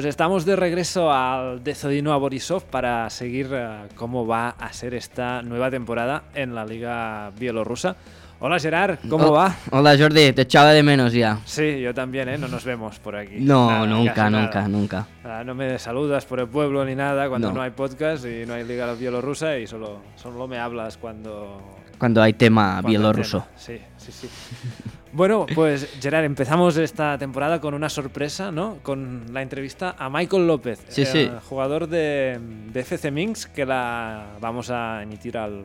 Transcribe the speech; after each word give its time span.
Pues 0.00 0.08
estamos 0.08 0.46
de 0.46 0.56
regreso 0.56 1.12
al 1.12 1.62
Decodino 1.62 2.14
a 2.14 2.16
Borisov 2.16 2.62
para 2.64 3.10
seguir 3.10 3.48
uh, 3.52 3.94
cómo 3.96 4.26
va 4.26 4.48
a 4.48 4.72
ser 4.72 4.94
esta 4.94 5.42
nueva 5.42 5.70
temporada 5.70 6.22
en 6.34 6.54
la 6.54 6.64
Liga 6.64 7.30
Bielorrusa. 7.38 7.96
Hola 8.38 8.58
Gerard, 8.58 8.96
¿cómo 9.10 9.26
Oh, 9.26 9.32
va? 9.32 9.54
Hola 9.72 9.94
Jordi, 9.98 10.32
te 10.32 10.40
echaba 10.40 10.70
de 10.72 10.82
menos 10.82 11.12
ya. 11.12 11.40
Sí, 11.44 11.82
yo 11.82 11.92
también, 11.92 12.30
¿eh? 12.30 12.38
No 12.38 12.48
nos 12.48 12.64
vemos 12.64 12.98
por 12.98 13.14
aquí. 13.14 13.40
No, 13.40 13.70
Nada, 13.70 13.86
nunca, 13.86 14.30
nunca, 14.30 14.54
nada. 14.66 14.68
nunca. 14.68 15.06
No 15.44 15.54
me 15.54 15.78
saludas 15.78 16.24
por 16.24 16.40
el 16.40 16.48
pueblo 16.48 16.82
ni 16.86 16.94
nada 16.94 17.28
cuando 17.28 17.48
no, 17.48 17.56
No. 17.56 17.60
hay 17.60 17.72
podcast 17.72 18.24
y 18.24 18.46
no 18.46 18.54
hay 18.54 18.64
Liga 18.64 18.90
Bielorrusa 18.94 19.58
y 19.58 19.66
solo, 19.66 20.00
solo 20.16 20.48
me 20.48 20.58
hablas 20.58 20.96
cuando... 20.96 21.60
Cuando 21.98 22.22
hay 22.22 22.32
tema 22.32 22.70
cuando 22.80 22.88
hay 22.88 22.94
bielorruso. 22.96 23.40
tema. 23.40 23.50
Sí, 23.58 23.78
sí, 23.98 24.12
sí. 24.12 24.28
Bueno, 25.12 25.46
pues 25.54 25.88
Gerard, 26.00 26.24
empezamos 26.24 26.76
esta 26.76 27.18
temporada 27.18 27.60
con 27.60 27.74
una 27.74 27.88
sorpresa, 27.88 28.52
¿no? 28.52 28.76
Con 28.82 29.24
la 29.32 29.42
entrevista 29.42 29.96
a 29.98 30.08
Michael 30.08 30.46
López, 30.46 30.84
Sí, 30.88 31.02
eh, 31.02 31.06
sí. 31.06 31.30
jugador 31.48 31.88
de, 31.88 32.38
de 32.72 32.80
FC 32.80 33.10
Minsk, 33.10 33.52
que 33.52 33.66
la 33.66 34.26
vamos 34.40 34.70
a 34.70 35.02
emitir 35.02 35.36
al, 35.36 35.64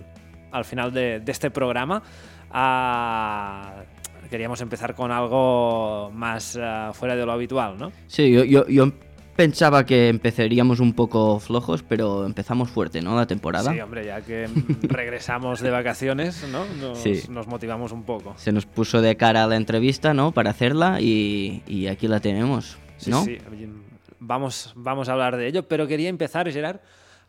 al 0.52 0.66
final 0.66 0.92
de, 0.92 1.20
de 1.20 1.32
este 1.32 1.52
programa. 1.52 2.02
Ah, 2.50 3.74
queríamos 4.32 4.60
empezar 4.62 4.96
con 4.96 5.12
algo 5.12 6.10
más 6.14 6.58
ah, 6.60 6.92
fuera 6.94 7.16
de 7.16 7.26
lo 7.26 7.32
habitual, 7.32 7.78
¿no? 7.78 7.92
Sí, 8.08 8.32
yo, 8.32 8.44
yo, 8.44 8.68
yo 8.68 8.92
pensaba 9.36 9.86
que 9.86 10.10
empezaríamos 10.10 10.80
un 10.80 10.94
poco 10.94 11.40
flojos, 11.40 11.84
pero 11.84 12.26
empezamos 12.26 12.70
fuerte, 12.70 13.02
¿no? 13.02 13.16
La 13.16 13.26
temporada. 13.28 13.72
Sí, 13.74 13.80
hombre, 13.80 14.06
ya 14.06 14.22
que 14.22 14.48
regresamos 14.84 15.62
de 15.62 15.70
vacaciones, 15.72 16.46
¿no? 16.52 16.66
Nos, 16.80 17.00
Sí. 17.00 17.24
nos 17.30 17.48
motivamos 17.48 17.92
un 17.92 18.04
poco. 18.04 18.34
Se 18.38 18.52
nos 18.52 18.66
puso 18.66 19.02
de 19.02 19.16
cara 19.18 19.44
a 19.44 19.48
la 19.48 19.56
entrevista, 19.58 20.14
¿no? 20.14 20.32
Para 20.32 20.52
hacerla 20.52 21.02
y, 21.02 21.64
y 21.68 21.88
aquí 21.88 22.08
la 22.08 22.20
tenemos, 22.20 22.78
Sí, 22.98 23.12
¿no? 23.12 23.24
sí, 23.24 23.38
vamos, 24.20 24.72
vamos 24.76 25.10
a 25.10 25.14
hablar 25.14 25.36
de 25.38 25.48
ello, 25.48 25.68
pero 25.68 25.88
quería 25.88 26.10
empezar, 26.10 26.50
Gerard, 26.52 26.80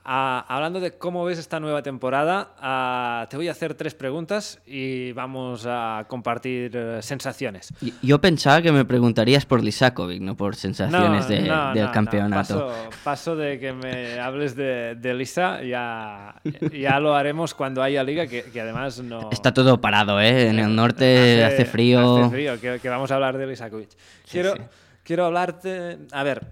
hablando 0.09 0.79
de 0.79 0.93
cómo 0.97 1.25
ves 1.25 1.39
esta 1.39 1.59
nueva 1.59 1.83
temporada. 1.83 2.51
Ah, 2.59 3.27
te 3.29 3.37
voy 3.37 3.49
a 3.49 3.51
hacer 3.51 3.75
tres 3.75 3.95
preguntas 3.95 4.61
y 4.67 5.11
vamos 5.13 5.67
a 5.69 6.05
compartir 6.09 6.71
eh, 6.75 6.99
sensaciones. 7.03 7.73
Yo 8.03 8.21
pensaba 8.21 8.63
que 8.63 8.71
me 8.71 8.85
preguntarías 8.85 9.45
por 9.47 9.65
Lisakovic, 9.65 10.23
no 10.23 10.37
por 10.37 10.55
sensaciones 10.55 11.25
No, 11.25 11.29
de- 11.29 11.41
no, 11.43 11.75
del 11.75 11.87
no, 11.87 11.93
campeonato. 11.93 12.67
Paso, 12.69 12.91
paso 13.03 13.37
de 13.37 13.59
que 13.59 13.73
me 13.73 14.21
hables 14.21 14.55
de, 14.55 14.95
de 14.95 15.15
Lisa, 15.15 15.63
ya, 15.63 16.37
ya 16.73 17.01
lo 17.01 17.15
haremos 17.17 17.55
cuando 17.55 17.83
haya 17.83 18.05
liga, 18.05 18.27
que, 18.27 18.45
que 18.45 18.61
además 18.61 19.01
no... 19.01 19.31
Está 19.33 19.53
todo 19.53 19.81
parado, 19.81 20.21
¿eh? 20.21 20.49
En 20.49 20.59
el 20.61 20.75
norte 20.75 21.45
hace, 21.45 21.65
frío. 21.65 22.17
Hace 22.27 22.31
frío, 22.31 22.61
que, 22.61 22.79
que 22.81 22.89
vamos 22.89 23.11
a 23.11 23.15
hablar 23.17 23.37
de 23.37 23.47
Lisakovic. 23.49 23.89
Quiero, 24.31 24.55
sí. 24.55 24.63
quiero 25.03 25.27
hablarte. 25.27 25.99
A 26.13 26.23
ver, 26.23 26.47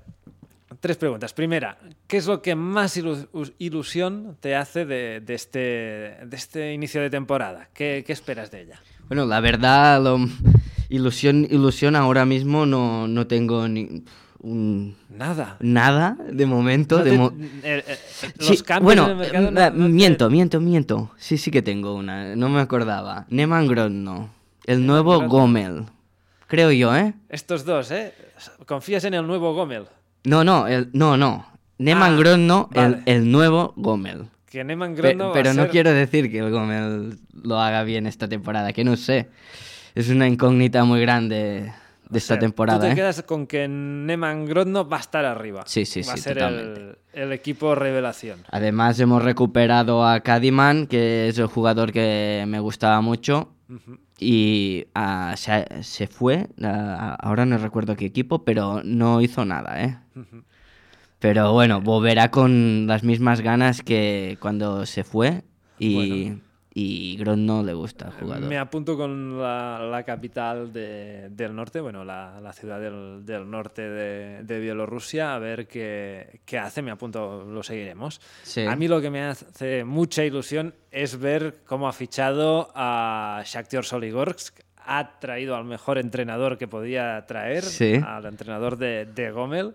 tres 0.85 0.99
preguntas. 0.99 1.33
Primera, 1.33 1.79
¿qué 2.07 2.19
es 2.19 2.27
lo 2.27 2.43
que 2.43 2.55
más 2.55 2.99
ilu- 2.99 3.27
us- 3.33 3.55
ilusión 3.59 4.37
te 4.41 4.55
hace 4.55 4.85
de, 4.85 5.23
de 5.25 5.33
este, 5.33 5.59
de 5.59 6.37
este 6.37 6.75
inicio 6.75 7.01
de 7.01 7.09
temporada? 7.09 7.71
¿Qué, 7.73 8.05
qué 8.07 8.13
esperas 8.13 8.51
de 8.51 8.61
ella? 8.65 8.83
Bueno, 9.09 9.25
la 9.25 9.41
verdad, 9.41 10.03
lo- 10.03 10.19
ilusión, 10.91 11.47
ilusión 11.51 11.97
ahora 11.97 12.27
mismo 12.27 12.67
no, 12.67 13.09
no 13.09 13.27
tengo 13.27 13.67
ni 13.67 14.05
un- 14.41 14.95
Nada. 15.09 15.57
nada 15.61 16.19
de 16.31 16.45
momento. 16.45 16.99
No 16.99 17.05
de 17.05 17.11
te- 17.13 17.17
mo- 17.17 17.33
eh, 17.63 17.83
eh, 17.89 17.97
Sí, 18.39 18.51
los 18.51 18.63
cambios 18.63 18.85
bueno, 18.85 19.05
en 19.07 19.11
el 19.13 19.17
mercado 19.17 19.49
eh, 19.49 19.51
no- 19.53 19.71
no 19.71 19.87
te- 19.87 19.91
miento, 19.93 20.29
miento, 20.29 20.61
miento. 20.61 21.11
Sí, 21.17 21.39
sí 21.39 21.51
que 21.51 21.63
tengo 21.63 21.95
una. 21.95 22.37
No 22.37 22.51
me 22.51 22.61
acordaba. 22.61 23.25
Neman 23.31 23.69
Grodno. 23.69 24.29
El 24.67 24.85
nuevo 24.87 25.13
Grodno. 25.17 25.29
Gomel. 25.31 25.85
Creo 26.47 26.71
yo, 26.73 26.95
¿eh? 26.95 27.15
Estos 27.31 27.65
dos, 27.65 27.91
¿eh? 27.91 28.13
¿Confías 28.67 29.03
en 29.05 29.15
el 29.15 29.27
nuevo 29.27 29.55
Gomel? 29.55 29.87
No, 30.25 30.45
no, 30.45 30.67
el, 30.67 30.91
no, 30.93 31.17
no. 31.17 31.47
Neman 31.79 32.13
Ah, 32.21 32.69
vale. 32.75 33.03
el, 33.07 33.17
el 33.17 33.31
nuevo 33.33 33.73
Gomel. 33.77 34.27
Que 34.51 34.63
Neman 34.65 34.95
Pe- 34.95 35.03
Grodno 35.03 35.25
va 35.27 35.31
a 35.31 35.35
pero 35.35 35.53
no 35.55 35.63
ser- 35.63 35.71
quiero 35.71 35.93
decir 35.93 36.31
que 36.31 36.39
el 36.39 36.51
Gomel 36.51 37.19
lo 37.43 37.61
haga 37.61 37.83
bien 37.83 38.07
esta 38.07 38.29
temporada, 38.29 38.73
que 38.73 38.85
no 38.85 38.97
sé. 38.97 39.29
Es 39.95 40.09
una 40.09 40.27
incógnita 40.29 40.85
muy 40.85 41.01
grande 41.01 41.73
de 42.09 42.19
esta 42.19 42.35
sea, 42.35 42.39
temporada, 42.39 42.79
Tú 42.81 42.87
te 42.87 42.93
¿eh? 42.93 42.95
quedas 42.95 43.23
con 43.23 43.47
que 43.47 43.67
Neman 43.69 44.47
Grodno 44.47 44.89
va 44.89 44.99
a 44.99 45.01
estar 45.01 45.25
arriba. 45.25 45.65
Sí, 45.67 45.85
sí, 45.85 46.03
Va 46.03 46.13
a 46.13 46.17
sí, 46.17 46.23
ser 46.23 46.39
el, 46.39 46.97
el 47.13 47.33
equipo 47.33 47.75
revelación. 47.75 48.41
Además 48.51 48.99
hemos 49.01 49.23
recuperado 49.23 50.07
a 50.07 50.21
Cadiman, 50.21 50.87
que 50.87 51.29
es 51.29 51.39
el 51.39 51.47
jugador 51.47 51.91
que 51.93 52.45
me 52.47 52.61
gustaba 52.61 53.01
mucho. 53.01 53.51
Ujú. 53.69 53.99
Y 54.19 54.87
ah, 54.95 55.35
se, 55.37 55.67
se 55.83 56.07
fue, 56.07 56.49
ah, 56.63 57.17
ahora 57.21 57.47
no 57.47 57.59
recuerdo 57.59 57.97
qué 57.97 58.07
equipo, 58.07 58.45
pero 58.45 58.83
no 58.85 59.21
hizo 59.21 59.45
nada, 59.45 59.83
¿eh? 59.83 59.99
Pero 61.19 61.53
bueno, 61.53 61.81
volverá 61.81 62.31
con 62.31 62.87
las 62.87 63.03
mismas 63.03 63.41
ganas 63.41 63.83
que 63.83 64.37
cuando 64.41 64.87
se 64.87 65.05
fue 65.05 65.43
y, 65.79 66.25
Bueno. 66.31 66.41
Y 66.77 67.17
Grodno 67.19 67.63
le 67.63 67.73
gusta 67.73 68.07
el 68.07 68.13
jugador. 68.15 68.49
Me 68.49 68.59
apunto 68.59 68.97
con 68.97 69.41
la, 69.41 69.79
la 69.89 70.03
capital 70.03 70.73
de- 70.73 71.29
del 71.31 71.55
norte, 71.55 71.81
bueno, 71.81 72.05
la, 72.05 72.41
la 72.41 72.53
ciudad 72.53 72.81
del, 72.81 73.25
del 73.25 73.49
norte 73.49 73.83
de, 73.83 74.43
de 74.43 74.59
Bielorrusia, 74.59 75.35
a 75.37 75.39
ver 75.39 75.69
qué, 75.69 76.41
qué 76.45 76.59
hace. 76.59 76.83
Me 76.83 76.91
apunto, 76.91 77.45
lo 77.45 77.63
seguiremos. 77.63 78.21
Sí. 78.43 78.67
A 78.67 78.75
mí 78.75 78.89
lo 78.89 79.01
que 79.01 79.09
me 79.11 79.23
hace 79.23 79.85
mucha 79.85 80.25
ilusión 80.25 80.75
es 80.91 81.19
ver 81.21 81.59
cómo 81.65 81.87
ha 81.89 81.93
fichado 81.93 82.73
a 82.75 83.43
Shakhtar 83.47 83.85
Soligorsk. 83.85 84.59
Ha 84.87 85.19
traído 85.21 85.55
al 85.57 85.65
mejor 85.65 85.97
entrenador 85.99 86.59
que 86.59 86.67
podía 86.69 87.25
traer, 87.27 87.63
Sí. 87.63 88.01
al 88.05 88.27
entrenador 88.27 88.77
de, 88.77 89.07
de 89.07 89.31
Gomel. 89.31 89.75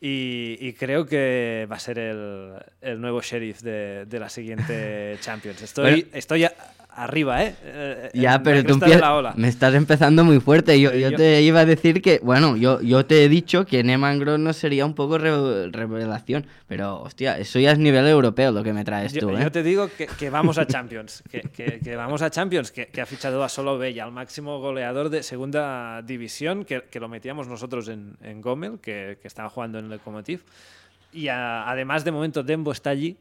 Y, 0.00 0.56
y 0.60 0.72
creo 0.74 1.06
que 1.06 1.66
va 1.70 1.76
a 1.76 1.80
ser 1.80 1.98
el, 1.98 2.52
el 2.80 3.00
nuevo 3.00 3.20
sheriff 3.20 3.62
de, 3.62 4.04
de 4.06 4.20
la 4.20 4.28
siguiente 4.28 5.16
Champions. 5.20 5.60
Estoy, 5.62 5.90
Bueno. 5.90 6.08
estoy 6.12 6.44
a- 6.44 6.54
arriba, 6.90 7.44
¿eh? 7.44 7.54
Eh, 7.62 8.10
Ya, 8.14 8.42
pero 8.42 8.64
tú 8.64 8.78
me 9.36 9.48
estás 9.48 9.74
empezando 9.74 10.24
muy 10.24 10.40
fuerte. 10.40 10.80
Yo, 10.80 10.92
yo 10.92 11.10
yo- 11.10 11.16
te 11.16 11.42
iba 11.42 11.60
a 11.60 11.64
decir 11.64 12.02
que, 12.02 12.18
bueno, 12.22 12.56
yo, 12.56 12.80
yo 12.80 13.06
te 13.06 13.24
he 13.24 13.28
dicho 13.28 13.64
que 13.66 13.84
Neman 13.84 14.18
Grodno 14.18 14.52
sería 14.52 14.84
un 14.84 14.94
poco 14.94 15.16
re- 15.18 15.70
revelación, 15.70 16.46
pero 16.66 17.00
hostia, 17.00 17.38
eso 17.38 17.58
ya 17.60 17.72
es 17.72 17.78
nivel 17.78 18.06
europeo 18.06 18.50
lo 18.52 18.62
que 18.64 18.72
me 18.72 18.84
traes 18.84 19.12
Yo, 19.12 19.20
tú, 19.20 19.30
¿eh? 19.30 19.40
yo 19.42 19.52
te 19.52 19.62
digo 19.62 19.88
que, 19.96 20.06
que 20.06 20.30
vamos 20.30 20.58
a 20.58 20.66
Champions, 20.66 21.22
que, 21.30 21.42
que- 21.42 21.78
que 21.78 21.96
vamos 21.96 22.22
a 22.22 22.30
Champions, 22.30 22.72
que, 22.72 22.86
ha 23.00 23.06
fichado 23.06 23.44
a 23.44 23.48
Solo 23.48 23.78
Bella, 23.78 24.04
al 24.04 24.12
máximo 24.12 24.58
goleador 24.58 25.08
de 25.10 25.22
segunda 25.22 26.02
división, 26.02 26.64
que, 26.64 26.82
lo 26.98 27.08
metíamos 27.08 27.46
nosotros 27.48 27.88
en, 27.88 28.16
en 28.22 28.40
Gomel, 28.40 28.78
que, 28.80 29.18
que 29.22 29.28
estaba 29.28 29.48
jugando 29.48 29.78
en 29.78 29.84
el 29.84 29.90
Lokomotiv. 29.92 30.40
Y 31.12 31.28
a- 31.28 31.68
además, 31.70 32.04
de 32.04 32.10
momento, 32.10 32.42
Dembo 32.42 32.72
está 32.72 32.90
allí. 32.90 33.16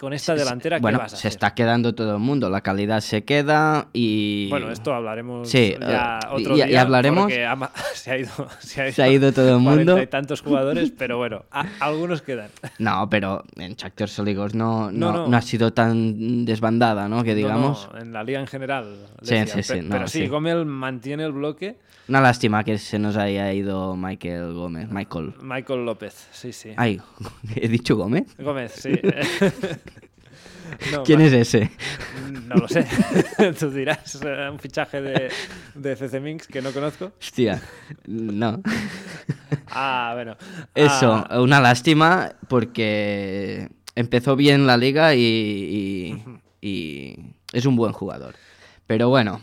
Con 0.00 0.14
esta 0.14 0.34
delantera, 0.34 0.78
¿qué 0.78 0.80
bueno, 0.80 0.98
vas 0.98 1.12
a 1.12 1.16
se 1.16 1.28
hacer? 1.28 1.28
está 1.32 1.54
quedando 1.54 1.94
todo 1.94 2.14
el 2.14 2.20
mundo, 2.20 2.48
la 2.48 2.62
calidad 2.62 3.00
se 3.02 3.22
queda 3.22 3.88
y... 3.92 4.48
Bueno, 4.48 4.70
esto 4.70 4.94
hablaremos 4.94 5.46
Sí, 5.50 5.74
ya 5.78 6.18
eh, 6.22 6.26
otro 6.32 6.56
y- 6.56 6.62
y 6.62 6.64
día. 6.68 6.80
hablaremos. 6.80 7.24
porque 7.24 7.44
ama- 7.44 7.70
se, 7.94 8.10
ha 8.12 8.16
ido, 8.18 8.30
se 8.60 8.80
ha 8.80 8.84
ido, 8.86 8.94
Se 8.94 9.02
ha 9.02 9.08
ido 9.10 9.32
todo 9.34 9.48
el 9.56 9.58
mundo. 9.60 9.92
cuarenta 9.92 10.02
y 10.02 10.06
tantos 10.06 10.40
jugadores, 10.40 10.90
pero 10.96 11.18
bueno, 11.18 11.44
a- 11.50 11.66
algunos 11.80 12.22
quedan. 12.22 12.48
No, 12.78 13.08
pero 13.10 13.44
en 13.56 13.74
Shakhtar 13.74 14.08
Soligorsk 14.08 14.54
no, 14.54 14.90
No, 14.90 15.12
no, 15.12 15.18
no. 15.18 15.28
no 15.28 15.36
ha 15.36 15.42
sido 15.42 15.74
tan 15.74 16.46
desbandada, 16.46 17.06
¿no? 17.06 17.22
Que 17.22 17.34
digamos. 17.34 17.86
En 18.00 18.14
la 18.14 18.24
liga 18.24 18.40
en 18.40 18.46
general. 18.46 18.96
Sí, 19.20 19.34
decía. 19.34 19.62
sí, 19.62 19.62
sí, 19.62 19.80
no, 19.82 19.90
pero 19.90 20.08
sí, 20.08 20.20
sí. 20.20 20.26
Gomel 20.28 20.64
mantiene 20.64 21.24
el 21.24 21.32
bloque. 21.32 21.76
Una 22.08 22.22
lástima 22.22 22.64
que 22.64 22.76
se 22.78 22.98
nos 22.98 23.16
haya 23.16 23.52
ido 23.52 23.94
Michael 23.96 24.54
Gómez. 24.54 24.88
Michael. 24.90 25.34
Michael 25.42 25.84
López, 25.84 26.26
sí, 26.32 26.52
sí. 26.52 26.70
Ay, 26.76 27.00
¿he 27.54 27.68
dicho 27.68 27.94
Gómez? 27.96 28.24
Gómez, 28.38 28.72
sí. 28.72 28.90
No, 30.92 31.02
¿Quién 31.04 31.20
es 31.20 31.32
ese? 31.32 31.70
No 32.46 32.56
lo 32.56 32.68
sé. 32.68 32.86
Tú 33.58 33.70
dirás, 33.70 34.20
eh, 34.24 34.48
un 34.50 34.58
fichaje 34.58 35.00
de, 35.00 35.30
de 35.74 35.92
FC 35.92 36.20
Minx 36.20 36.46
que 36.46 36.60
no 36.62 36.72
conozco. 36.72 37.12
Hostia, 37.20 37.60
no. 38.06 38.60
Ah, 39.68 40.12
bueno. 40.14 40.36
Eso, 40.74 41.24
Ah, 41.28 41.40
una 41.40 41.60
lástima 41.60 42.32
porque 42.48 43.68
empezó 43.94 44.36
bien 44.36 44.66
la 44.66 44.76
liga 44.76 45.14
y, 45.14 45.20
y- 45.22 46.24
y 46.60 47.16
es 47.52 47.66
un 47.66 47.76
buen 47.76 47.92
jugador. 47.92 48.34
Pero 48.86 49.08
bueno, 49.08 49.40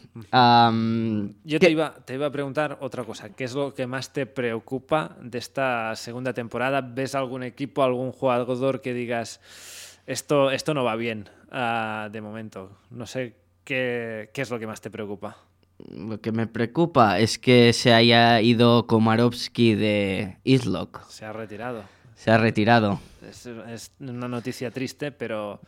yo 1.44 1.58
¿qué- 1.60 1.68
te 1.68 1.72
iba, 1.72 1.94
te 2.04 2.16
iba 2.16 2.26
a 2.26 2.32
preguntar 2.32 2.78
otra 2.82 3.06
cosa. 3.06 3.30
¿Qué 3.30 3.46
es 3.46 3.54
lo 3.54 3.74
que 3.74 3.88
más 3.88 4.12
te 4.12 4.26
preocupa 4.26 5.16
de 5.22 5.38
esta 5.38 5.96
segunda 5.96 6.34
temporada? 6.34 6.82
¿Ves 6.82 7.16
algún 7.16 7.44
equipo, 7.44 7.82
algún 7.82 8.12
jugador 8.12 8.82
que 8.82 8.94
digas, 8.94 9.40
esto, 10.08 10.50
esto 10.52 10.74
no 10.74 10.84
va 10.84 10.96
bien 10.96 11.30
ah, 11.52 12.10
de 12.12 12.22
momento? 12.22 12.72
No 12.90 13.06
sé 13.06 13.36
qué, 13.64 14.30
qué 14.34 14.42
es 14.42 14.50
lo 14.50 14.58
que 14.60 14.68
más 14.68 14.82
te 14.82 14.90
preocupa. 14.90 15.38
lo 15.90 16.20
que 16.20 16.32
me 16.32 16.48
preocupa 16.48 17.20
es 17.20 17.38
que 17.38 17.72
se 17.74 17.94
haya 17.94 18.42
ido 18.42 18.88
Komarovsky 18.88 19.76
de 19.76 20.38
Islok. 20.44 21.08
Se 21.10 21.26
ha 21.26 21.34
retirado. 21.34 21.84
Se 22.16 22.32
ha 22.32 22.38
retirado. 22.40 23.00
Es, 23.30 23.46
es 23.46 23.92
una 24.00 24.28
noticia 24.28 24.72
triste, 24.72 25.12
pero 25.12 25.60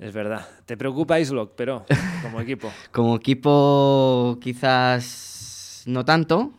es 0.00 0.12
verdad. 0.12 0.48
Te 0.66 0.76
preocupa 0.76 1.20
Islock, 1.20 1.52
pero 1.54 1.84
como 2.22 2.40
equipo. 2.40 2.72
Como 2.90 3.14
equipo 3.16 4.36
quizás 4.42 5.84
no 5.86 6.04
tanto, 6.04 6.50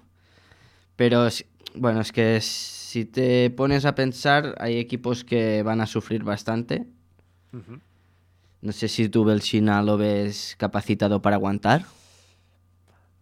pero 0.95 1.27
es- 1.27 1.43
bueno, 1.73 1.99
es 1.99 2.11
que 2.13 2.39
si 2.39 2.74
si 2.95 3.03
te 3.03 3.49
pones 3.49 3.83
a 3.83 3.93
pensar, 3.93 4.55
hay 4.57 4.77
equipos 4.79 5.25
que 5.25 5.63
van 5.63 5.81
a 5.81 5.85
sufrir 5.85 6.23
bastante. 6.23 6.85
No 8.61 8.71
sé 8.71 8.87
si 8.87 9.09
tú, 9.09 9.25
Belchina, 9.25 9.83
lo 9.83 9.97
ves 9.97 10.55
capacitado 10.57 11.21
para 11.21 11.35
aguantar. 11.35 11.83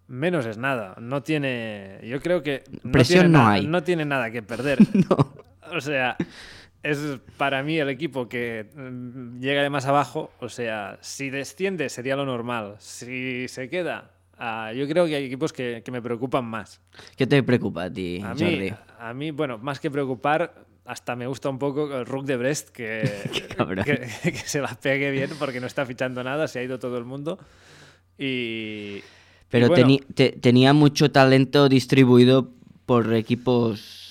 Menos 0.07 0.45
es 0.45 0.59
nada. 0.59 0.93
No 1.01 1.23
tiene. 1.23 1.97
Yo 2.03 2.21
creo 2.21 2.43
que. 2.43 2.63
Presión 2.91 3.31
no, 3.31 3.47
hay. 3.47 3.61
nada- 3.61 3.71
No 3.71 3.83
tiene 3.83 4.05
nada 4.05 4.29
que 4.29 4.43
perder. 4.43 4.77
No. 5.09 5.33
O 5.75 5.81
sea, 5.81 6.17
es 6.83 6.99
para 7.37 7.63
mí 7.63 7.79
el 7.79 7.89
equipo 7.89 8.29
que 8.29 8.69
mm, 8.75 9.39
llega 9.39 9.63
de 9.63 9.71
más 9.71 9.87
abajo. 9.87 10.31
O 10.39 10.49
sea, 10.49 10.99
si 11.01 11.31
desciende 11.31 11.89
sería 11.89 12.15
lo 12.15 12.25
normal. 12.27 12.75
Si 12.77 13.47
se 13.47 13.69
queda, 13.69 14.11
ah, 14.37 14.71
yo 14.73 14.87
creo 14.87 15.05
que 15.05 15.15
hay 15.15 15.25
equipos 15.25 15.53
que, 15.53 15.81
que 15.83 15.91
me 15.91 16.01
preocupan 16.01 16.45
más. 16.45 16.81
¿Qué 17.15 17.27
te 17.27 17.41
preocupa 17.43 17.83
a 17.85 17.93
ti, 17.93 18.19
A 18.23 18.29
Jordi? 18.33 18.69
mí, 18.69 18.73
a 18.99 19.13
mí, 19.13 19.31
bueno, 19.31 19.57
más 19.57 19.79
que 19.79 19.89
preocupar, 19.91 20.65
hasta 20.85 21.15
me 21.15 21.27
gusta 21.27 21.49
un 21.49 21.59
poco 21.59 21.93
el 21.95 22.05
Rook 22.05 22.25
de 22.25 22.37
Brest 22.37 22.69
que, 22.69 23.23
que, 23.85 24.31
que 24.31 24.37
se 24.37 24.61
la 24.61 24.75
pegue 24.75 25.11
bien 25.11 25.29
porque 25.39 25.59
no 25.59 25.67
está 25.67 25.85
fichando 25.85 26.23
nada, 26.23 26.47
se 26.47 26.59
ha 26.59 26.63
ido 26.63 26.79
todo 26.79 26.97
el 26.97 27.05
mundo. 27.05 27.39
Y. 28.17 29.01
Pero 29.49 29.67
y 29.67 29.69
bueno, 29.69 29.87
teni- 29.87 30.03
te- 30.15 30.31
tenía 30.31 30.73
mucho 30.73 31.11
talento 31.11 31.69
distribuido 31.69 32.49
por 32.85 33.13
equipos. 33.13 34.09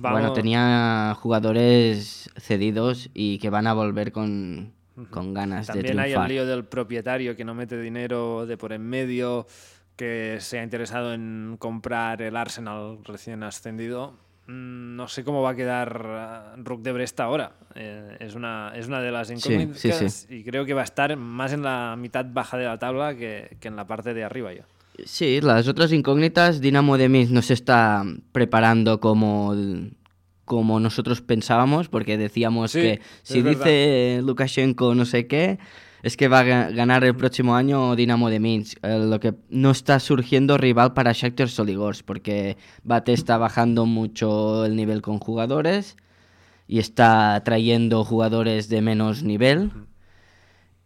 Bueno, 0.00 0.32
tenía 0.32 1.14
jugadores 1.20 2.30
cedidos 2.36 3.10
y 3.14 3.38
que 3.38 3.50
van 3.50 3.66
a 3.66 3.72
volver 3.74 4.12
con, 4.12 4.72
con 5.10 5.34
ganas 5.34 5.66
de 5.66 5.72
También 5.74 5.98
hay 5.98 6.10
el 6.10 6.14
triunfar. 6.14 6.30
lío 6.30 6.46
del 6.46 6.64
propietario 6.64 7.36
que 7.36 7.44
no 7.44 7.54
mete 7.54 7.80
dinero 7.80 8.46
de 8.46 8.56
por 8.56 8.72
en 8.72 8.82
medio, 8.82 9.46
que 9.96 10.38
se 10.40 10.58
ha 10.58 10.62
interesado 10.62 11.12
en 11.14 11.56
comprar 11.58 12.22
el 12.22 12.36
Arsenal 12.36 12.98
recién 13.04 13.42
ascendido. 13.42 14.14
Mm, 14.46 14.96
No 14.96 15.06
sé 15.08 15.22
cómo 15.24 15.42
va 15.42 15.50
a 15.50 15.54
quedar 15.54 16.02
ah, 16.06 16.54
Rook 16.58 16.82
de 16.82 16.92
Brest 16.92 17.20
ahora. 17.20 17.52
Eh, 17.74 18.16
es, 18.20 18.34
una, 18.34 18.72
es 18.74 18.88
una 18.88 19.00
de 19.00 19.12
las 19.12 19.30
incógnitas 19.30 19.78
sí, 19.78 19.92
sí. 20.10 20.26
y 20.36 20.44
creo 20.44 20.64
que 20.64 20.74
va 20.74 20.80
a 20.82 20.84
estar 20.84 21.16
más 21.16 21.52
en 21.52 21.62
la 21.62 21.94
mitad 21.98 22.26
baja 22.28 22.56
de 22.58 22.64
la 22.64 22.78
tabla 22.78 23.14
que, 23.14 23.56
que 23.60 23.68
en 23.68 23.76
la 23.76 23.86
parte 23.86 24.14
de 24.14 24.24
arriba 24.24 24.52
ya. 24.52 24.64
Sí, 25.06 25.40
las 25.40 25.68
otras 25.68 25.90
incógnitas, 25.92 26.60
Dinamo 26.60 26.98
de 26.98 27.08
Minsk 27.08 27.32
no 27.32 27.40
se 27.40 27.54
está 27.54 28.04
preparando 28.32 29.00
como, 29.00 29.54
como 30.52 30.78
nosotros 30.80 31.22
pensábamos, 31.22 31.88
porque 31.88 32.18
decíamos 32.18 32.72
Sí, 32.72 32.80
que 32.80 33.00
si 33.22 33.40
verdad. 33.40 33.64
dice 33.64 34.20
Lukashenko 34.22 34.94
no 34.94 35.06
sé 35.06 35.26
qué, 35.26 35.58
es 36.02 36.18
que 36.18 36.28
va 36.28 36.40
a 36.40 36.44
ga- 36.44 36.74
ganar 36.74 37.04
el 37.04 37.16
próximo 37.16 37.56
año 37.56 37.96
Dinamo 37.96 38.28
de 38.28 38.38
Minsk. 38.38 38.76
Eh, 38.84 38.98
lo 39.08 39.18
que 39.18 39.32
no 39.48 39.70
está 39.70 39.98
surgiendo 39.98 40.58
rival 40.58 40.92
para 40.92 41.12
Shakhtar 41.12 41.48
Soligorsk, 41.48 42.04
porque 42.04 42.58
Bate 42.84 43.14
está 43.14 43.38
bajando 43.38 43.86
mucho 43.86 44.66
el 44.66 44.76
nivel 44.76 45.00
con 45.00 45.18
jugadores 45.18 45.96
y 46.68 46.80
está 46.80 47.40
trayendo 47.44 48.04
jugadores 48.04 48.68
de 48.68 48.82
menos 48.82 49.22
nivel. 49.22 49.70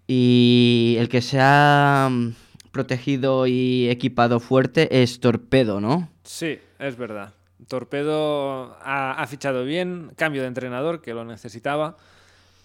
Y 0.06 0.94
el 1.00 1.08
que 1.08 1.20
se 1.22 1.38
ha 1.40 2.08
mm, 2.08 2.28
protegido 2.70 3.46
y 3.48 3.88
equipado 3.88 4.38
fuerte 4.38 5.02
es 5.02 5.18
Torpedo, 5.18 5.80
¿no? 5.80 6.08
Sí, 6.22 6.58
es 6.78 6.96
verdad. 6.96 7.32
Torpedo 7.68 8.76
ha, 8.82 9.12
ha 9.20 9.26
fichado 9.26 9.64
bien, 9.64 10.12
cambio 10.16 10.42
de 10.42 10.48
entrenador 10.48 11.00
que 11.00 11.14
lo 11.14 11.24
necesitaba. 11.24 11.96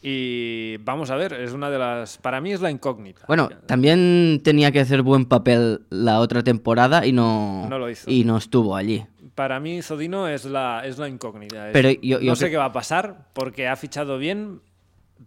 Y 0.04 0.78
vamos 0.78 1.12
a 1.12 1.16
ver, 1.16 1.34
es 1.34 1.52
una 1.54 1.70
de 1.70 1.78
las. 1.78 2.18
Para 2.18 2.42
mí 2.42 2.52
es 2.52 2.60
la 2.62 2.72
incógnita. 2.72 3.22
Bueno, 3.28 3.50
también 3.68 4.42
tenía 4.44 4.72
que 4.72 4.80
hacer 4.80 5.04
buen 5.04 5.26
papel 5.26 5.82
la 5.92 6.20
otra 6.20 6.44
temporada 6.44 7.06
y 7.06 7.12
no, 7.12 7.68
No 7.70 7.78
lo 7.78 7.88
hizo. 7.90 8.10
y 8.10 8.24
no 8.24 8.38
estuvo 8.38 8.76
allí. 8.76 9.06
Para 9.36 9.60
mí, 9.60 9.82
Zodino 9.84 10.28
es 10.28 10.46
la, 10.46 10.82
es 10.86 10.98
la 10.98 11.08
incógnita. 11.08 11.68
Es- 11.68 11.74
Pero 11.74 11.92
yo- 11.92 12.20
yo 12.20 12.32
no 12.32 12.36
sé 12.36 12.50
qué 12.50 12.58
va 12.58 12.66
a 12.66 12.74
pasar 12.74 13.28
porque 13.34 13.68
ha 13.68 13.76
fichado 13.76 14.18
bien, 14.18 14.62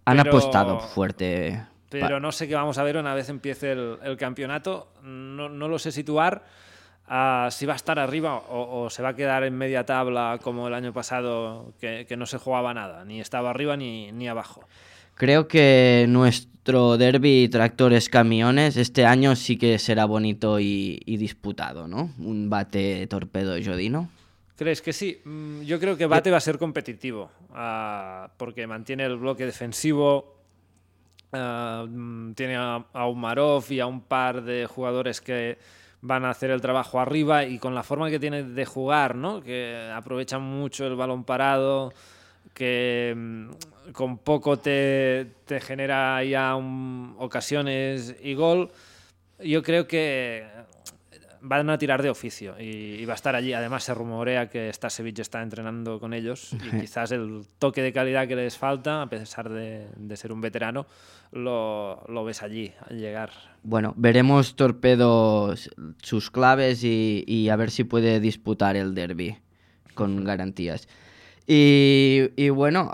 Han 0.06 0.16
Pero- 0.18 0.30
apostado 0.36 0.80
fuerte. 0.80 1.64
pero 1.88 2.18
no 2.18 2.32
sé 2.32 2.48
qué 2.48 2.56
vamos 2.56 2.76
a 2.78 2.82
ver 2.82 2.96
una 2.96 3.14
vez 3.14 3.28
empiece 3.28 3.70
el, 3.72 3.96
el 4.02 4.16
campeonato. 4.16 4.88
No, 5.04 5.48
no 5.48 5.68
lo 5.68 5.78
sé 5.78 5.92
situar. 5.92 6.42
Si 7.06 7.66
va 7.66 7.72
a 7.74 7.76
estar 7.76 7.98
arriba 7.98 8.36
o, 8.36 8.84
o 8.84 8.90
se 8.90 9.02
va 9.02 9.10
a 9.10 9.14
quedar 9.16 9.44
en 9.44 9.56
media 9.56 9.84
tabla 9.84 10.38
como 10.42 10.68
el 10.68 10.74
año 10.74 10.92
pasado, 10.92 11.72
que, 11.80 12.06
que 12.08 12.16
no 12.16 12.26
se 12.26 12.38
jugaba 12.38 12.72
nada, 12.74 13.04
ni 13.04 13.20
estaba 13.20 13.50
arriba 13.50 13.76
ni, 13.76 14.10
ni 14.12 14.28
abajo. 14.28 14.66
Creo 15.14 15.46
que 15.46 16.06
nuestro 16.08 16.96
derby 16.96 17.48
tractores 17.48 18.08
camiones 18.08 18.76
este 18.76 19.06
año 19.06 19.36
sí 19.36 19.56
que 19.56 19.78
será 19.78 20.06
bonito 20.06 20.58
y, 20.58 21.00
y 21.04 21.16
disputado, 21.18 21.86
¿no? 21.86 22.10
Un 22.18 22.50
bate 22.50 23.06
torpedo 23.06 23.54
Jodino. 23.64 24.08
¿Crees 24.56 24.82
que 24.82 24.92
sí? 24.92 25.20
Mm, 25.24 25.62
Yo 25.62 25.80
creo 25.80 25.96
que 25.96 26.06
Bate 26.06 26.30
va 26.30 26.36
a 26.36 26.40
ser 26.40 26.58
competitivo, 26.58 27.30
ah, 27.52 28.30
porque 28.36 28.66
mantiene 28.68 29.04
el 29.04 29.16
bloque 29.16 29.44
defensivo, 29.44 30.36
ah, 31.32 31.84
mm, 31.88 32.32
tiene 32.34 32.56
a, 32.56 32.84
a 32.92 33.06
Umarov 33.08 33.64
y 33.70 33.80
a 33.80 33.86
un 33.86 34.00
par 34.02 34.42
de 34.42 34.66
jugadores 34.66 35.20
que 35.20 35.58
van 36.04 36.26
a 36.26 36.30
hacer 36.30 36.50
el 36.50 36.60
trabajo 36.60 37.00
arriba 37.00 37.44
y 37.44 37.58
con 37.58 37.74
la 37.74 37.82
forma 37.82 38.10
que 38.10 38.18
tiene 38.18 38.42
de 38.42 38.66
jugar, 38.66 39.14
¿no? 39.14 39.42
que 39.42 39.90
aprovechan 39.94 40.42
mucho 40.42 40.86
el 40.86 40.96
balón 40.96 41.24
parado, 41.24 41.94
que 42.52 43.14
mm, 43.16 43.92
con 43.92 44.18
poco 44.18 44.58
te, 44.58 45.32
te 45.46 45.60
genera 45.60 46.22
ya 46.22 46.56
ocasiones 46.56 48.16
y 48.22 48.34
gol, 48.34 48.70
yo 49.42 49.62
creo 49.62 49.88
que 49.88 50.46
van 51.46 51.68
a 51.68 51.78
tirar 51.78 52.02
de 52.02 52.10
oficio 52.10 52.56
y, 52.58 52.96
y 53.00 53.04
va 53.04 53.12
a 53.12 53.16
estar 53.16 53.36
allí. 53.36 53.52
Además, 53.52 53.84
se 53.84 53.94
rumorea 53.94 54.48
que 54.48 54.72
Stasevich 54.72 55.18
está 55.18 55.42
entrenando 55.42 56.00
con 56.00 56.14
ellos 56.14 56.54
y 56.54 56.80
quizás 56.80 57.12
el 57.12 57.42
toque 57.58 57.82
de 57.82 57.92
calidad 57.92 58.26
que 58.26 58.34
les 58.34 58.56
falta, 58.56 59.02
a 59.02 59.08
pesar 59.08 59.50
de, 59.50 59.86
de 59.96 60.16
ser 60.16 60.32
un 60.32 60.40
veterano, 60.40 60.86
lo, 61.32 62.04
lo 62.08 62.24
ves 62.24 62.42
allí 62.42 62.72
al 62.88 62.98
llegar. 62.98 63.30
Bueno, 63.62 63.92
veremos 63.96 64.56
Torpedo 64.56 65.54
sus 66.02 66.30
claves 66.30 66.82
y, 66.82 67.24
y 67.26 67.50
a 67.50 67.56
ver 67.56 67.70
si 67.70 67.84
puede 67.84 68.20
disputar 68.20 68.76
el 68.76 68.94
derby 68.94 69.36
con 69.94 70.24
garantías. 70.24 70.88
Y, 71.46 72.30
y 72.36 72.48
bueno, 72.48 72.90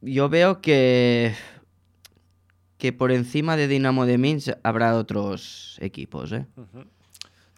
yo 0.00 0.28
veo 0.28 0.60
que, 0.60 1.34
que 2.78 2.92
por 2.92 3.12
encima 3.12 3.56
de 3.56 3.68
Dinamo 3.68 4.06
de 4.06 4.18
Minsk 4.18 4.50
habrá 4.62 4.96
otros 4.96 5.78
equipos. 5.80 6.32
¿eh? 6.32 6.46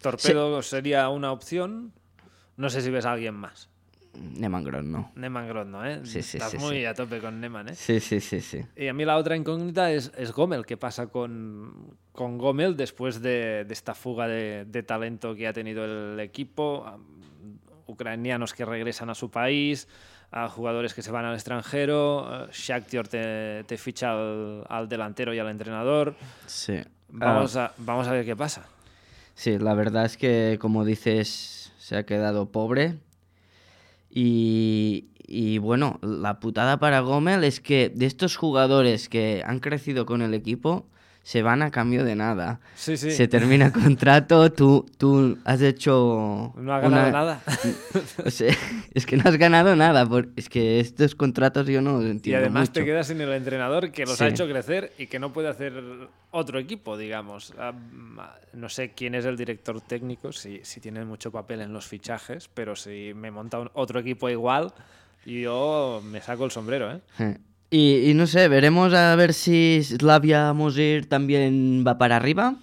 Torpedo 0.01 0.61
sería 0.61 1.09
una 1.09 1.31
opción. 1.31 1.91
No 2.57 2.69
sé 2.69 2.81
si 2.81 2.89
ves 2.89 3.05
a 3.05 3.13
alguien 3.13 3.35
más. 3.35 3.69
Nemangron, 4.13 4.91
no. 4.91 5.11
Neman 5.15 5.47
Grodno, 5.47 5.85
¿eh? 5.85 6.01
Sí, 6.03 6.23
sí, 6.23 6.37
Estás 6.37 6.51
sí, 6.51 6.57
muy 6.57 6.77
sí. 6.77 6.85
a 6.85 6.93
tope 6.93 7.19
con 7.19 7.39
Neman, 7.39 7.69
¿eh? 7.69 7.75
Sí, 7.75 7.99
sí, 7.99 8.19
sí, 8.19 8.41
sí. 8.41 8.65
Y 8.75 8.87
a 8.87 8.93
mí 8.93 9.05
la 9.05 9.17
otra 9.17 9.35
incógnita 9.35 9.91
es, 9.91 10.11
es 10.17 10.31
Gomel. 10.31 10.65
¿Qué 10.65 10.77
pasa 10.77 11.07
con, 11.07 11.95
con 12.11 12.37
Gomel 12.37 12.75
después 12.75 13.21
de, 13.21 13.65
de 13.65 13.73
esta 13.73 13.93
fuga 13.93 14.27
de, 14.27 14.65
de 14.65 14.83
talento 14.83 15.35
que 15.35 15.47
ha 15.47 15.53
tenido 15.53 15.85
el 15.85 16.19
equipo? 16.19 16.85
Ucranianos 17.85 18.53
que 18.53 18.65
regresan 18.65 19.09
a 19.09 19.15
su 19.15 19.31
país, 19.31 19.87
a 20.31 20.47
jugadores 20.49 20.93
que 20.93 21.01
se 21.01 21.11
van 21.11 21.25
al 21.25 21.33
extranjero. 21.35 22.45
eh, 22.45 22.49
Shakhtar 22.51 23.07
te, 23.07 23.63
te 23.65 23.77
ficha 23.77 24.11
al, 24.11 24.63
al 24.69 24.87
delantero 24.89 25.33
y 25.33 25.39
al 25.39 25.49
entrenador. 25.49 26.15
Sí. 26.45 26.79
Vamos, 27.09 27.55
Ah, 27.55 27.65
a, 27.65 27.73
vamos 27.77 28.07
a 28.07 28.11
ver 28.11 28.23
qué 28.25 28.35
pasa. 28.35 28.67
sí, 29.33 29.57
la 29.57 29.73
verdad 29.73 30.05
es 30.05 30.15
que, 30.17 30.57
como 30.61 30.85
dices, 30.85 31.73
se 31.79 31.97
ha 31.97 32.05
quedado 32.05 32.51
pobre. 32.51 32.97
Y, 34.11 35.09
y 35.27 35.57
bueno, 35.59 35.99
la 36.01 36.39
putada 36.39 36.77
para 36.79 36.99
Gómez 37.01 37.43
es 37.43 37.59
que 37.59 37.89
de 37.89 38.05
estos 38.05 38.35
jugadores 38.37 39.09
que 39.09 39.43
han 39.45 39.59
crecido 39.59 40.05
con 40.05 40.21
el 40.21 40.33
equipo, 40.33 40.87
se 41.29 41.43
van 41.43 41.61
a 41.61 41.69
cambio 41.69 42.03
de 42.03 42.15
nada. 42.15 42.59
Sí, 42.75 42.97
sí. 42.97 43.11
Se 43.11 43.27
termina 43.27 43.67
el 43.67 43.71
contrato, 43.71 44.51
tú, 44.51 44.87
tú 44.97 45.37
has 45.45 45.61
hecho... 45.61 46.53
No 46.57 46.73
ha 46.73 46.79
ganado 46.79 47.03
una- 47.03 47.11
nada. 47.11 47.41
O 48.25 48.31
sea, 48.31 48.51
es 48.95 49.05
que 49.05 49.15
no 49.15 49.23
has 49.29 49.37
ganado 49.37 49.75
nada. 49.75 50.07
por- 50.09 50.29
Es 50.35 50.49
que 50.49 50.79
estos 50.79 51.13
contratos 51.13 51.67
yo 51.67 51.83
no 51.83 51.97
los 51.97 52.05
Y 52.05 52.09
entiendo 52.09 52.39
además 52.39 52.73
te 52.73 52.83
quedas 52.83 53.05
sin 53.05 53.21
el 53.21 53.31
entrenador 53.33 53.91
que 53.91 54.07
los 54.07 54.19
ha 54.19 54.27
hecho 54.27 54.47
crecer 54.47 54.91
y 54.97 55.05
que 55.05 55.19
no 55.19 55.31
puede 55.31 55.49
hacer 55.49 55.73
otro 56.31 56.57
equipo, 56.57 56.97
digamos. 56.97 57.53
Ah, 57.59 57.73
No 58.53 58.67
sé 58.69 58.93
quién 58.95 59.13
es 59.13 59.25
el 59.25 59.37
director 59.37 59.79
técnico, 59.81 60.31
si, 60.31 60.61
si 60.63 60.79
tiene 60.81 61.05
mucho 61.05 61.29
papel 61.31 61.61
en 61.61 61.73
los 61.73 61.85
fichajes, 61.85 62.49
pero 62.51 62.75
si 62.75 63.11
me 63.15 63.29
monta 63.29 63.59
un- 63.59 63.69
otro 63.75 63.99
equipo 63.99 64.31
igual, 64.31 64.73
yo 65.27 66.01
me 66.03 66.21
saco 66.21 66.45
el 66.45 66.49
sombrero, 66.49 66.91
¿eh? 67.19 67.37
Y, 67.71 68.09
y 68.09 68.13
no 68.15 68.25
sé, 68.25 68.47
veremos 68.47 68.93
a 68.93 69.15
ver 69.15 69.33
si 69.33 69.81
Slavia 69.83 70.53
Mosir 70.53 71.07
también 71.07 71.83
va 71.85 71.97
para 71.97 72.15
arriba. 72.15 72.55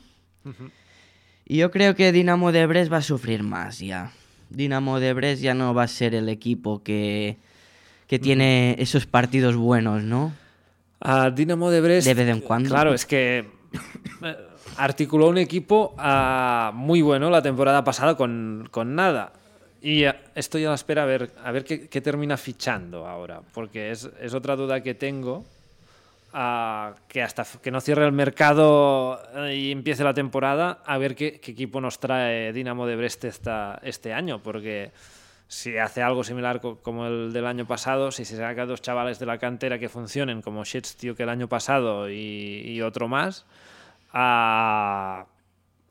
Y 1.44 1.58
yo 1.58 1.70
creo 1.70 1.94
que 1.94 2.10
Dinamo 2.10 2.50
de 2.50 2.66
Brest 2.66 2.92
va 2.92 2.98
a 2.98 3.02
sufrir 3.02 3.42
más 3.44 3.78
ya. 3.78 4.10
Dinamo 4.50 4.98
de 4.98 5.12
Brest 5.12 5.42
ya 5.42 5.54
no 5.54 5.74
va 5.74 5.84
a 5.84 5.88
ser 5.88 6.14
el 6.14 6.28
equipo 6.28 6.82
que, 6.82 7.36
que 8.08 8.18
tiene 8.18 8.76
esos 8.78 9.06
partidos 9.06 9.54
buenos, 9.54 10.02
¿no? 10.02 10.32
A 11.00 11.30
Dinamo 11.30 11.70
de 11.70 11.80
Brest. 11.80 12.06
De 12.06 12.14
vez 12.14 12.28
en 12.28 12.40
cuando. 12.40 12.70
Claro, 12.70 12.92
es 12.92 13.06
que 13.06 13.48
eh, 14.24 14.36
articuló 14.76 15.28
un 15.28 15.38
equipo 15.38 15.94
ah, 15.98 16.72
muy 16.74 17.00
bueno 17.00 17.30
la 17.30 17.42
temporada 17.42 17.84
pasada 17.84 18.16
con, 18.16 18.68
con 18.72 18.96
nada. 18.96 19.32
Y 19.86 20.04
estoy 20.34 20.64
a 20.64 20.70
la 20.70 20.74
espera 20.74 21.04
a 21.04 21.06
ver, 21.06 21.30
a 21.44 21.52
ver 21.52 21.62
qué, 21.62 21.88
qué 21.88 22.00
termina 22.00 22.36
fichando 22.36 23.06
ahora, 23.06 23.40
porque 23.54 23.92
es, 23.92 24.10
es 24.20 24.34
otra 24.34 24.56
duda 24.56 24.82
que 24.82 24.94
tengo. 24.94 25.44
Uh, 26.34 26.92
que 27.06 27.22
hasta 27.22 27.46
que 27.62 27.70
no 27.70 27.80
cierre 27.80 28.04
el 28.04 28.10
mercado 28.10 29.22
y 29.48 29.70
empiece 29.70 30.02
la 30.02 30.12
temporada, 30.12 30.82
a 30.84 30.98
ver 30.98 31.14
qué, 31.14 31.38
qué 31.38 31.52
equipo 31.52 31.80
nos 31.80 32.00
trae 32.00 32.52
Dinamo 32.52 32.84
de 32.84 32.96
Brest 32.96 33.26
esta, 33.26 33.78
este 33.84 34.12
año, 34.12 34.42
porque 34.42 34.90
si 35.46 35.78
hace 35.78 36.02
algo 36.02 36.24
similar 36.24 36.60
co 36.60 36.78
como 36.82 37.06
el 37.06 37.32
del 37.32 37.46
año 37.46 37.64
pasado, 37.64 38.10
si 38.10 38.24
se 38.24 38.36
saca 38.36 38.66
dos 38.66 38.82
chavales 38.82 39.20
de 39.20 39.26
la 39.26 39.38
cantera 39.38 39.78
que 39.78 39.88
funcionen 39.88 40.42
como 40.42 40.64
que 40.64 41.22
el 41.22 41.28
año 41.28 41.46
pasado 41.46 42.10
y, 42.10 42.62
y 42.66 42.82
otro 42.82 43.06
más, 43.06 43.46
uh, 44.12 45.35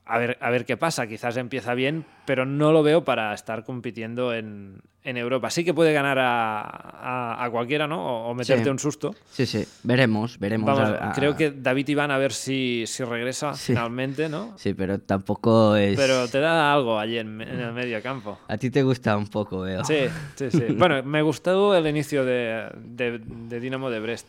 a 0.06 0.18
ver, 0.18 0.38
a 0.42 0.50
ver 0.50 0.66
qué 0.66 0.78
pasa. 0.78 1.08
Quizás 1.08 1.36
empieza 1.38 1.74
bien, 1.74 2.06
pero 2.26 2.46
no 2.46 2.72
lo 2.72 2.84
veo 2.84 3.04
para 3.04 3.34
estar 3.34 3.64
compitiendo 3.64 4.34
en, 4.34 4.82
en 5.04 5.18
Europa. 5.18 5.50
Sí 5.50 5.64
que 5.66 5.74
puede 5.74 5.94
ganar 5.94 6.20
a, 6.20 6.62
a, 6.62 7.44
a 7.44 7.50
cualquiera, 7.50 7.88
¿no? 7.88 8.04
O, 8.06 8.30
o 8.30 8.34
meterte 8.36 8.64
Sí. 8.66 8.70
un 8.70 8.80
susto. 8.80 9.16
Sí, 9.32 9.46
sí, 9.46 9.66
veremos, 9.84 10.38
veremos. 10.40 10.68
Vamos, 10.78 10.96
a- 11.02 11.12
creo 11.14 11.36
que 11.36 11.52
David 11.52 11.88
Iván 11.90 12.12
a 12.12 12.18
ver 12.18 12.32
si, 12.34 12.84
si 12.88 13.04
regresa 13.04 13.54
Sí. 13.54 13.74
finalmente, 13.74 14.30
¿no? 14.30 14.54
Sí, 14.58 14.74
pero 14.74 15.00
tampoco 15.00 15.76
es... 15.76 15.96
Pero 15.98 16.28
te 16.28 16.40
da 16.40 16.74
algo 16.74 17.00
allí 17.00 17.18
en, 17.18 17.42
en 17.42 17.60
el 17.60 17.74
medio 17.74 18.02
campo. 18.02 18.40
A 18.48 18.58
ti 18.58 18.70
te 18.70 18.84
gusta 18.84 19.16
un 19.18 19.28
poco, 19.28 19.62
veo. 19.62 19.84
Sí, 19.84 20.06
sí, 20.36 20.52
sí. 20.52 20.66
Bueno, 20.78 21.02
me 21.04 21.22
gustó 21.22 21.76
el 21.76 21.88
inicio 21.88 22.24
de, 22.26 22.70
de, 22.76 23.20
de 23.24 23.60
Dinamo 23.60 23.90
de 23.90 24.00
Brest. 24.00 24.28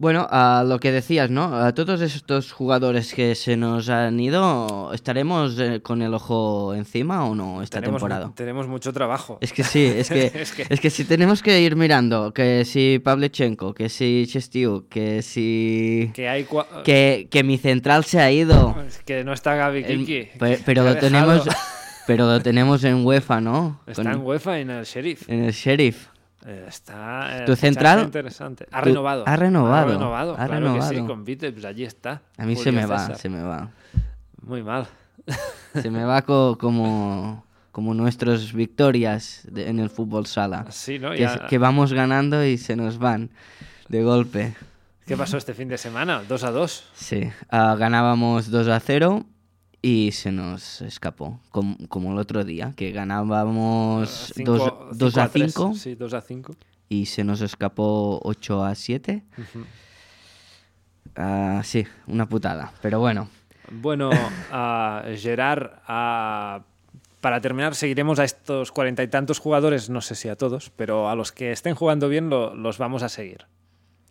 Bueno, 0.00 0.26
a 0.30 0.64
lo 0.66 0.78
que 0.80 0.92
decías, 0.92 1.28
¿no? 1.28 1.54
A 1.54 1.74
todos 1.74 2.00
estos 2.00 2.52
jugadores 2.52 3.12
que 3.12 3.34
se 3.34 3.58
nos 3.58 3.90
han 3.90 4.18
ido, 4.18 4.94
¿estaremos 4.94 5.58
eh, 5.60 5.80
con 5.82 6.00
el 6.00 6.14
ojo 6.14 6.74
encima 6.74 7.26
o 7.26 7.34
no 7.34 7.60
esta 7.60 7.80
Tenemos, 7.80 8.00
temporada? 8.00 8.32
tenemos 8.34 8.66
mucho 8.66 8.94
trabajo. 8.94 9.36
Es 9.42 9.52
que 9.52 9.62
sí, 9.62 9.84
es 9.84 10.08
que, 10.08 10.24
Es 10.34 10.52
que- 10.52 10.66
es 10.70 10.80
que 10.80 10.88
si 10.88 11.04
tenemos 11.04 11.42
que 11.42 11.60
ir 11.60 11.76
mirando, 11.76 12.32
que 12.32 12.64
si 12.64 12.98
Pavlechenko, 12.98 13.74
que 13.74 13.90
si 13.90 14.24
Chestiu, 14.26 14.86
que 14.88 15.20
si... 15.20 16.10
Que 16.14 16.30
hay 16.30 16.44
cua- 16.44 16.82
Que, 16.82 17.28
que 17.30 17.44
mi 17.44 17.58
central 17.58 18.04
se 18.06 18.20
ha 18.20 18.32
ido. 18.32 18.74
que 19.04 19.22
no 19.22 19.34
está 19.34 19.54
Gaby 19.54 19.84
El- 19.86 20.06
Kiki. 20.06 20.28
pero 20.64 20.82
lo 20.82 20.96
tenemos, 20.96 21.46
pero 22.06 22.24
lo 22.26 22.40
tenemos 22.40 22.84
en 22.84 23.04
UEFA, 23.04 23.42
¿no? 23.42 23.80
Está 23.86 24.02
Con- 24.02 24.12
en 24.12 24.18
UEFA 24.20 24.60
en 24.60 24.70
el 24.70 24.84
Sheriff. 24.86 25.28
en 25.28 25.44
el 25.44 25.52
Sheriff. 25.52 26.06
Eh, 26.46 26.64
Está. 26.68 27.42
eh, 27.42 27.44
¿Tu 27.44 27.54
central? 27.54 28.04
Interesante. 28.04 28.66
Ha 28.72 28.80
Tu- 28.80 28.88
renovado. 28.88 29.24
ha 29.26 29.36
renovado, 29.36 29.74
Ha 29.88 29.92
renovado. 29.92 30.32
ha 30.38 30.46
claro 30.46 30.74
que 30.74 30.82
sí, 30.82 30.88
renovado. 30.90 31.06
con 31.06 31.24
Vitebs, 31.24 31.64
allí 31.64 31.84
está. 31.84 32.22
A 32.38 32.46
mí 32.46 32.56
se 32.56 32.64
Julio 32.64 32.80
me 32.80 32.86
va, 32.86 32.98
César. 33.00 33.16
se 33.18 33.28
me 33.28 33.42
va. 33.42 33.68
Muy 34.42 34.62
mal. 34.62 34.86
Se 35.74 35.90
me 35.90 36.04
va 36.04 36.22
co- 36.22 36.56
como, 36.58 37.44
como 37.72 37.92
nuestras 37.94 38.52
victorias 38.54 39.42
de- 39.50 39.68
en 39.68 39.78
el 39.78 39.90
fútbol 39.90 40.26
sala. 40.26 40.64
Sí, 40.70 40.98
¿no? 40.98 41.10
Que, 41.10 41.18
Ya- 41.20 41.46
que 41.46 41.58
vamos 41.58 41.92
ganando 41.92 42.42
y 42.44 42.56
se 42.56 42.74
nos 42.74 42.98
van 42.98 43.30
de 43.88 44.02
golpe. 44.02 44.54
¿Qué 45.06 45.16
pasó 45.16 45.36
este 45.36 45.52
fin 45.54 45.68
de 45.68 45.76
semana? 45.76 46.22
2 46.26 46.44
a 46.44 46.50
2. 46.52 46.84
Sí, 46.94 47.30
ah, 47.50 47.74
ganábamos 47.78 48.50
2 48.50 48.68
a 48.68 48.80
0 48.80 49.24
y 49.82 50.12
se 50.12 50.30
nos 50.32 50.82
escapó, 50.82 51.40
com- 51.50 51.76
como 51.88 52.12
el 52.12 52.18
otro 52.18 52.44
día, 52.44 52.72
que 52.76 52.92
ganábamos 52.92 54.32
2 54.36 55.16
a 55.16 55.28
5 55.28 55.72
Sí, 55.74 55.94
2 55.94 56.14
a 56.14 56.20
5. 56.20 56.56
y 56.88 57.06
se 57.06 57.24
nos 57.24 57.40
escapó 57.40 58.20
8 58.24 58.64
a 58.64 58.74
7. 58.74 59.24
Ah, 61.16 61.60
sí, 61.64 61.86
una 62.06 62.28
putada, 62.28 62.72
pero 62.82 63.00
bueno. 63.00 63.28
Bueno, 63.72 64.10
a 64.50 65.04
Gerard, 65.16 65.70
para 67.20 67.40
terminar, 67.40 67.74
seguiremos 67.74 68.18
a 68.18 68.24
estos 68.24 68.72
cuarenta 68.72 69.02
y 69.02 69.08
tantos 69.08 69.38
jugadores, 69.38 69.90
no 69.90 70.00
sé 70.00 70.14
si 70.14 70.28
a 70.28 70.36
todos, 70.36 70.70
pero 70.70 71.08
a 71.08 71.14
los 71.14 71.32
que 71.32 71.52
estén 71.52 71.74
jugando 71.74 72.08
bien 72.08 72.30
lo- 72.30 72.54
los 72.54 72.78
vamos 72.78 73.02
a 73.02 73.08
seguir. 73.08 73.46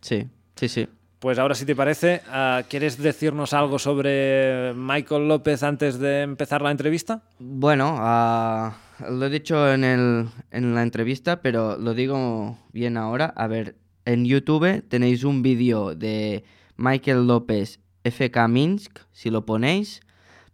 Sí, 0.01 0.27
sí, 0.55 0.69
sí. 0.69 0.87
Pues 1.19 1.37
ahora, 1.37 1.53
si 1.53 1.65
te 1.65 1.75
parece, 1.75 2.21
ah, 2.29 2.63
¿quieres 2.69 2.97
decirnos 2.97 3.51
algo 3.53 3.77
sobre 3.77 4.73
Michael 4.73 5.27
López 5.27 5.63
antes 5.63 5.99
de 5.99 6.21
empezar 6.21 6.61
la 6.61 6.71
entrevista? 6.71 7.23
Bueno, 7.39 7.95
ah, 7.99 8.77
lo 9.09 9.25
he 9.25 9.29
dicho 9.29 9.69
en, 9.73 9.83
el, 9.83 10.29
en 10.51 10.73
la 10.75 10.81
entrevista, 10.81 11.41
pero 11.41 11.77
lo 11.77 11.93
digo 11.93 12.57
bien 12.71 12.95
ahora. 12.95 13.25
A 13.35 13.47
ver, 13.47 13.75
en 14.05 14.23
YouTube 14.23 14.81
tenéis 14.87 15.25
un 15.25 15.41
vídeo 15.41 15.93
de 15.93 16.45
Michael 16.77 17.27
López 17.27 17.81
FK 18.05 18.47
Minsk. 18.47 18.99
Si 19.11 19.29
lo 19.29 19.45
ponéis, 19.45 19.99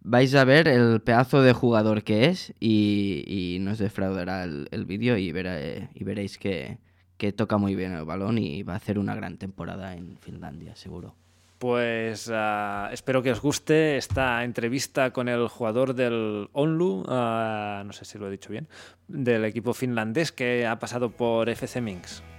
vais 0.00 0.34
a 0.34 0.42
ver 0.42 0.66
el 0.66 1.00
pedazo 1.00 1.42
de 1.42 1.52
jugador 1.52 2.02
que 2.02 2.24
es 2.24 2.52
y, 2.58 3.58
nos 3.60 3.78
defraudará 3.78 4.42
el, 4.42 4.66
el 4.72 4.84
vídeo 4.84 5.16
y, 5.16 5.30
verá- 5.30 5.88
y 5.94 6.02
veréis 6.02 6.38
que, 6.38 6.78
que 7.16 7.32
toca 7.32 7.56
muy 7.58 7.74
bien 7.74 7.92
el 7.92 8.04
balón 8.04 8.38
y 8.38 8.62
va 8.62 8.74
a 8.74 8.76
hacer 8.76 8.98
una 8.98 9.14
gran 9.14 9.38
temporada 9.38 9.94
en 9.94 10.18
Finlandia, 10.18 10.76
seguro. 10.76 11.14
Pues 11.58 12.30
ah, 12.32 12.90
espero 12.92 13.22
que 13.22 13.32
os 13.32 13.40
guste 13.40 13.96
esta 13.96 14.44
entrevista 14.44 15.12
con 15.12 15.28
el 15.28 15.48
jugador 15.48 15.94
del 15.94 16.50
Onlu, 16.52 17.04
ah, 17.08 17.82
no 17.86 17.92
sé 17.94 18.04
si 18.04 18.18
lo 18.18 18.28
he 18.28 18.30
dicho 18.30 18.50
bien, 18.50 18.68
del 19.08 19.44
equipo 19.46 19.72
finlandés 19.72 20.32
que 20.32 20.66
ha 20.66 20.78
pasado 20.78 21.10
por 21.10 21.48
FC 21.48 21.80
Minsk. 21.80 22.35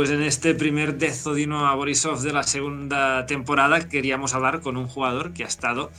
Pues 0.00 0.08
en 0.08 0.22
este 0.22 0.54
primer 0.54 0.96
Dezodino 0.96 1.66
a 1.66 1.74
Borisov 1.74 2.22
de 2.22 2.32
la 2.32 2.42
segunda 2.42 3.26
temporada 3.26 3.86
queríamos 3.86 4.32
hablar 4.32 4.62
con 4.62 4.78
un 4.78 4.88
jugador 4.88 5.34
que 5.34 5.44
ha 5.44 5.46
estado 5.46 5.90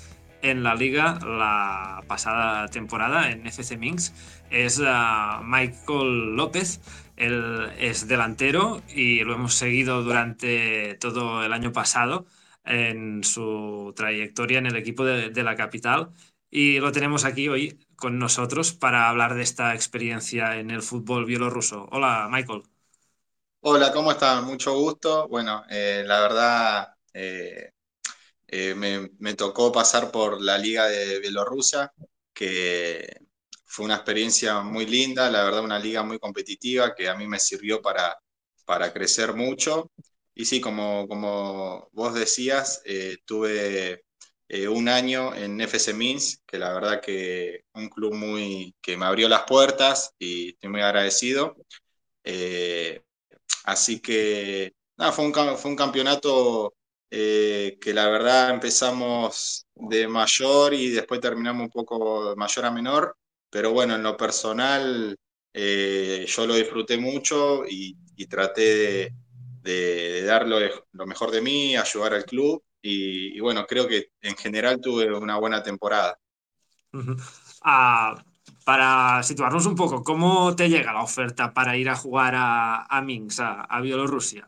en 0.41 0.63
la 0.63 0.73
liga 0.73 1.19
la 1.23 2.03
pasada 2.07 2.67
temporada 2.69 3.29
en 3.29 3.45
FC 3.45 3.77
Minsk. 3.77 4.15
Es 4.49 4.81
ah, 4.83 5.43
Michael 5.45 6.35
López. 6.35 6.81
Él 7.15 7.69
es 7.77 8.07
delantero 8.07 8.81
y 8.89 9.23
lo 9.23 9.35
hemos 9.35 9.53
seguido 9.53 10.01
durante 10.01 10.95
todo 10.95 11.43
el 11.43 11.53
año 11.53 11.71
pasado 11.71 12.25
en 12.65 13.23
su 13.23 13.93
trayectoria 13.95 14.57
en 14.57 14.65
el 14.65 14.77
equipo 14.77 15.05
de, 15.05 15.29
de 15.29 15.43
la 15.43 15.55
capital. 15.55 16.09
Y 16.49 16.79
lo 16.79 16.91
tenemos 16.91 17.23
aquí 17.23 17.49
hoy 17.49 17.77
con 17.95 18.17
nosotros 18.17 18.73
para 18.73 19.09
hablar 19.09 19.35
de 19.35 19.43
esta 19.43 19.75
experiencia 19.75 20.57
en 20.57 20.71
el 20.71 20.81
fútbol 20.81 21.25
bielorruso. 21.25 21.87
Hola, 21.91 22.27
Michael. 22.31 22.63
Hola, 23.63 23.91
¿cómo 23.93 24.11
están? 24.11 24.43
Mucho 24.45 24.73
gusto. 24.75 25.27
Bueno, 25.27 25.63
eh, 25.69 26.03
la 26.05 26.21
verdad 26.21 26.87
eh, 27.13 27.71
eh, 28.47 28.75
me, 28.75 29.33
tocó 29.35 29.71
pasar 29.71 30.11
por 30.11 30.41
la 30.41 30.57
Liga 30.57 30.87
de 30.87 31.19
Bielorrusia, 31.19 31.91
que 32.33 33.07
fue 33.65 33.85
una 33.85 33.95
experiencia 33.95 34.61
muy 34.61 34.85
linda, 34.85 35.29
la 35.31 35.43
verdad 35.43 35.63
una 35.63 35.79
liga 35.79 36.03
muy 36.03 36.19
competitiva 36.19 36.95
que 36.95 37.09
a 37.09 37.15
mí 37.15 37.27
me 37.27 37.39
sirvió 37.39 37.81
para, 37.81 38.17
para 38.65 38.91
crecer 38.93 39.33
mucho. 39.35 39.91
Y 40.35 40.45
sí, 40.45 40.61
como, 40.61 41.07
como 41.07 41.89
vos 41.93 42.13
decías, 42.13 42.83
tuve 43.25 44.03
un 44.69 44.89
año 44.89 45.35
en 45.35 45.61
FC 45.61 45.93
Minsk, 45.93 46.41
que 46.47 46.57
la 46.59 46.73
verdad 46.73 47.01
que 47.01 47.65
un 47.73 47.89
club 47.89 48.13
muy, 48.15 48.75
que 48.81 48.97
me 48.97 49.05
abrió 49.05 49.29
las 49.29 49.43
puertas 49.43 50.13
y 50.19 50.49
estoy 50.51 50.69
muy 50.69 50.81
agradecido. 50.81 51.55
Así 53.65 53.99
que 54.01 54.73
nada, 54.97 55.11
fue 55.11 55.25
un, 55.25 55.33
fue 55.57 55.71
un 55.71 55.77
campeonato 55.77 56.73
eh, 57.09 57.77
que 57.81 57.93
la 57.93 58.07
verdad 58.09 58.49
empezamos 58.51 59.67
de 59.75 60.07
mayor 60.07 60.73
y 60.73 60.89
después 60.91 61.19
terminamos 61.21 61.63
un 61.65 61.69
poco 61.71 62.35
mayor 62.37 62.65
a 62.65 62.71
menor, 62.71 63.17
pero 63.49 63.71
bueno, 63.71 63.95
en 63.95 64.03
lo 64.03 64.15
personal 64.17 65.15
eh, 65.53 66.25
yo 66.27 66.47
lo 66.47 66.55
disfruté 66.55 66.97
mucho 66.97 67.63
y, 67.67 67.97
traté 68.29 68.61
de, 68.61 69.13
de- 69.63 70.23
dar 70.23 70.47
lo, 70.47 70.59
mejor 71.07 71.31
de 71.31 71.41
mí, 71.41 71.75
ayudar 71.75 72.13
al 72.13 72.25
club 72.25 72.63
y, 72.81 73.39
bueno, 73.39 73.65
creo 73.67 73.87
que 73.87 74.09
en 74.21 74.35
general 74.37 74.79
tuve 74.79 75.11
una 75.15 75.37
buena 75.37 75.61
temporada. 75.63 76.17
Ah, 77.63 78.23
para 78.63 79.23
situarnos 79.23 79.65
un 79.65 79.75
poco, 79.75 80.03
¿cómo 80.03 80.55
te 80.55 80.69
llega 80.69 80.93
la 80.93 81.03
oferta 81.03 81.53
para 81.53 81.77
ir 81.77 81.89
a 81.89 81.95
jugar 81.95 82.33
a, 82.37 83.01
Minsk, 83.03 83.39
a, 83.41 83.79
Bielorrusia? 83.81 84.47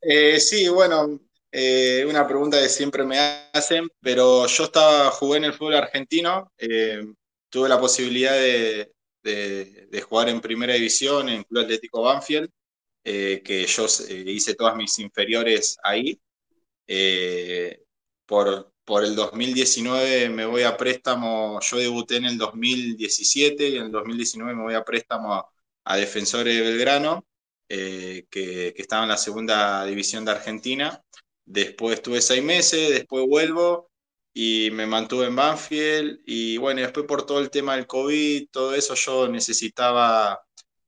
Eh, 0.00 0.40
sí, 0.40 0.68
bueno, 0.68 1.20
eh, 1.50 2.04
una 2.08 2.26
pregunta 2.26 2.60
que 2.60 2.68
siempre 2.68 3.04
me 3.04 3.18
hacen, 3.52 3.88
pero 4.00 4.46
yo 4.46 4.64
estaba, 4.64 5.10
jugué 5.10 5.38
en 5.38 5.44
el 5.44 5.52
fútbol 5.54 5.74
argentino, 5.76 6.52
eh, 6.58 7.02
tuve 7.48 7.68
la 7.68 7.80
posibilidad 7.80 8.32
de, 8.32 8.92
de- 9.22 10.02
jugar 10.02 10.28
en 10.28 10.40
primera 10.40 10.74
división 10.74 11.28
en 11.28 11.44
Club 11.44 11.64
Atlético 11.64 12.02
Banfield, 12.02 12.50
que 13.04 13.66
yo 13.68 13.86
hice 14.08 14.54
todas 14.54 14.76
mis 14.76 14.98
inferiores 14.98 15.76
ahí. 15.82 16.18
por, 18.26 18.71
por 18.84 19.04
el 19.04 19.14
2019 19.14 20.28
me 20.30 20.46
voy 20.46 20.62
a 20.62 20.76
préstamo, 20.76 21.60
yo 21.60 21.76
debuté 21.78 22.16
en 22.16 22.26
el 22.26 22.38
2017 22.38 23.68
y 23.68 23.76
en 23.76 23.84
el 23.84 23.92
2019 23.92 24.54
me 24.54 24.62
voy 24.62 24.74
a 24.74 24.84
préstamo 24.84 25.34
a, 25.84 25.96
Defensores 25.96 26.54
de 26.54 26.62
Belgrano, 26.62 27.26
que, 27.68 28.26
que 28.30 28.74
estaba 28.76 29.02
en 29.02 29.08
la 29.10 29.16
segunda 29.16 29.84
división 29.84 30.24
de 30.24 30.30
Argentina. 30.32 31.02
Después 31.44 31.96
estuve 31.96 32.20
seis 32.20 32.42
meses, 32.42 32.90
después 32.90 33.26
vuelvo 33.26 33.90
y 34.34 34.70
me 34.72 34.86
mantuve 34.86 35.26
en 35.26 35.36
Banfield 35.36 36.20
y 36.26 36.56
bueno, 36.56 36.80
después 36.80 37.06
por 37.06 37.26
todo 37.26 37.40
el 37.40 37.50
tema 37.50 37.76
del 37.76 37.86
COVID, 37.86 38.48
todo 38.50 38.74
eso 38.74 38.94
yo 38.94 39.28
necesitaba, 39.28 40.40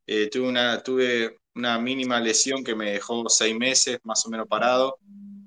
eh, 0.06 0.28
tuve, 0.30 0.48
una, 0.48 0.82
tuve 0.82 1.40
una 1.54 1.78
mínima 1.78 2.20
lesión 2.20 2.64
que 2.64 2.74
me 2.74 2.92
dejó 2.92 3.28
seis 3.28 3.56
meses 3.56 3.98
más 4.04 4.24
o 4.26 4.30
menos 4.30 4.46
parado 4.48 4.98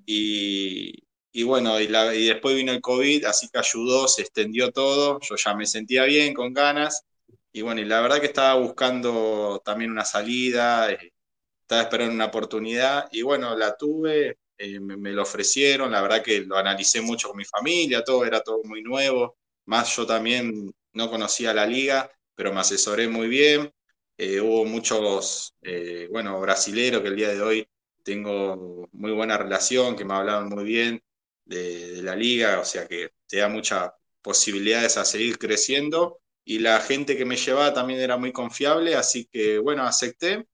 y, 0.05 1.06
y 1.37 1.43
bueno, 1.43 1.79
y, 1.79 1.87
la, 1.87 2.15
y, 2.15 2.25
después 2.25 2.55
vino 2.55 2.71
el 2.71 2.81
COVID, 2.81 3.25
así 3.25 3.47
que 3.49 3.59
ayudó, 3.59 4.07
se 4.07 4.23
extendió 4.23 4.71
todo, 4.71 5.19
yo 5.21 5.35
ya 5.35 5.53
me 5.53 5.67
sentía 5.67 6.03
bien, 6.05 6.33
con 6.33 6.51
ganas 6.51 7.03
y 7.51 7.61
bueno, 7.61 7.79
y 7.79 7.85
la 7.85 8.01
verdad 8.01 8.19
que 8.19 8.25
estaba 8.25 8.55
buscando 8.59 9.61
también 9.63 9.91
una 9.91 10.03
salida, 10.03 10.91
eh, 10.91 11.13
estaba 11.61 11.83
esperando 11.83 12.15
una 12.15 12.25
oportunidad 12.25 13.07
y 13.11 13.21
bueno, 13.21 13.55
la 13.55 13.77
tuve, 13.77 14.39
eh, 14.57 14.79
me, 14.79 15.11
lo 15.11 15.21
ofrecieron, 15.21 15.91
la 15.91 16.01
verdad 16.01 16.23
que 16.23 16.41
lo 16.41 16.57
analicé 16.57 17.01
mucho 17.01 17.27
con 17.29 17.37
mi 17.37 17.45
familia, 17.45 18.03
todo 18.03 18.25
era 18.25 18.41
todo 18.41 18.63
muy 18.63 18.81
nuevo, 18.81 19.37
más 19.65 19.95
yo 19.95 20.07
también 20.07 20.73
no 20.93 21.09
conocía 21.11 21.53
la 21.53 21.67
liga, 21.67 22.09
pero 22.33 22.51
me 22.51 22.61
asesoré 22.61 23.07
muy 23.09 23.27
bien, 23.27 23.71
eh, 24.17 24.41
hubo 24.41 24.65
muchos, 24.65 25.53
eh, 25.61 26.07
bueno, 26.11 26.39
brasileros 26.41 27.03
que 27.03 27.09
el 27.09 27.15
día 27.15 27.29
de 27.29 27.41
hoy 27.43 27.67
tengo 28.03 28.89
muy 28.91 29.11
buena 29.11 29.37
relación, 29.37 29.95
que 29.95 30.03
me 30.05 30.15
hablaban 30.15 30.49
muy 30.49 30.63
bien 30.63 31.03
de, 31.47 32.01
la 32.03 32.15
liga, 32.15 32.59
o 32.59 32.65
sea 32.65 32.87
que 32.87 33.11
te 33.27 33.37
da 33.37 33.49
muchas 33.49 33.91
posibilidades 34.21 34.97
a 34.97 35.05
seguir 35.05 35.37
creciendo 35.37 36.19
y 36.45 36.59
la 36.59 36.79
gente 36.81 37.17
que 37.17 37.25
me 37.25 37.35
llevaba 37.37 37.73
también 37.73 37.99
era 37.99 38.17
muy 38.17 38.31
confiable, 38.31 38.95
así 38.95 39.25
que 39.31 39.57
bueno, 39.59 39.83
acepté 39.83 40.47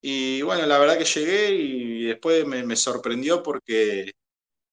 y 0.00 0.42
bueno, 0.42 0.66
la 0.66 0.78
verdad 0.78 0.98
que 0.98 1.04
llegué 1.04 1.50
y 1.54 2.04
después 2.04 2.46
me, 2.46 2.76
sorprendió 2.76 3.42
porque, 3.42 4.12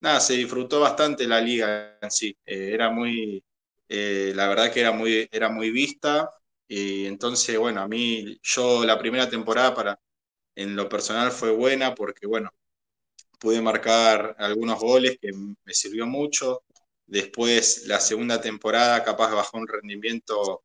nada, 0.01 0.19
se 0.19 0.33
disfrutó 0.35 0.81
bastante 0.81 1.27
la 1.27 1.41
liga 1.41 1.97
en 2.01 2.11
sí. 2.11 2.37
Eh, 2.45 2.71
era 2.73 2.91
muy, 2.91 3.43
eh, 3.89 4.33
la 4.35 4.47
verdad 4.49 4.71
que 4.71 4.81
era 4.81 4.91
muy, 4.91 5.27
era 5.31 5.49
muy 5.49 5.71
vista. 5.71 6.31
Y 6.67 7.05
entonces, 7.07 7.57
bueno, 7.57 7.81
a 7.81 7.87
mí, 7.87 8.39
yo 8.43 8.85
la 8.85 8.99
primera 8.99 9.29
temporada 9.29 9.73
para, 9.75 9.99
en 10.55 10.75
lo 10.75 10.89
personal 10.89 11.31
fue 11.31 11.51
buena 11.51 11.95
porque, 11.95 12.27
bueno, 12.27 12.51
pude 13.45 13.61
marcar 13.61 14.35
algunos 14.39 14.79
goles 14.79 15.19
que 15.21 15.31
me 15.31 15.73
sirvió 15.73 16.07
mucho. 16.07 16.63
Después, 17.05 17.85
la 17.85 17.99
segunda 17.99 18.41
temporada, 18.41 19.03
capaz 19.03 19.35
bajó 19.35 19.59
un 19.59 19.67
rendimiento 19.67 20.63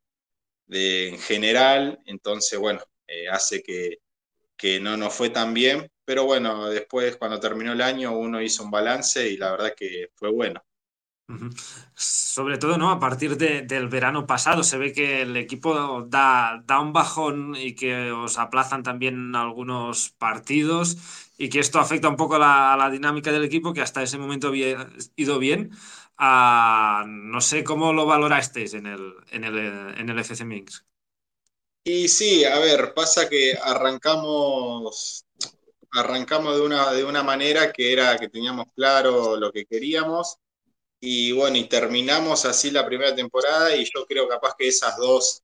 de, 0.67 1.09
en 1.11 1.19
general. 1.19 1.99
Entonces, 2.07 2.59
bueno, 2.59 2.81
eh, 3.07 3.29
hace 3.29 3.63
que, 3.63 3.99
que 4.57 4.81
no 4.81 4.97
nos 4.97 5.13
fue 5.13 5.29
tan 5.29 5.53
bien, 5.53 5.91
pero 6.07 6.25
bueno, 6.25 6.71
después 6.71 7.19
cuando 7.19 7.39
terminó 7.39 7.73
el 7.75 7.83
año 7.83 8.17
uno 8.17 8.41
hizo 8.41 8.65
un 8.65 8.71
balance 8.71 9.29
y 9.29 9.37
la 9.37 9.51
verdad 9.51 9.75
que 9.77 10.09
fue 10.15 10.31
bueno. 10.31 10.63
Sobre 11.95 12.59
todo, 12.59 12.79
¿no? 12.79 12.91
A 12.91 12.99
partir 12.99 13.37
del 13.37 13.89
verano 13.89 14.27
pasado 14.27 14.63
se 14.63 14.79
ve 14.79 14.93
que 14.93 15.23
el 15.23 15.37
equipo 15.37 16.03
da, 16.09 16.63
da 16.67 16.81
un 16.81 16.93
bajón 16.93 17.55
y 17.57 17.75
que 17.75 18.13
os 18.13 18.39
aplazan 18.39 18.83
también 18.83 19.35
algunos 19.35 20.11
partidos 20.11 20.97
y 21.39 21.49
que 21.49 21.61
esto 21.61 21.79
afecta 21.79 22.09
un 22.09 22.17
poco 22.17 22.37
a 22.37 22.77
la, 22.77 22.91
dinámica 22.91 23.33
del 23.33 23.45
equipo 23.45 23.73
que 23.73 23.81
hasta 23.81 24.03
ese 24.03 24.19
momento 24.19 24.49
había 24.49 24.91
ido 25.17 25.39
bien. 25.39 25.71
Ah, 26.19 27.05
no 27.07 27.41
sé 27.41 27.65
cómo 27.65 27.93
lo 27.93 28.07
valorasteis 28.07 28.75
en 28.75 28.87
el, 28.87 29.15
en 29.31 29.45
el, 29.45 29.59
en 29.59 30.09
el 30.09 30.19
FC 30.19 30.45
Mix. 30.45 30.85
Y 31.83 32.09
sí, 32.09 32.45
a 32.45 32.59
ver, 32.59 32.93
pasa 32.93 33.29
que 33.29 33.55
arrancamos, 33.55 35.25
arrancamos 35.93 36.57
de 36.57 36.61
una, 36.61 36.93
de 36.93 37.05
una 37.05 37.23
manera 37.23 37.73
que 37.73 37.93
era 37.93 38.19
que 38.19 38.29
teníamos 38.29 38.67
claro 38.75 39.39
lo 39.39 39.51
que 39.51 39.65
queríamos 39.65 40.37
y 41.01 41.33
bueno, 41.33 41.57
y 41.57 41.65
terminamos 41.69 42.45
así 42.45 42.71
la 42.71 42.87
primera 42.87 43.15
temporada 43.15 43.75
y 43.77 43.85
yo 43.85 44.07
creo 44.07 44.29
capaz 44.29 44.55
que 44.59 44.69
esas 44.69 44.97
dos, 44.99 45.43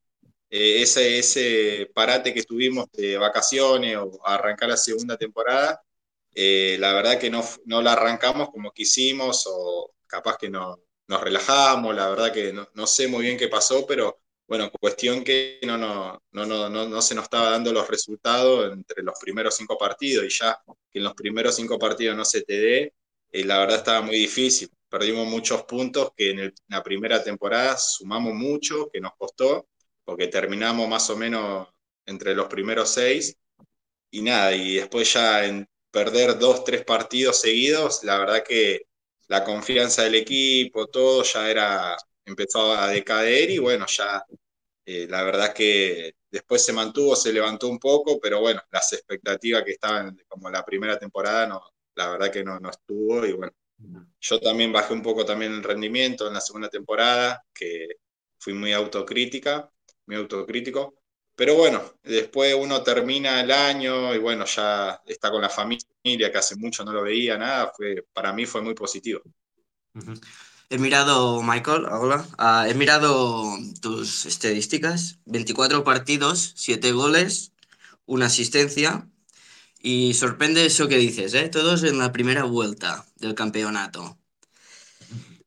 eh, 0.51 0.83
ese, 0.83 1.19
ese 1.19 1.91
parate 1.95 2.35
que 2.35 2.43
tuvimos 2.45 2.87
de 2.93 3.17
vacaciones 3.19 3.97
o 3.97 4.21
arrancar 4.27 4.69
la 4.71 4.77
segunda 4.77 5.17
temporada, 5.17 5.83
eh, 6.35 6.77
la 6.81 6.93
verdad 6.93 7.19
que 7.19 7.31
no, 7.31 7.43
no 7.65 7.83
la 7.83 7.95
arrancamos 7.95 8.51
como 8.51 8.73
quisimos 8.73 9.47
o 9.47 9.95
capaz 10.07 10.37
que 10.39 10.51
no, 10.51 10.79
nos 11.09 11.21
relajamos, 11.21 11.95
la 11.95 12.09
verdad 12.09 12.33
que 12.33 12.53
no, 12.53 12.69
no 12.75 12.87
sé 12.87 13.09
muy 13.09 13.23
bien 13.23 13.39
qué 13.39 13.49
pasó, 13.49 13.87
pero 13.87 14.19
bueno, 14.49 14.71
cuestión 14.81 15.25
que 15.25 15.59
no, 15.65 15.77
no, 15.77 16.21
no, 16.33 16.69
no, 16.69 17.03
se 17.03 17.15
nos 17.15 17.25
estaba 17.25 17.51
dando 17.51 17.73
los 17.73 17.89
resultados 17.89 18.73
entre 18.73 19.03
los 19.03 19.19
primeros 19.21 19.57
cinco 19.57 19.77
partidos 19.77 20.25
y 20.25 20.29
ya 20.29 20.61
que 20.93 20.99
en 20.99 21.05
los 21.05 21.15
primeros 21.15 21.57
cinco 21.57 21.79
partidos 21.79 22.17
no 22.17 22.25
se 22.25 22.43
te 22.43 22.59
dé, 22.61 22.95
eh, 23.33 23.45
la 23.45 23.59
verdad 23.59 23.79
estaba 23.79 24.03
muy 24.03 24.17
difícil. 24.17 24.71
Perdimos 24.99 25.27
muchos 25.27 25.63
puntos 25.65 26.13
que 26.17 26.31
en, 26.31 26.55
la 26.69 26.83
primera 26.83 27.23
temporada 27.23 27.77
sumamos 27.77 28.33
mucho, 28.33 28.89
que 28.91 28.99
nos 28.99 29.13
costó, 29.19 29.69
porque 30.03 30.29
terminamos 30.29 30.89
más 30.89 31.11
o 31.11 31.17
menos 31.19 31.69
entre 32.07 32.35
los 32.35 32.47
primeros 32.47 32.89
seis. 32.89 33.37
Y 34.11 34.23
nada, 34.23 34.55
y 34.55 34.77
después 34.77 35.13
ya 35.13 35.45
en 35.45 35.69
perder 35.91 36.39
dos, 36.39 36.65
tres 36.65 36.83
partidos 36.83 37.43
seguidos, 37.43 38.05
la 38.05 38.19
verdad 38.19 38.43
que 38.43 38.87
la 39.29 39.45
confianza 39.45 40.03
del 40.05 40.15
equipo, 40.15 40.87
todo 40.87 41.23
ya 41.25 41.51
era 41.51 41.97
empezó 42.25 42.73
a 42.73 42.89
decaer 42.89 43.51
y 43.51 43.59
bueno, 43.59 43.85
ya 43.87 44.25
eh, 44.87 45.07
la 45.11 45.25
verdad 45.25 45.53
que 45.53 46.15
después 46.31 46.65
se 46.65 46.73
mantuvo, 46.73 47.15
se 47.17 47.35
levantó 47.35 47.69
un 47.69 47.79
poco, 47.79 48.19
pero 48.19 48.41
bueno, 48.41 48.63
las 48.71 48.95
expectativas 48.95 49.63
que 49.63 49.73
estaban 49.73 50.19
como 50.27 50.49
la 50.49 50.65
primera 50.65 50.99
temporada, 50.99 51.47
no, 51.47 51.61
la 51.97 52.09
verdad 52.13 52.33
que 52.33 52.43
no, 52.43 52.59
no 52.61 52.71
estuvo 52.71 53.27
y 53.27 53.33
bueno, 53.33 53.53
yo 54.21 54.41
también 54.41 54.73
bajé 54.73 54.95
un 54.95 55.03
poco 55.03 55.25
también 55.25 55.53
el 55.53 55.63
rendimiento 55.63 56.27
en 56.27 56.35
la 56.35 56.41
segunda 56.41 56.69
temporada, 56.69 57.45
que 57.53 57.89
fui 58.39 58.55
muy 58.55 58.73
autocrítica, 58.73 59.71
muy 60.07 60.17
autocrítico, 60.17 60.95
pero 61.37 61.55
bueno, 61.55 61.83
después 62.03 62.55
uno 62.59 62.83
termina 62.83 63.41
el 63.43 63.51
año 63.51 64.15
y 64.15 64.19
bueno, 64.19 64.47
ya 64.47 65.03
está 65.07 65.31
con 65.31 65.43
la 65.43 65.51
familia, 65.51 65.87
que 66.03 66.39
hace 66.39 66.57
mucho 66.57 66.83
no 66.83 66.93
lo 66.93 67.03
veía, 67.03 67.37
nada, 67.37 67.73
fue, 67.77 68.07
para 68.13 68.33
mí 68.33 68.47
fue 68.47 68.63
muy 68.63 68.75
positivo. 68.75 69.21
He 70.69 70.79
mirado, 70.79 71.43
Michael, 71.43 71.85
hola. 71.85 72.27
Ah, 72.39 72.67
he 72.69 72.75
mirado 72.75 73.45
tus 73.81 74.27
estadísticas. 74.27 75.19
24 75.27 75.85
partidos, 75.85 76.55
7 76.57 76.91
goles, 76.93 77.53
una 78.07 78.27
asistencia. 78.27 79.09
Y 79.93 80.13
sorprende 80.13 80.67
eso 80.67 80.87
que 80.87 80.99
dices, 80.99 81.33
¿eh? 81.33 81.49
Todos 81.49 81.83
en 81.85 81.97
la 81.99 82.13
primera 82.13 82.45
vuelta 82.45 83.07
del 83.17 83.35
campeonato. 83.35 84.19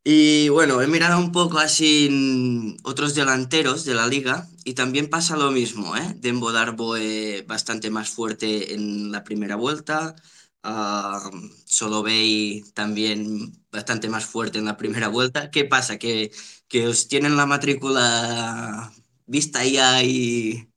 Y 0.03 0.49
bueno, 0.49 0.81
he 0.81 0.87
mirado 0.87 1.19
un 1.19 1.31
poco 1.31 1.59
así 1.59 2.77
otros 2.83 3.13
delanteros 3.15 3.85
de 3.85 3.93
la 3.93 4.07
liga 4.07 4.47
y 4.63 4.73
también 4.73 5.09
pasa 5.09 5.37
lo 5.37 5.51
mismo, 5.51 5.95
¿eh? 5.97 6.15
Dembo 6.17 6.51
Darboe 6.51 7.43
bastante 7.47 7.89
más 7.91 8.09
fuerte 8.09 8.73
en 8.73 9.11
la 9.11 9.23
primera 9.23 9.55
vuelta, 9.55 10.15
Uh, 10.61 11.31
solo 11.65 12.03
veis 12.03 12.73
también 12.73 13.53
bastante 13.71 14.09
más 14.09 14.25
fuerte 14.25 14.59
en 14.59 14.65
la 14.65 14.75
primera 14.75 15.07
vuelta. 15.07 15.49
¿Qué 15.51 15.63
pasa? 15.63 15.97
¿Que, 15.97 16.31
que 16.67 16.85
os 16.87 17.07
tienen 17.07 17.37
la 17.37 17.45
matrícula 17.45 18.91
vista 19.25 19.63
ya 19.65 20.03
y, 20.03 20.69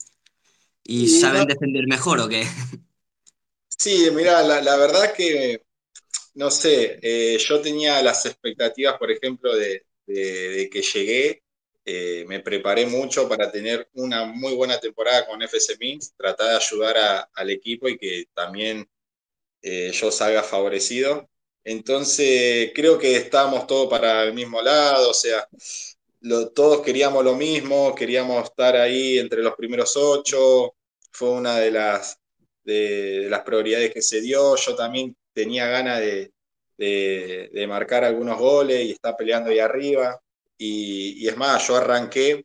y 0.85 1.09
saben 1.09 1.47
defender 1.47 1.87
mejor 1.89 2.21
o 2.21 2.29
qué? 2.29 2.47
Sí, 3.83 4.11
mira, 4.13 4.43
la, 4.43 4.61
la 4.61 4.77
verdad 4.77 5.13
que, 5.15 5.63
no 6.35 6.51
sé, 6.51 6.99
eh, 7.03 7.39
yo 7.39 7.61
tenía 7.63 8.03
las 8.03 8.27
expectativas, 8.27 8.99
por 8.99 9.11
ejemplo, 9.11 9.55
de, 9.57 9.87
que 10.07 10.83
llegué, 10.83 11.43
eh, 11.85 12.25
me 12.29 12.41
preparé 12.41 12.87
mucho 12.87 13.29
para 13.29 13.51
tener 13.53 13.89
una 13.95 14.25
muy 14.27 14.55
buena 14.55 14.79
temporada 14.81 15.27
con 15.27 15.43
FC 15.43 15.77
Minsk, 15.81 16.17
tratar 16.17 16.51
de 16.51 16.57
ayudar 16.57 17.29
al 17.35 17.51
equipo 17.51 17.89
y 17.89 17.99
que 17.99 18.27
también 18.35 18.89
eh, 19.63 19.93
yo 19.93 20.13
salga 20.13 20.43
favorecido. 20.45 21.29
Entonces, 21.65 22.73
creo 22.75 22.99
que 22.99 23.17
estábamos 23.17 23.67
todos 23.67 23.89
para 23.91 24.25
el 24.25 24.35
mismo 24.35 24.63
lado, 24.63 25.11
o 25.11 25.15
sea, 25.15 25.49
todos 26.55 26.83
queríamos 26.83 27.25
lo 27.25 27.35
mismo, 27.35 27.95
queríamos 27.95 28.45
estar 28.45 28.77
ahí 28.77 29.19
entre 29.19 29.43
los 29.43 29.55
primeros 29.55 29.97
ocho, 29.97 30.75
fue 31.11 31.31
una 31.31 31.59
de 31.59 31.71
las, 31.71 32.19
de, 32.65 33.27
las 33.29 33.41
prioridades 33.43 33.93
que 33.93 34.03
se 34.03 34.21
dio, 34.21 34.57
yo 34.57 34.75
también 34.75 35.17
tenía 35.33 35.67
ganas 35.69 36.01
de, 36.01 36.33
de, 36.77 37.67
marcar 37.69 38.05
algunos 38.05 38.39
goles 38.39 38.85
y 38.85 38.93
estar 38.93 39.17
peleando 39.17 39.51
ahí 39.51 39.59
arriba, 39.59 40.21
y, 40.59 41.25
y, 41.25 41.29
es 41.29 41.37
más, 41.37 41.67
yo 41.67 41.77
arranqué, 41.77 42.45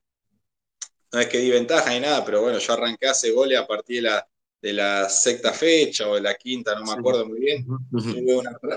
no 1.14 1.20
es 1.20 1.28
que 1.28 1.40
di 1.40 1.50
ventaja 1.50 1.92
ni 1.92 2.00
nada, 2.00 2.24
pero 2.26 2.42
bueno, 2.42 2.60
yo 2.60 2.74
arranqué 2.74 3.08
hace 3.08 3.32
goles 3.32 3.60
a 3.60 3.68
partir 3.68 3.98
de 3.98 4.10
la 4.10 4.28
de 4.62 4.74
la 4.74 5.08
sexta 5.10 5.54
fecha 5.54 6.10
o 6.10 6.16
de 6.16 6.22
la 6.22 6.36
quinta, 6.36 6.76
no 6.76 6.84
me 6.84 6.92
acuerdo 6.92 7.26
muy 7.28 7.40
bien. 7.40 7.66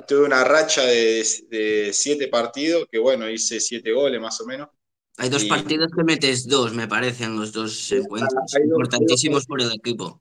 Tuve 0.07 0.25
una, 0.25 0.45
racha 0.45 0.83
de, 0.83 1.91
siete 1.93 2.29
partidos, 2.29 2.87
que 2.91 2.99
bueno, 2.99 3.29
hice 3.29 3.61
siete 3.61 3.93
goles 3.93 4.21
más 4.21 4.41
o 4.41 4.47
menos. 4.47 4.69
Hay 5.17 5.29
dos 5.29 5.45
partidos 5.45 5.91
que 5.95 6.05
metes 6.05 6.47
dos, 6.49 6.73
me 6.73 6.89
parecen, 6.89 7.37
los 7.37 7.53
dos 7.53 7.93
encuentros 7.93 8.55
importantísimos 8.63 9.47
por 9.47 9.61
el 9.61 9.73
equipo. 9.73 10.21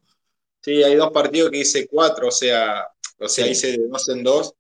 Sí, 0.62 0.84
hay 0.84 0.96
dos 0.96 1.12
partidos 1.12 1.52
que 1.52 1.60
hice 1.60 1.88
cuatro, 1.88 2.28
o 2.28 2.32
sea, 2.32 2.88
o 3.18 3.28
sea, 3.30 3.48
hice 3.48 3.72
de 3.78 3.88
dos 3.88 4.10
en 4.10 4.24
dos. 4.24 4.54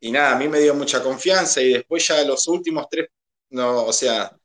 Y 0.00 0.12
nada, 0.12 0.32
a 0.32 0.38
mí 0.38 0.48
me 0.48 0.60
dio 0.60 0.74
mucha 0.74 1.02
confianza 1.02 1.62
y 1.62 1.74
después 1.74 2.06
ya 2.08 2.22
los 2.24 2.48
últimos 2.48 2.88
tres, 2.90 3.08
no, 3.50 3.84
o 3.86 3.92
sea, 3.92 4.36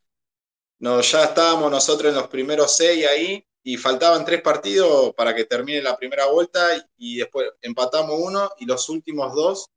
no, 0.80 1.02
ya 1.02 1.26
estábamos 1.26 1.72
nosotros 1.72 2.12
en 2.12 2.20
los 2.20 2.28
primeros 2.30 2.78
seis 2.78 3.08
ahí 3.08 3.46
y 3.64 3.78
faltaban 3.78 4.26
tres 4.26 4.42
partidos 4.42 5.14
para 5.16 5.36
que 5.36 5.46
termine 5.46 5.82
la 5.82 5.98
primera 5.98 6.28
vuelta 6.28 6.62
y 6.98 7.18
después 7.18 7.52
empatamos 7.62 8.16
uno 8.22 8.52
y 8.60 8.66
los 8.66 8.90
últimos 8.90 9.34
dos, 9.36 9.70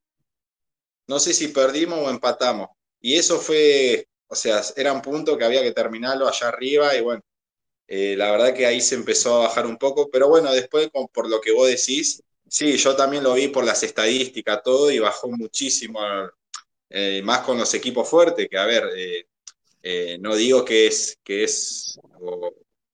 no 1.07 1.19
sé 1.19 1.33
si 1.35 1.49
perdimos 1.49 1.99
o 1.99 2.11
empatamos. 2.11 2.69
Y 3.01 3.17
eso 3.17 3.39
fue, 3.39 4.09
o 4.29 4.35
sea, 4.35 4.63
era 4.77 4.93
un 4.93 5.03
punto 5.03 5.37
que 5.39 5.45
había 5.45 5.63
que 5.63 5.73
terminarlo 5.73 6.29
allá 6.29 6.49
arriba 6.49 6.95
y 6.97 7.01
bueno, 7.01 7.23
eh, 7.89 8.15
la 8.17 8.31
verdad 8.31 8.55
que 8.55 8.67
ahí 8.67 8.81
se 8.81 8.95
empezó 8.95 9.37
a 9.37 9.49
bajar 9.49 9.67
un 9.67 9.79
poco, 9.79 10.11
pero 10.11 10.29
bueno, 10.29 10.53
después 10.53 10.91
por 11.13 11.29
lo 11.29 11.41
que 11.41 11.53
vos 11.53 11.69
decís, 11.69 12.23
sí, 12.49 12.77
yo 12.77 12.95
también 12.95 13.25
lo 13.25 13.35
vi 13.35 13.49
por 13.49 13.65
las 13.65 13.83
estadísticas, 13.83 14.63
todo 14.63 14.91
y 14.91 14.99
bajó 14.99 15.29
muchísimo, 15.31 16.01
eh, 16.91 17.23
más 17.25 17.41
con 17.41 17.59
los 17.59 17.73
equipos 17.75 18.09
fuertes, 18.09 18.49
que 18.49 18.59
a 18.59 18.67
ver, 18.67 18.85
eh, 19.83 20.19
no 20.21 20.37
digo 20.37 20.65
que 20.65 20.87
es, 20.87 21.19
que 21.25 21.45
es 21.45 21.99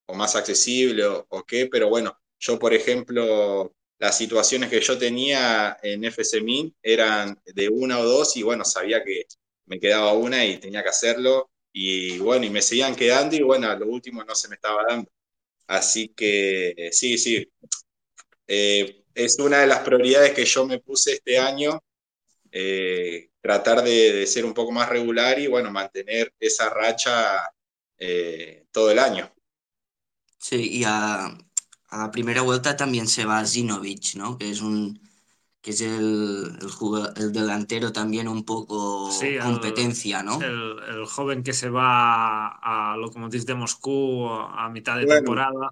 o 0.07 0.15
más 0.15 0.37
accesible 0.37 1.05
o, 1.07 1.45
qué, 1.47 1.67
pero 1.67 1.89
bueno, 1.89 2.17
yo 2.39 2.59
por 2.59 2.75
ejemplo, 2.75 3.75
las 3.99 4.17
situaciones 4.17 4.71
que 4.71 4.81
yo 4.81 4.99
tenía 4.99 5.79
en 5.83 6.05
FC 6.05 6.41
Min 6.41 6.75
eran 6.83 7.39
de 7.47 7.69
una 7.69 7.99
o 7.99 8.05
dos 8.05 8.37
y 8.37 8.43
bueno, 8.43 8.65
sabía 8.65 9.03
que 9.03 9.25
me 9.67 9.81
quedaba 9.81 10.13
una 10.13 10.45
y 10.45 10.59
tenía 10.59 10.83
que 10.83 10.91
hacerlo 10.91 11.51
y 11.77 12.19
bueno, 12.21 12.47
y 12.47 12.51
me 12.51 12.63
seguían 12.63 12.95
quedando 12.95 13.35
y 13.35 13.43
bueno, 13.43 13.77
lo 13.77 13.87
último 13.89 14.23
no 14.25 14.35
se 14.35 14.49
me 14.49 14.55
estaba 14.55 14.85
dando. 14.89 15.11
Así 15.67 16.11
que 16.11 16.91
sí, 16.93 17.19
sí, 17.19 17.47
eh, 18.47 19.05
es 19.13 19.39
una 19.41 19.59
de 19.59 19.67
las 19.67 19.81
prioridades 19.81 20.33
que 20.33 20.45
yo 20.45 20.67
me 20.67 20.79
puse 20.79 21.15
este 21.15 21.37
año, 21.37 21.83
eh, 22.53 23.31
tratar 23.41 23.83
de, 23.83 24.25
ser 24.29 24.45
un 24.45 24.55
poco 24.55 24.71
más 24.71 24.89
regular 24.89 25.39
y 25.41 25.49
bueno, 25.49 25.73
mantener 25.73 26.33
esa 26.39 26.71
racha 26.71 27.41
eh, 27.99 28.67
todo 28.71 28.93
el 28.93 29.01
año. 29.01 29.35
Sí, 30.39 30.79
y 30.79 30.85
a, 30.85 31.37
la 31.91 32.11
primera 32.13 32.43
vuelta 32.43 32.77
también 32.77 33.09
se 33.09 33.25
va 33.25 33.45
Zinovic, 33.45 34.15
¿no? 34.15 34.39
Que 34.39 34.51
es 34.51 34.61
un 34.61 35.01
que 35.65 35.71
es 35.71 35.81
el, 35.81 36.59
el, 37.17 37.33
delantero 37.33 37.91
también 37.91 38.29
un 38.29 38.45
poco 38.45 39.09
competencia, 39.43 40.23
¿no? 40.23 40.39
El, 40.43 41.07
joven 41.07 41.43
que 41.43 41.55
se 41.55 41.71
va 41.71 42.49
a 42.49 42.95
Lokomotiv 42.99 43.47
de 43.47 43.55
Moscú 43.55 44.29
a 44.29 44.69
mitad 44.69 44.99
de 44.99 45.07
temporada. 45.07 45.71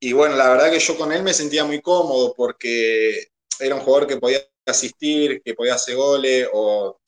Y 0.00 0.12
bueno, 0.12 0.34
la 0.34 0.48
verdad 0.48 0.72
que 0.72 0.80
yo 0.80 0.98
con 0.98 1.12
él 1.12 1.22
me 1.22 1.32
sentía 1.32 1.64
muy 1.64 1.80
cómodo 1.80 2.34
porque 2.36 3.28
era 3.60 3.76
un 3.76 3.82
jugador 3.82 4.08
que 4.08 4.16
podía 4.16 4.40
asistir, 4.66 5.40
que 5.40 5.54
podía 5.54 5.74
hacer 5.74 5.94
goles 5.94 6.48
o 6.52 6.98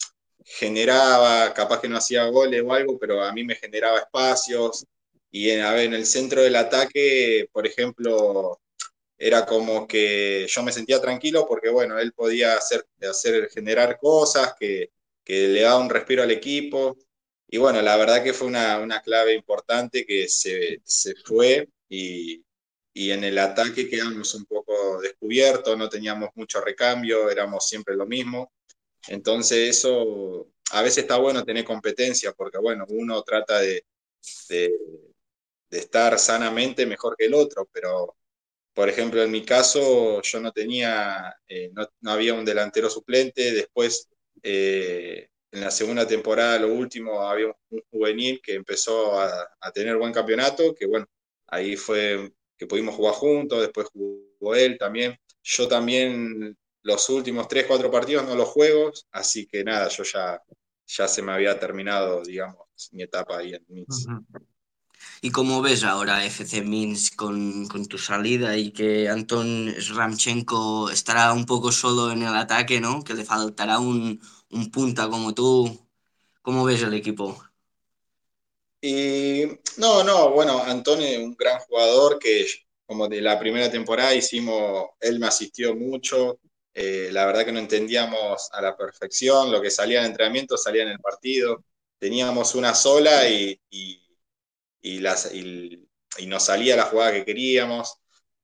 generaba, 0.45 1.53
capaz 1.53 1.81
que 1.81 1.89
no 1.89 1.97
hacía 1.97 2.27
goles 2.27 2.63
o 2.65 2.73
algo, 2.73 2.97
pero 2.97 3.25
a 3.25 3.33
mí 3.33 3.43
me 3.43 3.57
generaba 3.57 3.99
espacios, 3.99 4.87
y 5.33 5.51
en, 5.51 5.65
en 5.65 5.95
el 5.95 6.07
centro 6.07 6.43
del 6.43 6.55
ataque, 6.55 7.49
por 7.53 7.67
ejemplo, 7.67 8.61
era 9.19 9.45
como 9.47 9.87
que 9.87 10.47
yo 10.49 10.63
me 10.63 10.73
sentía 10.73 11.01
tranquilo 11.01 11.47
porque, 11.49 11.71
bueno, 11.71 11.99
él 11.99 12.13
podía 12.13 12.57
hacer, 12.57 12.87
hacer 13.03 13.51
generar 13.51 13.99
cosas 13.99 14.55
que, 14.59 14.93
que 15.25 15.49
le 15.49 15.63
daba 15.63 15.81
un 15.81 15.91
respiro 15.91 16.23
al 16.23 16.31
equipo. 16.31 16.97
Y 17.49 17.59
bueno, 17.59 17.83
la 17.83 17.97
verdad 17.97 18.23
que 18.23 18.33
fue 18.35 18.47
una, 18.49 18.79
una 18.79 19.03
clave 19.03 19.35
importante 19.35 20.07
que 20.07 20.29
se, 20.29 20.81
se 20.85 21.15
fue 21.17 21.69
y, 21.89 22.45
y, 22.93 23.11
en 23.11 23.25
el 23.25 23.39
ataque 23.39 23.89
quedamos 23.89 24.35
un 24.35 24.45
poco 24.47 25.01
descubiertos, 25.01 25.77
no 25.79 25.89
teníamos 25.89 26.31
mucho 26.35 26.61
recambio, 26.61 27.31
éramos 27.31 27.69
siempre 27.69 27.97
lo 27.97 28.07
mismo. 28.07 28.53
Entonces 29.09 29.71
eso 29.79 30.49
a 30.73 30.83
veces 30.83 30.99
está 31.05 31.17
bueno 31.19 31.45
tener 31.45 31.65
competencia 31.65 32.33
porque, 32.33 32.59
bueno, 32.59 32.85
uno 32.89 33.23
trata 33.23 33.61
de, 33.61 33.85
de 34.49 34.73
de 35.71 35.79
estar 35.79 36.19
sanamente 36.19 36.87
mejor 36.87 37.17
que 37.17 37.27
el 37.27 37.35
otro, 37.35 37.69
pero 37.73 38.17
por 38.79 38.89
ejemplo 38.89 39.21
en 39.21 39.33
mi 39.33 39.45
caso 39.45 40.23
yo 40.23 40.39
no 40.39 40.53
tenía, 40.53 41.35
eh, 41.49 41.73
no, 41.75 42.13
había 42.13 42.33
un 42.33 42.45
delantero 42.45 42.89
suplente, 42.89 43.51
después 43.51 44.09
eh, 44.41 45.31
en 45.51 45.61
la 45.63 45.73
segunda 45.73 46.07
temporada, 46.07 46.61
lo 46.61 46.73
último, 46.73 47.23
había 47.23 47.49
un, 47.49 47.83
juvenil 47.91 48.41
que 48.41 48.55
empezó 48.55 49.21
a, 49.21 49.49
tener 49.75 49.97
buen 49.97 50.13
campeonato, 50.13 50.77
que 50.77 50.87
bueno, 50.87 51.07
ahí 51.49 51.75
fue 51.75 52.33
que 52.57 52.69
pudimos 52.69 52.95
jugar 52.95 53.15
juntos, 53.15 53.63
después 53.63 53.89
jugó 53.89 54.55
él 54.55 54.79
también. 54.79 55.19
Yo 55.43 55.67
también 55.67 56.57
los 56.83 57.09
últimos 57.09 57.49
tres, 57.49 57.67
cuatro 57.67 57.91
partidos 57.91 58.27
no 58.27 58.37
los 58.37 58.49
juego, 58.49 58.93
así 59.11 59.49
que 59.49 59.65
nada, 59.65 59.89
yo 59.89 60.05
ya, 60.05 60.41
ya 60.87 61.09
se 61.09 61.21
me 61.21 61.33
había 61.33 61.59
terminado, 61.59 62.23
digamos, 62.23 62.69
mi 62.93 63.03
etapa 63.03 63.39
ahí 63.39 63.55
en 63.55 63.65
Mix. 63.67 64.07
¿Y 65.21 65.31
cómo 65.31 65.63
ves 65.63 65.85
ahora 65.85 66.25
FC 66.25 66.63
Minsk 66.63 67.17
con, 67.17 67.69
tu 67.89 67.99
salida 67.99 68.57
y 68.57 68.73
que 68.73 69.09
Anton 69.09 69.75
Ramchenko 69.95 70.91
estará 70.91 71.33
un 71.33 71.47
poco 71.47 71.73
solo 71.73 72.13
en 72.13 72.23
el 72.23 72.35
ataque, 72.35 72.81
¿no? 72.81 73.03
Que 73.03 73.15
le 73.15 73.25
faltará 73.25 73.79
un, 73.79 74.21
punta 74.73 75.09
como 75.09 75.35
tú. 75.35 75.79
¿Cómo 76.43 76.65
ves 76.65 76.83
el 76.83 76.95
equipo? 76.95 77.43
Y 78.81 79.45
no, 79.77 80.05
no, 80.05 80.31
bueno, 80.31 80.63
Anton 80.63 81.03
es 81.03 81.19
un 81.19 81.35
gran 81.35 81.59
jugador 81.61 82.19
que 82.19 82.47
como 82.87 83.09
de 83.09 83.21
la 83.21 83.39
primera 83.39 83.71
temporada 83.71 84.15
hicimos, 84.15 84.91
él 85.01 85.19
me 85.19 85.27
asistió 85.27 85.75
mucho, 85.75 86.39
eh, 86.73 87.11
la 87.13 87.27
verdad 87.27 87.45
que 87.45 87.53
no 87.53 87.59
entendíamos 87.59 88.49
a 88.53 88.63
la 88.63 88.77
perfección, 88.77 89.53
lo 89.53 89.61
que 89.61 89.71
salía 89.71 90.01
en 90.01 90.07
entrenamiento 90.07 90.57
salía 90.57 90.85
en 90.85 90.91
el 90.91 91.01
partido, 91.01 91.65
teníamos 91.99 92.55
una 92.55 92.75
sola 92.75 93.29
y 93.29 93.61
y, 93.71 94.08
las, 94.83 95.33
y, 95.33 95.87
nos 96.27 96.45
salía 96.45 96.77
la 96.77 96.85
jugada 96.85 97.13
que 97.13 97.25
queríamos. 97.25 97.99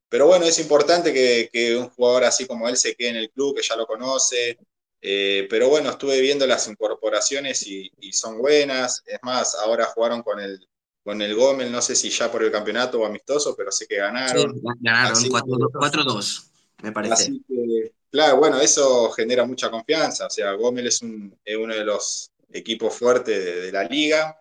Pero 0.08 0.26
bueno, 0.26 0.44
es 0.44 0.58
importante 0.58 1.12
que, 1.12 1.76
un 1.76 1.88
jugador 1.90 2.24
así 2.24 2.46
como 2.46 2.68
él 2.68 2.76
se 2.76 2.94
quede 2.94 3.10
en 3.10 3.16
el 3.16 3.30
club, 3.30 3.56
que 3.56 3.62
ya 3.62 3.76
lo 3.76 3.86
conoce. 3.86 4.58
Eh, 5.00 5.46
pero 5.50 5.68
bueno, 5.68 5.90
estuve 5.90 6.20
viendo 6.20 6.46
las 6.46 6.68
incorporaciones 6.68 7.66
y, 7.66 7.90
son 8.12 8.38
buenas. 8.38 9.02
Es 9.06 9.18
más, 9.22 9.54
ahora 9.56 9.86
jugaron 9.86 10.22
con 10.22 10.40
el, 10.40 10.66
con 11.02 11.20
el 11.20 11.34
Gómez, 11.34 11.70
no 11.70 11.82
sé 11.82 11.94
si 11.96 12.10
ya 12.10 12.30
por 12.30 12.42
el 12.42 12.52
campeonato 12.52 13.00
o 13.00 13.06
amistoso, 13.06 13.54
pero 13.56 13.72
sé 13.72 13.86
que 13.86 13.96
ganaron. 13.96 14.60
ganaron 14.80 15.22
4-2, 15.22 16.50
me 16.82 16.92
parece. 16.92 17.14
Así 17.14 17.44
que, 17.48 17.92
claro, 18.10 18.36
bueno, 18.38 18.60
eso 18.60 19.10
genera 19.10 19.44
mucha 19.44 19.70
confianza. 19.70 20.26
O 20.26 20.30
sea, 20.30 20.52
Gómez 20.52 20.86
es, 20.86 21.02
un, 21.02 21.36
uno 21.58 21.74
de 21.74 21.84
los 21.84 22.30
equipos 22.52 22.94
fuertes 22.94 23.44
de 23.44 23.72
la 23.72 23.84
liga 23.84 24.38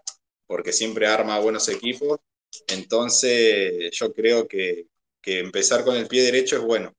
porque 0.48 0.74
siempre 0.74 1.08
arma 1.08 1.40
buenos 1.40 1.68
equipos. 1.70 2.20
Entonces, 2.68 3.92
yo 3.92 4.14
creo 4.14 4.48
que, 4.48 4.88
empezar 5.26 5.84
con 5.84 5.96
el 5.96 6.08
pie 6.08 6.24
derecho 6.24 6.58
es 6.58 6.64
bueno. 6.64 6.94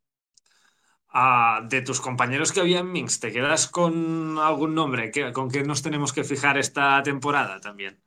Ah, 1.09 1.65
de 1.69 1.83
tus 1.83 2.01
compañeros 2.01 2.51
que 2.51 2.61
había 2.61 2.81
en 2.81 2.91
Minx, 2.91 3.21
¿te 3.21 3.31
quedas 3.31 3.69
con 3.69 4.39
algún 4.39 4.75
nombre? 4.75 5.13
¿Con 5.33 5.51
qué 5.51 5.63
nos 5.63 5.83
tenemos 5.83 6.13
que 6.13 6.25
fijar 6.25 6.59
esta 6.59 7.03
temporada 7.05 7.61
también? 7.61 8.03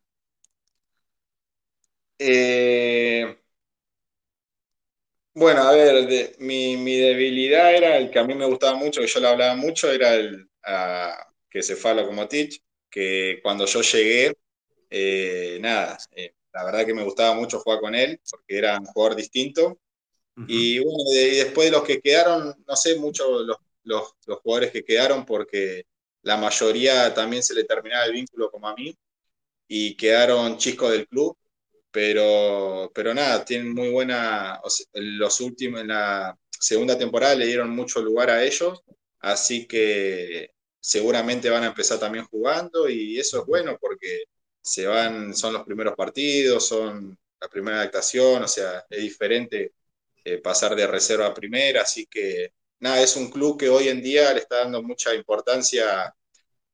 Eh, 2.19 3.37
bueno, 5.33 5.61
a 5.61 5.71
ver, 5.71 6.35
mi, 6.39 6.75
debilidad 6.97 7.73
era 7.75 7.97
el 7.97 8.09
que 8.09 8.19
a 8.19 8.23
mí 8.23 8.33
me 8.33 8.47
gustaba 8.47 8.75
mucho, 8.75 9.01
que 9.01 9.07
yo 9.07 9.19
le 9.19 9.27
hablaba 9.27 9.55
mucho, 9.55 9.91
era 9.91 10.15
el 10.15 10.49
que 11.49 11.61
se 11.61 11.75
fue 11.75 11.91
a 11.91 11.93
Lokomotiv, 11.93 12.59
que 12.89 13.39
cuando 13.43 13.65
yo 13.65 13.81
llegué 13.81 14.35
eh, 14.89 15.57
nada, 15.61 15.97
eh, 16.11 16.33
la 16.53 16.63
verdad 16.65 16.85
que 16.85 16.93
me 16.93 17.03
gustaba 17.03 17.35
mucho 17.35 17.59
jugar 17.59 17.79
con 17.79 17.95
él, 17.95 18.19
porque 18.29 18.57
era 18.57 18.79
un 18.79 18.85
jugador 18.85 19.15
distinto. 19.15 19.79
Y 20.47 20.77
bueno, 20.77 20.99
después 21.11 21.65
de 21.65 21.77
los 21.77 21.83
que 21.83 21.99
quedaron, 21.99 22.55
no 22.67 22.75
sé 22.75 22.95
mucho 22.97 23.39
los, 23.43 23.57
los, 23.83 24.13
jugadores 24.43 24.71
que 24.71 24.85
quedaron, 24.85 25.25
porque 25.25 25.85
la 26.21 26.37
mayoría 26.37 27.11
también 27.11 27.41
se 27.41 27.55
le 27.55 27.63
terminaba 27.63 28.05
el 28.05 28.13
vínculo 28.13 28.51
como 28.51 28.67
a 28.67 28.75
mí, 28.75 28.95
y 29.67 29.97
quedaron 29.97 30.57
chicos 30.57 30.91
del 30.91 31.07
club, 31.07 31.35
pero, 31.89 32.91
pero 32.93 33.15
nada, 33.15 33.43
tienen 33.43 33.73
muy 33.73 33.89
buena, 33.89 34.61
los 34.93 35.41
últimos, 35.41 35.81
en 35.81 35.87
la 35.87 36.37
segunda 36.59 36.97
temporada 36.97 37.33
le 37.33 37.47
dieron 37.47 37.71
mucho 37.71 37.99
lugar 38.01 38.29
a 38.29 38.43
ellos, 38.43 38.83
así 39.19 39.67
que 39.67 40.51
seguramente 40.79 41.49
van 41.49 41.63
a 41.63 41.67
empezar 41.67 41.99
también 41.99 42.25
jugando 42.25 42.87
y 42.89 43.19
eso 43.19 43.39
es 43.39 43.45
bueno 43.45 43.77
porque 43.79 44.23
se 44.67 44.85
van, 44.85 45.33
son 45.33 45.53
los 45.53 45.63
primeros 45.63 45.95
partidos, 45.95 46.67
son 46.67 47.17
la 47.39 47.47
primera 47.47 47.77
adaptación, 47.77 48.43
o 48.43 48.47
sea, 48.47 48.85
es 48.89 49.01
diferente 49.01 49.73
eh, 50.25 50.39
pasar 50.39 50.75
de 50.75 50.87
reserva 50.87 51.27
a 51.27 51.33
primera, 51.33 51.83
así 51.83 52.05
que 52.07 52.53
nada, 52.79 53.01
es 53.01 53.15
un 53.15 53.29
club 53.31 53.57
que 53.57 53.69
hoy 53.69 53.87
en 53.87 54.01
día 54.01 54.33
le 54.33 54.41
está 54.41 54.57
dando 54.59 54.83
mucha 54.83 55.13
importancia 55.15 56.13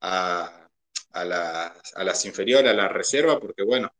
a, 0.02 0.70
las 1.14 2.26
inferiores, 2.26 2.72
a 2.72 2.74
la 2.74 2.88
reserva, 2.88 3.40
porque 3.40 3.64
bueno, 3.64 3.94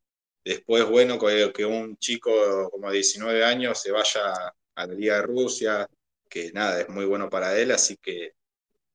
después 0.44 0.86
bueno 0.86 1.20
que, 1.20 1.66
un 1.66 1.98
chico 1.98 2.70
como 2.72 2.90
de 2.90 2.96
19 2.96 3.44
años 3.46 3.80
se 3.80 3.92
vaya 3.92 4.34
a 4.76 4.88
la 4.88 4.94
Liga 4.94 5.18
de 5.18 5.22
Rusia, 5.24 5.88
que 6.30 6.52
nada, 6.52 6.82
es 6.82 6.90
muy 6.90 7.06
bueno 7.06 7.30
para 7.30 7.58
él, 7.60 7.72
así 7.72 7.98
que 7.98 8.34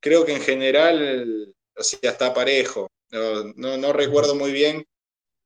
creo 0.00 0.24
que 0.24 0.32
en 0.34 0.42
general, 0.42 1.54
o 1.76 1.82
sea, 1.82 2.10
está 2.10 2.34
parejo. 2.34 2.87
No, 3.10 3.76
no, 3.76 3.92
recuerdo 3.92 4.34
muy 4.34 4.52
bien, 4.52 4.86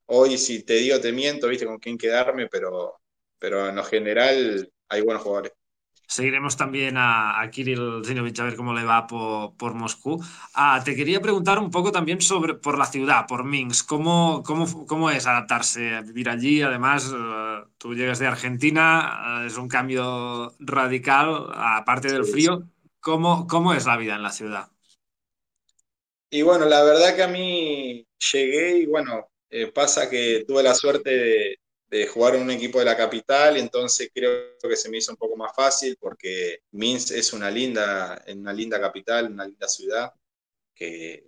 hoy 0.05 0.37
si 0.37 0.63
te 0.63 0.73
digo 0.73 0.99
te 0.99 1.13
miento, 1.13 1.47
viste 1.47 1.65
con 1.65 1.79
quién 1.79 1.97
quedarme, 1.97 2.47
pero, 2.47 2.99
pero 3.39 3.69
en 3.69 3.75
lo 3.75 3.83
general 3.83 4.69
hay 4.89 5.01
buenos 5.01 5.23
jugadores. 5.23 5.53
Seguiremos 6.05 6.57
también 6.57 6.95
a, 6.97 7.41
Kirill 7.51 8.03
Zinovich 8.05 8.39
a 8.39 8.43
ver 8.43 8.55
cómo 8.55 8.73
le 8.73 8.83
va 8.83 9.07
por, 9.07 9.73
Moscú. 9.73 10.23
Ah, 10.53 10.81
te 10.83 10.95
quería 10.95 11.21
preguntar 11.21 11.57
un 11.57 11.71
poco 11.71 11.91
también 11.91 12.21
sobre 12.21 12.53
por 12.53 12.77
la 12.77 12.85
ciudad, 12.85 13.25
por 13.25 13.45
Minsk. 13.45 13.87
¿Cómo, 13.87 14.43
cómo, 14.45 14.85
cómo 14.85 15.09
es 15.09 15.25
adaptarse 15.25 15.95
a 15.95 16.01
vivir 16.01 16.29
allí? 16.29 16.61
Además, 16.61 17.11
eh, 17.15 17.63
tú 17.77 17.95
llegas 17.95 18.19
de 18.19 18.27
Argentina, 18.27 19.41
eh, 19.43 19.47
es 19.47 19.57
un 19.57 19.67
cambio 19.67 20.53
radical, 20.59 21.47
aparte 21.55 22.11
del 22.11 22.25
frío. 22.25 22.61
¿Cómo, 22.99 23.47
¿Cómo 23.47 23.73
es 23.73 23.85
la 23.85 23.97
vida 23.97 24.15
en 24.15 24.23
la 24.23 24.31
ciudad? 24.31 24.72
Y 26.33 26.41
bueno, 26.41 26.65
la 26.65 26.81
verdad 26.81 27.15
que 27.15 27.21
a 27.21 27.27
mí 27.27 28.07
llegué 28.31 28.79
y 28.79 28.85
bueno, 28.87 29.29
eh, 29.51 29.67
pasa 29.71 30.09
que 30.09 30.43
tuve 30.47 30.63
la 30.63 30.73
suerte 30.73 31.59
de, 31.87 32.07
jugar 32.07 32.33
en 32.33 32.41
un 32.41 32.49
equipo 32.49 32.79
de 32.79 32.85
la 32.85 32.97
capital, 32.97 33.55
entonces 33.55 34.09
creo 34.11 34.57
que 34.59 34.75
se 34.75 34.89
me 34.89 34.97
hizo 34.97 35.11
un 35.11 35.17
poco 35.17 35.37
más 35.37 35.55
fácil 35.55 35.95
porque 35.99 36.61
Minsk 36.71 37.11
es 37.11 37.33
una 37.33 37.51
linda, 37.51 38.19
una 38.29 38.51
linda 38.51 38.81
capital, 38.81 39.31
una 39.31 39.45
linda 39.45 39.67
ciudad, 39.67 40.11
que, 40.73 41.27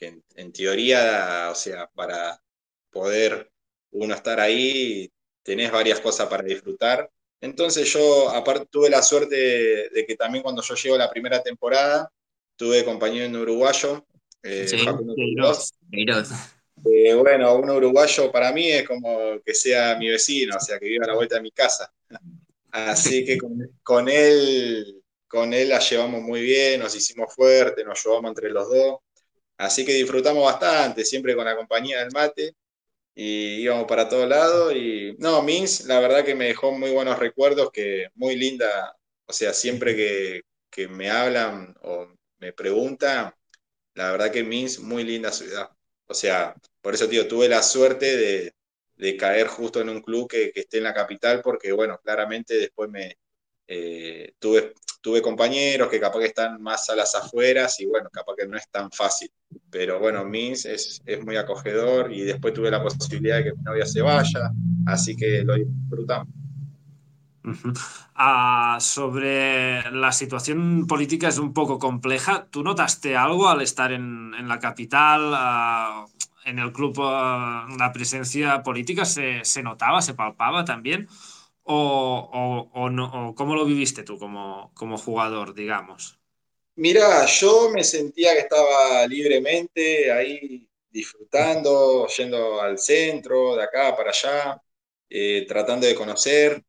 en, 0.00 0.52
teoría, 0.52 1.50
o 1.52 1.54
sea, 1.54 1.86
para 1.88 2.42
poder 2.90 3.52
uno 3.90 4.14
estar 4.14 4.40
ahí, 4.40 5.12
tenés 5.42 5.70
varias 5.70 6.00
cosas 6.00 6.28
para 6.28 6.44
disfrutar. 6.44 7.10
Entonces 7.42 7.92
yo, 7.92 8.30
aparte, 8.30 8.66
tuve 8.70 8.88
la 8.88 9.02
suerte 9.02 9.36
de, 9.90 10.06
que 10.06 10.16
también 10.16 10.42
cuando 10.42 10.62
yo 10.62 10.74
llego 10.76 10.96
la 10.96 11.10
primera 11.10 11.42
temporada, 11.42 12.10
tuve 12.56 12.86
compañero 12.86 13.26
en 13.26 13.36
uruguayo, 13.36 14.06
eh, 14.46 14.68
sí, 14.68 14.76
eh, 16.84 17.14
bueno, 17.14 17.56
un 17.56 17.70
uruguayo 17.70 18.30
para 18.30 18.52
mí 18.52 18.70
es 18.70 18.86
como 18.86 19.40
que 19.44 19.54
sea 19.54 19.96
mi 19.96 20.08
vecino, 20.08 20.56
o 20.56 20.60
sea, 20.60 20.78
que 20.78 20.86
viva 20.86 21.04
a 21.04 21.08
la 21.08 21.14
vuelta 21.14 21.36
de 21.36 21.42
mi 21.42 21.50
casa. 21.50 21.92
Así 22.70 23.24
que 23.24 23.38
con, 23.82 24.08
él, 24.08 25.02
con 25.26 25.54
él 25.54 25.70
la 25.70 25.78
llevamos 25.78 26.22
muy 26.22 26.42
bien, 26.42 26.80
nos 26.80 26.94
hicimos 26.94 27.34
fuertes, 27.34 27.84
nos 27.84 28.04
llevamos 28.04 28.28
entre 28.30 28.50
los 28.50 28.68
dos. 28.68 28.98
Así 29.56 29.84
que 29.84 29.94
disfrutamos 29.94 30.44
bastante, 30.44 31.04
siempre 31.04 31.34
con 31.34 31.46
la 31.46 31.56
compañía 31.56 32.00
del 32.00 32.12
mate. 32.12 32.54
Y 33.14 33.62
íbamos 33.62 33.86
para 33.86 34.08
todos 34.08 34.28
lados. 34.28 34.74
Y 34.74 35.16
no, 35.18 35.42
Mins, 35.42 35.86
la 35.86 36.00
verdad 36.00 36.24
que 36.24 36.34
me 36.34 36.46
dejó 36.48 36.72
muy 36.72 36.90
buenos 36.90 37.18
recuerdos, 37.18 37.70
que 37.72 38.08
muy 38.14 38.36
linda. 38.36 38.94
O 39.24 39.32
sea, 39.32 39.54
siempre 39.54 39.96
que, 39.96 40.42
que 40.70 40.86
me 40.86 41.10
hablan 41.10 41.74
o 41.82 42.08
me 42.38 42.52
preguntan, 42.52 43.32
la 43.96 44.12
verdad 44.12 44.30
que 44.30 44.44
Mins, 44.44 44.78
muy 44.78 45.04
linda 45.04 45.32
ciudad. 45.32 45.70
O 46.06 46.14
sea, 46.14 46.54
por 46.80 46.94
eso, 46.94 47.08
tío, 47.08 47.26
tuve 47.26 47.48
la 47.48 47.62
suerte 47.62 48.52
de, 48.96 49.16
caer 49.16 49.48
justo 49.48 49.80
en 49.80 49.88
un 49.88 50.02
club 50.02 50.28
que, 50.28 50.52
esté 50.54 50.78
en 50.78 50.84
la 50.84 50.94
capital, 50.94 51.40
porque, 51.42 51.72
bueno, 51.72 51.98
claramente 52.02 52.54
después 52.56 52.90
me 52.90 53.16
eh, 53.66 54.34
tuve, 54.38 54.74
tuve 55.00 55.22
compañeros 55.22 55.88
que 55.88 55.98
capaz 55.98 56.20
que 56.20 56.26
están 56.26 56.62
más 56.62 56.88
a 56.90 56.96
las 56.96 57.14
afueras 57.14 57.80
y, 57.80 57.86
bueno, 57.86 58.10
capaz 58.10 58.34
que 58.36 58.46
no 58.46 58.56
es 58.56 58.68
tan 58.70 58.90
fácil. 58.90 59.30
Pero, 59.70 59.98
bueno, 59.98 60.24
Mins 60.24 60.66
es, 60.66 61.00
es 61.06 61.24
muy 61.24 61.36
acogedor 61.36 62.12
y 62.12 62.22
después 62.22 62.52
tuve 62.54 62.70
la 62.70 62.82
posibilidad 62.82 63.38
de 63.38 63.44
que 63.44 63.52
mi 63.54 63.62
novia 63.62 63.86
se 63.86 64.02
vaya, 64.02 64.50
así 64.86 65.16
que 65.16 65.42
lo 65.42 65.54
disfrutamos. 65.54 66.45
Ah, 68.18 68.78
sobre 68.80 69.90
la 69.90 70.10
situación 70.10 70.86
política 70.86 71.28
es 71.28 71.36
un 71.36 71.52
poco 71.52 71.78
compleja. 71.78 72.48
¿Tú 72.50 72.62
notaste 72.62 73.14
algo 73.14 73.48
al 73.48 73.60
estar 73.60 73.92
en, 73.92 74.48
la 74.48 74.58
capital? 74.58 75.32
Ah, 75.34 76.06
en 76.46 76.58
el 76.58 76.72
club 76.72 76.96
ah, 77.00 77.66
la 77.78 77.92
presencia 77.92 78.62
política 78.62 79.04
se, 79.04 79.42
notaba, 79.62 80.00
se 80.00 80.14
palpaba 80.14 80.64
también. 80.64 81.08
O, 81.64 83.34
cómo 83.36 83.54
lo 83.54 83.64
viviste 83.66 84.02
tú 84.02 84.18
como, 84.18 84.70
como 84.74 84.96
jugador, 84.96 85.52
digamos? 85.52 86.18
Mira, 86.76 87.26
yo 87.26 87.70
me 87.70 87.82
sentía 87.84 88.32
que 88.34 88.40
estaba 88.40 89.06
libremente 89.06 90.10
ahí 90.12 90.68
disfrutando, 90.90 92.06
yendo 92.06 92.60
al 92.60 92.78
centro, 92.78 93.56
de 93.56 93.64
acá 93.64 93.94
para 93.96 94.10
allá, 94.10 94.62
eh, 95.08 95.44
tratando 95.46 95.86
de 95.86 95.94
conocer. 95.94 96.62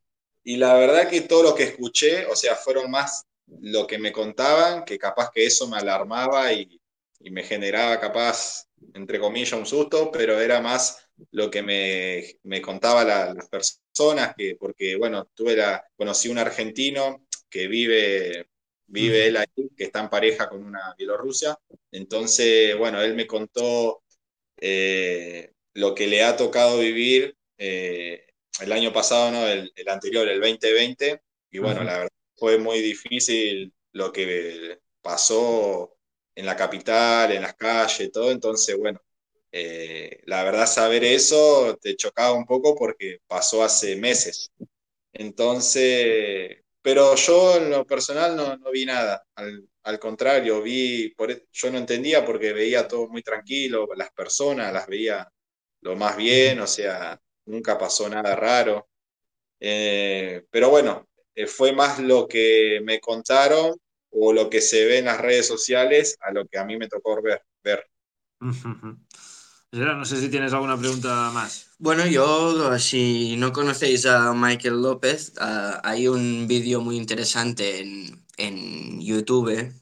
Y 0.47 0.55
la 0.55 0.75
verdad 0.75 1.09
que 1.09 1.19
todo 1.19 1.43
lo 1.43 1.53
que 1.53 1.63
escuché, 1.63 2.25
o 2.27 2.33
sea, 2.33 2.55
fueron 2.55 2.89
más 2.89 3.25
lo 3.59 3.85
que 3.85 3.97
me 3.99 4.13
contaban, 4.13 4.85
que 4.85 4.97
capaz 4.97 5.29
que 5.29 5.45
eso 5.45 5.67
me 5.67 5.75
alarmaba 5.75 6.53
y, 6.53 6.79
me 7.19 7.43
generaba 7.43 7.99
capaz, 7.99 8.65
entre 8.93 9.19
comillas, 9.19 9.51
un 9.59 9.65
susto, 9.65 10.09
pero 10.09 10.39
era 10.39 10.61
más 10.61 11.05
lo 11.31 11.51
que 11.51 11.61
me, 11.61 12.39
me 12.43 12.61
contaba 12.61 13.03
las 13.03 13.49
personas, 13.49 14.35
que, 14.37 14.55
porque, 14.55 14.95
bueno, 14.95 15.29
tuve 15.35 15.57
la, 15.57 15.85
conocí 15.97 16.29
un 16.29 16.37
argentino 16.37 17.27
que 17.49 17.67
vive, 17.67 18.47
vive 18.85 19.27
él 19.27 19.35
ahí, 19.35 19.69
que 19.75 19.83
está 19.83 19.99
en 19.99 20.09
pareja 20.09 20.47
con 20.47 20.63
una 20.63 20.95
bielorrusia, 20.97 21.59
entonces, 21.91 22.77
bueno, 22.77 23.01
él 23.01 23.15
me 23.15 23.27
contó 23.27 24.01
eh, 24.61 25.51
lo 25.73 25.93
que 25.93 26.07
le 26.07 26.23
ha 26.23 26.37
tocado 26.37 26.79
vivir 26.79 27.35
eh, 27.57 28.26
el 28.61 28.71
año 28.71 28.91
pasado, 28.93 29.31
¿no? 29.31 29.47
El, 29.47 29.71
anterior, 29.87 30.27
el 30.27 30.39
2020, 30.39 31.21
y 31.51 31.59
bueno, 31.59 31.83
la 31.83 31.97
verdad 31.99 32.09
fue 32.35 32.57
muy 32.57 32.79
difícil 32.81 33.73
lo 33.93 34.11
que 34.11 34.79
pasó 35.01 35.97
en 36.35 36.45
la 36.45 36.55
capital, 36.55 37.31
en 37.31 37.41
las 37.41 37.55
calles, 37.55 38.11
todo, 38.11 38.31
entonces, 38.31 38.77
bueno, 38.77 39.01
eh, 39.51 40.21
la 40.25 40.43
verdad 40.43 40.67
saber 40.67 41.03
eso 41.03 41.77
te 41.81 41.95
chocaba 41.95 42.33
un 42.33 42.45
poco 42.45 42.75
porque 42.75 43.19
pasó 43.27 43.63
hace 43.63 43.95
meses. 43.95 44.51
Entonces, 45.13 46.57
pero 46.81 47.15
yo 47.15 47.57
en 47.57 47.71
lo 47.71 47.85
personal 47.85 48.35
no, 48.35 48.55
no 48.57 48.71
vi 48.71 48.85
nada, 48.85 49.23
al, 49.35 49.99
contrario, 49.99 50.61
vi, 50.61 51.09
por, 51.17 51.31
e, 51.31 51.45
yo 51.51 51.71
no 51.71 51.77
entendía 51.79 52.25
porque 52.25 52.53
veía 52.53 52.87
todo 52.87 53.07
muy 53.07 53.23
tranquilo, 53.23 53.87
las 53.95 54.11
personas 54.11 54.71
las 54.71 54.87
veía 54.87 55.27
lo 55.81 55.95
más 55.95 56.15
bien, 56.17 56.59
o 56.59 56.67
sea, 56.67 57.19
nunca 57.47 57.77
pasó 57.77 58.07
nada 58.09 58.35
raro. 58.35 58.87
Eh, 59.59 60.45
pero 60.51 60.69
bueno, 60.69 61.07
eh, 61.33 61.47
fue 61.47 61.73
más 61.73 61.99
lo 61.99 62.27
que 62.27 62.79
me 62.83 62.99
contaron 62.99 63.75
o 64.11 64.33
lo 64.33 64.49
que 64.49 64.61
se 64.61 64.85
ve 64.85 64.99
en 64.99 65.05
las 65.05 65.19
redes 65.19 65.47
sociales 65.47 66.17
a 66.21 66.31
lo 66.31 66.45
que 66.45 66.57
a 66.57 66.65
mí 66.65 66.77
me 66.77 66.87
tocó 66.87 67.21
ver. 67.21 67.41
ver. 67.63 67.83
No 69.69 70.05
sé 70.05 70.21
si 70.21 70.29
tienes 70.29 70.53
alguna 70.53 70.77
pregunta 70.77 71.29
más. 71.33 71.67
Bueno, 71.77 72.07
yo, 72.07 72.79
si 72.79 73.35
no 73.35 73.51
conocéis 73.51 74.05
a 74.05 74.33
Michael 74.33 74.81
López, 74.81 75.33
ah, 75.39 75.81
hay 75.83 76.07
un 76.07 76.47
vídeo 76.47 76.79
muy 76.79 76.95
interesante 76.95 77.81
en, 77.81 78.25
en 78.37 79.01
YouTube 79.01 79.73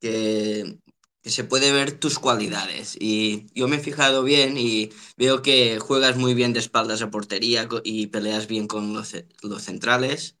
que 0.00 0.78
que 1.26 1.32
se 1.32 1.42
puede 1.42 1.72
ver 1.72 1.98
tus 1.98 2.20
cualidades. 2.20 2.96
Y 3.00 3.48
yo 3.52 3.66
me 3.66 3.76
he 3.76 3.80
fijado 3.80 4.22
bien 4.22 4.56
y 4.56 4.90
veo 5.16 5.42
que 5.42 5.80
juegas 5.80 6.16
muy 6.16 6.34
bien 6.34 6.52
de 6.52 6.60
espaldas 6.60 7.02
a 7.02 7.10
portería 7.10 7.68
y 7.82 8.06
peleas 8.06 8.46
bien 8.46 8.68
con 8.68 8.94
los, 8.94 9.12
centrales. 9.60 10.36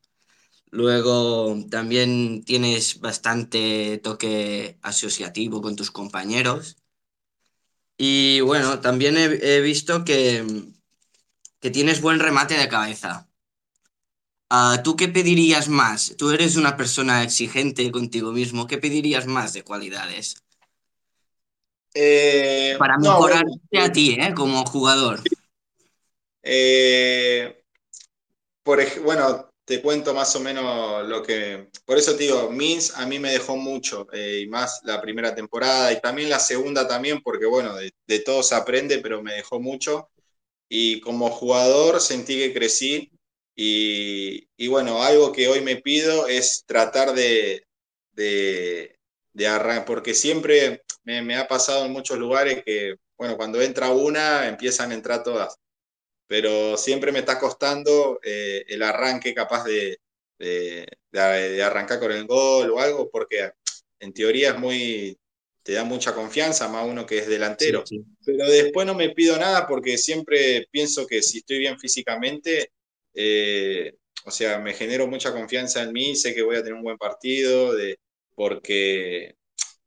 Luego 0.70 1.56
también 1.70 2.44
tienes 2.44 3.00
bastante 3.00 3.98
toque 3.98 4.78
asociativo 4.82 5.60
con 5.60 5.74
tus 5.76 5.90
compañeros. 5.90 6.76
Y 7.98 8.40
bueno, 8.42 8.80
también 8.80 9.16
he, 9.18 9.60
visto 9.60 10.04
que, 10.04 10.44
que, 11.60 11.70
tienes 11.70 12.00
buen 12.00 12.20
remate 12.20 12.54
de 12.54 12.68
cabeza. 12.68 13.28
Ah, 14.50 14.82
¿Tú 14.84 14.94
qué 14.96 15.08
pedirías 15.08 15.68
más? 15.68 16.14
Tú 16.16 16.30
eres 16.30 16.56
una 16.56 16.76
persona 16.76 17.24
exigente 17.24 17.90
contigo 17.90 18.30
mismo. 18.32 18.68
¿Qué 18.68 18.78
pedirías 18.78 19.26
más 19.26 19.52
de 19.52 19.64
cualidades? 19.64 20.45
Eh, 21.98 22.76
Para 22.78 22.98
mejorarte 22.98 23.78
a 23.78 23.90
ti, 23.90 24.18
¿eh? 24.20 24.34
Como 24.34 24.64
jugador. 24.66 25.20
Eh, 26.42 27.62
por, 28.62 28.78
bueno, 29.02 29.50
te 29.64 29.80
cuento 29.80 30.12
más 30.12 30.36
o 30.36 30.40
menos 30.40 31.06
lo 31.08 31.22
que... 31.22 31.68
Por 31.86 31.96
eso 31.98 32.14
te 32.14 32.24
digo, 32.24 32.50
Mins 32.50 32.92
a 32.96 33.06
mí 33.06 33.18
me 33.18 33.32
dejó 33.32 33.56
mucho, 33.56 34.06
eh, 34.12 34.42
y 34.44 34.46
más 34.46 34.80
la 34.84 35.00
primera 35.00 35.34
temporada, 35.34 35.92
y 35.92 36.00
también 36.00 36.28
la 36.28 36.38
segunda 36.38 36.86
también, 36.86 37.22
porque 37.22 37.46
bueno, 37.46 37.74
de, 37.76 37.90
de 38.06 38.18
todo 38.20 38.42
se 38.42 38.54
aprende, 38.54 38.98
pero 38.98 39.22
me 39.22 39.34
dejó 39.34 39.58
mucho. 39.60 40.10
Y 40.68 41.00
como 41.00 41.30
jugador 41.30 42.00
sentí 42.00 42.36
que 42.38 42.52
crecí, 42.52 43.10
Y, 43.58 44.48
y, 44.58 44.68
bueno, 44.68 45.02
algo 45.02 45.32
que 45.32 45.48
hoy 45.48 45.62
me 45.62 45.76
pido 45.76 46.26
es 46.28 46.64
tratar 46.66 47.14
de, 47.14 47.64
de, 48.12 48.98
de 49.32 49.46
arrancar, 49.46 49.86
porque 49.86 50.12
siempre 50.14 50.82
me, 51.06 51.22
me, 51.22 51.36
ha 51.36 51.48
pasado 51.48 51.86
en 51.86 51.92
muchos 51.92 52.18
lugares 52.18 52.62
que, 52.64 52.96
bueno, 53.16 53.36
cuando 53.36 53.62
entra 53.62 53.90
una, 53.90 54.48
empiezan 54.48 54.90
a 54.90 54.94
entrar 54.94 55.22
todas. 55.22 55.56
Pero 56.26 56.76
siempre 56.76 57.12
me 57.12 57.20
está 57.20 57.38
costando 57.38 58.18
eh, 58.22 58.64
el 58.68 58.82
arranque 58.82 59.32
capaz 59.32 59.64
de, 59.64 60.00
de, 60.38 60.86
de, 61.12 61.62
arrancar 61.62 62.00
con 62.00 62.10
el 62.10 62.26
gol 62.26 62.70
o 62.70 62.80
algo, 62.80 63.08
porque 63.08 63.52
en 64.00 64.12
teoría 64.12 64.50
es 64.50 64.58
muy, 64.58 65.16
te 65.62 65.74
da 65.74 65.84
mucha 65.84 66.12
confianza, 66.12 66.68
más 66.68 66.84
uno 66.84 67.06
que 67.06 67.18
es 67.18 67.28
delantero. 67.28 67.86
Sí, 67.86 67.98
sí. 67.98 68.04
Pero 68.24 68.50
después 68.50 68.84
no 68.84 68.94
me 68.94 69.10
pido 69.10 69.36
nada 69.36 69.66
porque 69.68 69.96
siempre 69.98 70.66
pienso 70.72 71.06
que 71.06 71.22
si 71.22 71.38
estoy 71.38 71.58
bien 71.58 71.78
físicamente, 71.78 72.72
eh, 73.14 73.94
o 74.24 74.32
sea, 74.32 74.58
me 74.58 74.74
genero 74.74 75.06
mucha 75.06 75.32
confianza 75.32 75.84
en 75.84 75.92
mí, 75.92 76.16
sé 76.16 76.34
que 76.34 76.42
voy 76.42 76.56
a 76.56 76.62
tener 76.64 76.74
un 76.74 76.82
buen 76.82 76.98
partido, 76.98 77.72
de, 77.74 78.00
porque 78.34 79.36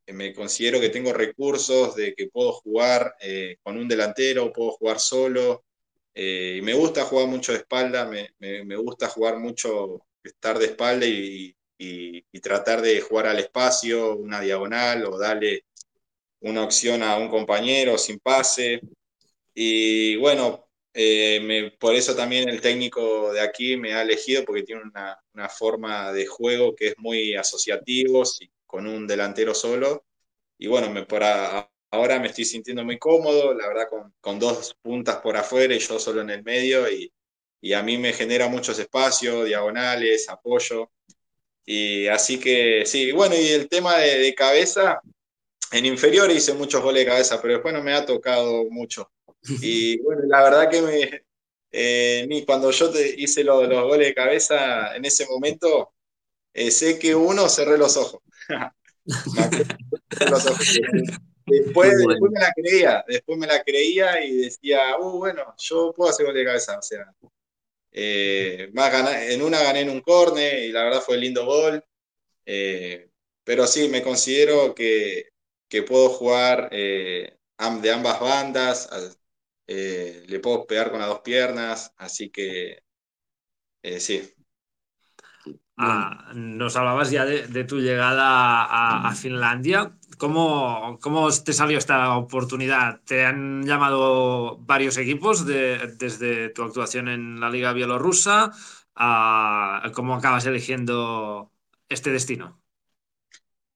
me 0.06 0.34
considero 0.34 0.80
que 0.80 0.88
tengo 0.88 1.12
recursos, 1.12 1.94
de 1.96 2.14
que 2.14 2.28
puedo 2.28 2.52
jugar 2.52 3.14
eh, 3.20 3.56
con 3.62 3.76
un 3.76 3.88
delantero, 3.88 4.52
puedo 4.52 4.72
jugar 4.72 5.00
solo. 5.00 5.64
Eh, 6.14 6.60
me 6.62 6.74
gusta 6.74 7.04
jugar 7.04 7.28
mucho 7.28 7.52
de 7.52 7.58
espalda, 7.58 8.06
me, 8.06 8.34
me, 8.38 8.76
gusta 8.76 9.08
jugar 9.08 9.38
mucho, 9.38 10.06
estar 10.22 10.58
de 10.58 10.66
espalda 10.66 11.06
y, 11.06 11.54
y, 11.78 12.40
tratar 12.40 12.82
de 12.82 13.00
jugar 13.00 13.26
al 13.26 13.38
espacio, 13.38 14.16
una 14.16 14.40
diagonal 14.40 15.04
o 15.04 15.18
darle 15.18 15.64
una 16.40 16.64
opción 16.64 17.02
a 17.02 17.16
un 17.16 17.28
compañero 17.28 17.98
sin 17.98 18.18
pase. 18.18 18.80
Y 19.54 20.16
bueno, 20.16 20.68
eh, 20.94 21.72
por 21.78 21.94
eso 21.94 22.16
también 22.16 22.48
el 22.48 22.60
técnico 22.60 23.32
de 23.32 23.40
aquí 23.40 23.76
me 23.76 23.94
ha 23.94 24.02
elegido 24.02 24.44
porque 24.44 24.62
tiene 24.64 24.82
una, 24.82 25.18
una 25.34 25.48
forma 25.48 26.12
de 26.12 26.26
juego 26.26 26.74
que 26.74 26.88
es 26.88 26.94
muy 26.98 27.34
asociativo, 27.36 28.24
con 28.70 28.86
un 28.86 29.06
delantero 29.06 29.52
solo. 29.54 30.04
Y 30.56 30.68
bueno, 30.68 30.90
me, 30.90 31.04
por 31.04 31.24
a, 31.24 31.68
ahora 31.90 32.20
me 32.20 32.28
estoy 32.28 32.44
sintiendo 32.44 32.84
muy 32.84 32.98
cómodo, 32.98 33.52
la 33.52 33.66
verdad, 33.66 33.88
con, 33.88 34.14
con, 34.20 34.38
dos 34.38 34.76
puntas 34.80 35.16
por 35.16 35.36
afuera 35.36 35.74
y 35.74 35.80
yo 35.80 35.98
solo 35.98 36.20
en 36.20 36.30
el 36.30 36.44
medio. 36.44 36.88
Y, 36.88 37.12
y 37.60 37.72
a 37.72 37.82
mí 37.82 37.98
me 37.98 38.12
genera 38.12 38.46
muchos 38.48 38.78
espacios, 38.78 39.46
diagonales, 39.46 40.28
apoyo. 40.28 40.90
Y 41.64 42.06
así 42.06 42.38
que 42.38 42.84
sí, 42.86 43.10
bueno, 43.12 43.34
y 43.34 43.48
el 43.48 43.68
tema 43.68 43.96
de, 43.98 44.18
de 44.18 44.34
cabeza, 44.34 45.00
en 45.72 45.86
inferior 45.86 46.30
hice 46.30 46.54
muchos 46.54 46.82
goles 46.82 47.04
de 47.04 47.10
cabeza, 47.10 47.42
pero 47.42 47.54
después 47.54 47.74
no 47.74 47.82
me 47.82 47.92
ha 47.92 48.06
tocado 48.06 48.64
mucho. 48.70 49.10
Y 49.62 49.98
bueno, 50.02 50.22
la 50.26 50.42
verdad 50.42 50.70
que 50.70 50.82
me, 50.82 51.24
eh, 51.72 52.44
cuando 52.46 52.70
yo 52.70 52.90
te 52.90 53.14
hice 53.20 53.42
lo, 53.42 53.64
los 53.64 53.84
goles 53.84 54.08
de 54.08 54.14
cabeza 54.14 54.94
en 54.94 55.04
ese 55.04 55.26
momento, 55.26 55.92
eh, 56.54 56.70
sé 56.70 56.98
que 56.98 57.14
uno 57.14 57.48
cerré 57.48 57.78
los 57.78 57.96
ojos. 57.96 58.22
los 60.30 60.46
ojos. 60.46 60.80
Después, 61.46 61.94
bueno. 61.94 62.10
después, 62.10 62.32
me 62.32 62.40
la 62.40 62.52
creía, 62.54 63.04
después 63.08 63.38
me 63.38 63.46
la 63.46 63.62
creía 63.62 64.24
y 64.24 64.36
decía, 64.36 64.98
uh, 65.00 65.18
bueno, 65.18 65.54
yo 65.58 65.92
puedo 65.92 66.10
hacer 66.10 66.26
goles 66.26 66.40
de 66.40 66.46
cabeza, 66.46 66.78
o 66.78 66.82
sea, 66.82 67.12
eh, 67.92 68.70
más 68.72 68.92
gané, 68.92 69.32
en 69.34 69.42
una 69.42 69.60
gané 69.60 69.80
en 69.80 69.90
un 69.90 70.00
corne 70.00 70.66
y 70.66 70.72
la 70.72 70.84
verdad 70.84 71.00
fue 71.00 71.16
un 71.16 71.22
lindo 71.22 71.44
gol, 71.44 71.84
eh, 72.46 73.10
pero 73.44 73.66
sí, 73.66 73.88
me 73.88 74.02
considero 74.02 74.74
que, 74.74 75.30
que 75.68 75.82
puedo 75.82 76.08
jugar 76.10 76.68
eh, 76.72 77.36
de 77.82 77.90
ambas 77.90 78.20
bandas, 78.20 78.88
le 79.66 80.40
puedo 80.40 80.66
pegar 80.66 80.90
con 80.90 81.00
las 81.00 81.08
dos 81.08 81.20
piernas, 81.20 81.92
así 81.96 82.30
que 82.30 82.82
sí. 83.98 84.34
Ah, 85.82 86.30
nos 86.34 86.76
hablabas 86.76 87.10
ya 87.10 87.24
de, 87.24 87.46
de 87.46 87.64
tu 87.64 87.80
llegada 87.80 88.64
a, 88.64 89.08
a 89.08 89.14
Finlandia. 89.14 89.96
¿Cómo, 90.18 90.98
¿Cómo, 91.00 91.30
te 91.30 91.54
salió 91.54 91.78
esta 91.78 92.18
oportunidad? 92.18 93.00
¿Te 93.06 93.24
han 93.24 93.64
llamado 93.64 94.58
varios 94.58 94.98
equipos 94.98 95.46
de, 95.46 95.94
desde 95.96 96.50
tu 96.50 96.64
actuación 96.64 97.08
en 97.08 97.40
la 97.40 97.48
Liga 97.48 97.72
Bielorrusa? 97.72 98.50
Ah, 98.94 99.90
¿Cómo 99.94 100.14
acabas 100.14 100.44
eligiendo 100.44 101.50
este 101.88 102.10
destino? 102.10 102.62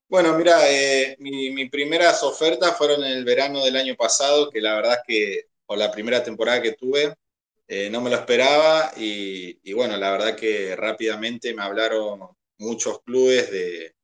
Bueno, 0.07 0.37
mira, 0.37 0.71
eh, 0.71 1.17
mi, 1.21 1.49
mis 1.53 1.71
primeras 1.71 2.23
ofertas 2.23 2.77
fueron 2.77 3.03
en 3.03 3.13
el 3.13 3.25
verano 3.25 3.65
del 3.65 3.77
año 3.77 3.97
pasado, 3.97 4.51
que 4.51 4.61
la 4.61 4.75
verdad 4.75 4.93
es 4.93 5.01
que 5.07 5.49
por 5.65 5.79
la 5.79 5.91
primera 5.91 6.23
temporada 6.23 6.61
que 6.61 6.73
tuve 6.73 7.17
eh, 7.67 7.89
no 7.91 8.01
me 8.01 8.11
lo 8.11 8.17
esperaba 8.17 8.93
y, 8.97 9.73
bueno, 9.73 9.97
la 9.97 10.11
verdad 10.13 10.37
que 10.37 10.77
rápidamente 10.77 11.55
me 11.55 11.63
hablaron 11.63 12.21
muchos 12.59 13.01
clubes 13.03 13.51
de, 13.51 13.95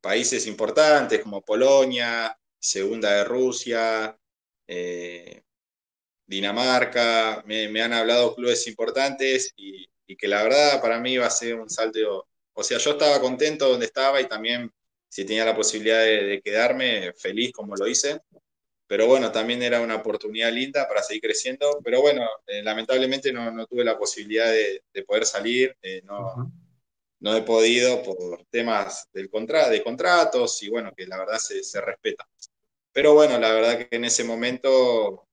países 0.00 0.46
importantes 0.46 1.20
como 1.22 1.42
Polonia, 1.42 2.36
Segunda 2.58 3.12
de 3.16 3.24
Rusia, 3.24 4.16
eh, 4.66 5.42
Dinamarca, 6.26 7.42
me, 7.46 7.82
han 7.82 7.92
hablado 7.92 8.34
clubes 8.34 8.66
importantes 8.66 9.52
y, 9.56 9.86
que 10.18 10.26
la 10.26 10.42
verdad 10.42 10.80
para 10.82 10.98
mí 10.98 11.16
va 11.18 11.26
a 11.26 11.30
ser 11.30 11.54
un 11.54 11.70
salto, 11.70 12.28
o 12.52 12.64
sea, 12.64 12.78
yo 12.78 12.92
estaba 12.92 13.20
contento 13.20 13.68
donde 13.68 13.86
estaba 13.86 14.20
y 14.20 14.26
también 14.26 14.70
si 15.08 15.24
tenía 15.24 15.44
la 15.44 15.54
posibilidad 15.54 16.02
de 16.04 16.40
quedarme, 16.44 17.12
feliz 17.14 17.52
como 17.52 17.76
lo 17.76 17.86
hice. 17.86 18.20
Pero 18.90 19.06
bueno, 19.06 19.30
también 19.30 19.62
era 19.62 19.80
una 19.80 19.94
oportunidad 19.94 20.52
linda 20.52 20.88
para 20.88 21.00
seguir 21.00 21.22
creciendo. 21.22 21.80
Pero 21.84 22.00
bueno, 22.00 22.28
eh, 22.44 22.60
lamentablemente 22.60 23.32
no, 23.32 23.48
no, 23.52 23.64
tuve 23.66 23.84
la 23.84 23.96
posibilidad 23.96 24.50
de, 24.50 24.82
de 24.92 25.04
poder 25.04 25.24
salir. 25.26 25.76
Eh, 25.80 26.02
no, 26.04 26.18
uh 26.18 26.38
-huh. 26.38 26.52
no, 27.20 27.36
he 27.36 27.42
podido 27.42 28.02
por 28.02 28.44
temas 28.50 29.08
del 29.12 29.30
contra 29.30 29.68
de 29.68 29.84
contratos 29.84 30.60
y 30.64 30.70
bueno, 30.70 30.92
que 30.96 31.06
la 31.06 31.18
verdad 31.18 31.38
se, 31.38 31.62
se 31.62 31.80
respeta. 31.80 32.28
Pero 32.92 33.14
bueno, 33.14 33.38
la 33.38 33.52
verdad 33.52 33.78
que 33.78 33.96
en 33.96 34.04
ese 34.06 34.24
momento 34.24 35.28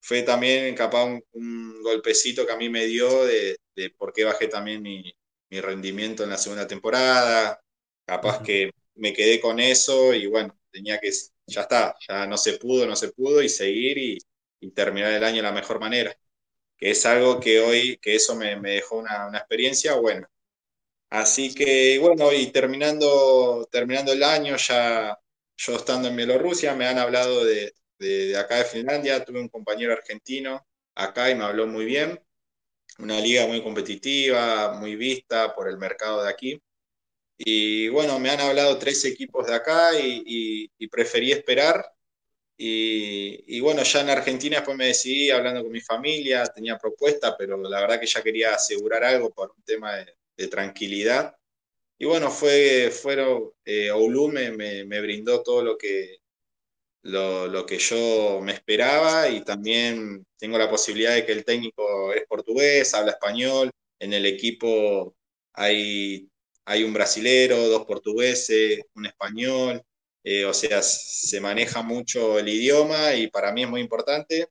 fue 0.00 0.22
también 0.22 0.74
capaz 0.74 1.04
un, 1.04 1.22
un 1.32 1.82
golpecito 1.82 2.46
que 2.46 2.52
a 2.52 2.56
mí 2.56 2.70
me 2.70 2.86
dio 2.86 3.26
de, 3.26 3.58
de 3.76 3.90
por 3.90 4.14
qué 4.14 4.24
bajé 4.24 4.48
también 4.48 4.82
mi, 4.82 5.14
mi, 5.50 5.60
rendimiento 5.60 6.24
en 6.24 6.30
la 6.30 6.38
segunda 6.38 6.66
temporada. 6.66 7.60
Capaz 8.06 8.38
uh 8.38 8.40
-huh. 8.42 8.46
que 8.46 8.70
me 8.94 9.12
quedé 9.12 9.40
con 9.40 9.60
eso 9.60 10.14
y 10.14 10.26
bueno, 10.26 10.58
tenía 10.72 10.98
que, 11.00 11.10
ya 11.46 11.62
está, 11.62 11.94
ya 12.08 12.26
no 12.26 12.36
se 12.36 12.54
pudo, 12.58 12.86
no 12.86 12.96
se 12.96 13.10
pudo 13.12 13.42
y 13.42 13.48
seguir 13.48 13.98
y, 13.98 14.18
terminar 14.74 15.12
el 15.12 15.24
año 15.24 15.36
de 15.36 15.42
la 15.42 15.52
mejor 15.52 15.78
manera. 15.78 16.16
Que 16.76 16.90
es 16.92 17.06
algo 17.06 17.40
que 17.40 17.60
hoy, 17.60 17.98
que 17.98 18.16
eso 18.16 18.34
me, 18.34 18.56
dejó 18.56 18.96
una, 18.98 19.26
una, 19.28 19.38
experiencia 19.38 19.94
buena. 19.96 20.30
Así 21.10 21.54
que 21.54 21.98
bueno, 22.00 22.32
y 22.32 22.48
terminando, 22.48 23.68
terminando 23.70 24.12
el 24.12 24.22
año, 24.22 24.56
ya 24.56 25.18
yo 25.56 25.76
estando 25.76 26.08
en 26.08 26.16
Bielorrusia, 26.16 26.74
me 26.74 26.86
han 26.86 26.98
hablado 26.98 27.44
de, 27.44 27.74
de, 27.98 28.26
de 28.28 28.36
acá 28.38 28.56
de 28.56 28.64
Finlandia, 28.64 29.24
tuve 29.24 29.40
un 29.40 29.48
compañero 29.48 29.92
argentino 29.92 30.66
acá 30.94 31.30
y 31.30 31.34
me 31.34 31.44
habló 31.44 31.66
muy 31.66 31.84
bien. 31.84 32.20
Una 32.98 33.20
liga 33.20 33.46
muy 33.46 33.62
competitiva, 33.62 34.72
muy 34.74 34.96
vista 34.96 35.54
por 35.54 35.68
el 35.68 35.78
mercado 35.78 36.22
de 36.22 36.30
aquí 36.30 36.62
y 37.38 37.88
bueno, 37.88 38.18
me 38.18 38.30
han 38.30 38.40
hablado 38.40 38.78
tres 38.78 39.04
equipos 39.04 39.46
de 39.46 39.54
acá 39.54 39.98
y, 39.98 40.22
y, 40.26 40.70
y 40.78 40.88
preferí 40.88 41.32
esperar. 41.32 41.84
Y, 42.56 43.56
y, 43.56 43.60
bueno, 43.60 43.82
ya 43.82 44.00
en 44.02 44.10
Argentina 44.10 44.58
después 44.58 44.76
me 44.76 44.86
decidí 44.86 45.30
hablando 45.30 45.62
con 45.62 45.72
mi 45.72 45.80
familia, 45.80 46.46
tenía 46.46 46.78
propuesta, 46.78 47.36
pero 47.36 47.56
la 47.56 47.80
verdad 47.80 47.98
que 48.00 48.06
ya 48.06 48.22
quería 48.22 48.54
asegurar 48.54 49.02
algo 49.04 49.30
por 49.30 49.52
un 49.56 49.62
tema 49.64 49.96
de, 49.96 50.14
de 50.36 50.48
tranquilidad. 50.48 51.36
Y 51.98 52.06
bueno, 52.06 52.30
fue, 52.30 52.90
fueron, 52.90 53.52
eh, 53.64 53.90
Oulu 53.90 54.28
me, 54.28 54.50
me, 54.52 54.84
me, 54.84 55.00
brindó 55.00 55.42
todo 55.42 55.62
lo 55.62 55.78
que, 55.78 56.18
lo, 57.02 57.46
lo, 57.48 57.66
que 57.66 57.78
yo 57.78 58.40
me 58.42 58.52
esperaba 58.52 59.28
y 59.28 59.44
también 59.44 60.26
tengo 60.38 60.58
la 60.58 60.70
posibilidad 60.70 61.14
de 61.14 61.26
que 61.26 61.32
el 61.32 61.44
técnico 61.44 62.12
es 62.12 62.26
portugués, 62.26 62.94
habla 62.94 63.12
español, 63.12 63.70
en 63.98 64.12
el 64.12 64.26
equipo 64.26 65.14
hay 65.54 66.28
hay 66.64 66.84
un 66.84 66.92
brasilero, 66.92 67.68
dos 67.68 67.86
portugueses, 67.86 68.80
un 68.94 69.06
español, 69.06 69.82
eh, 70.24 70.44
o 70.46 70.54
sea, 70.54 70.82
se 70.82 71.40
maneja 71.40 71.82
mucho 71.82 72.38
el 72.38 72.48
idioma 72.48 73.14
y 73.14 73.28
para 73.28 73.52
mí 73.52 73.62
es 73.64 73.68
muy 73.68 73.80
importante. 73.80 74.48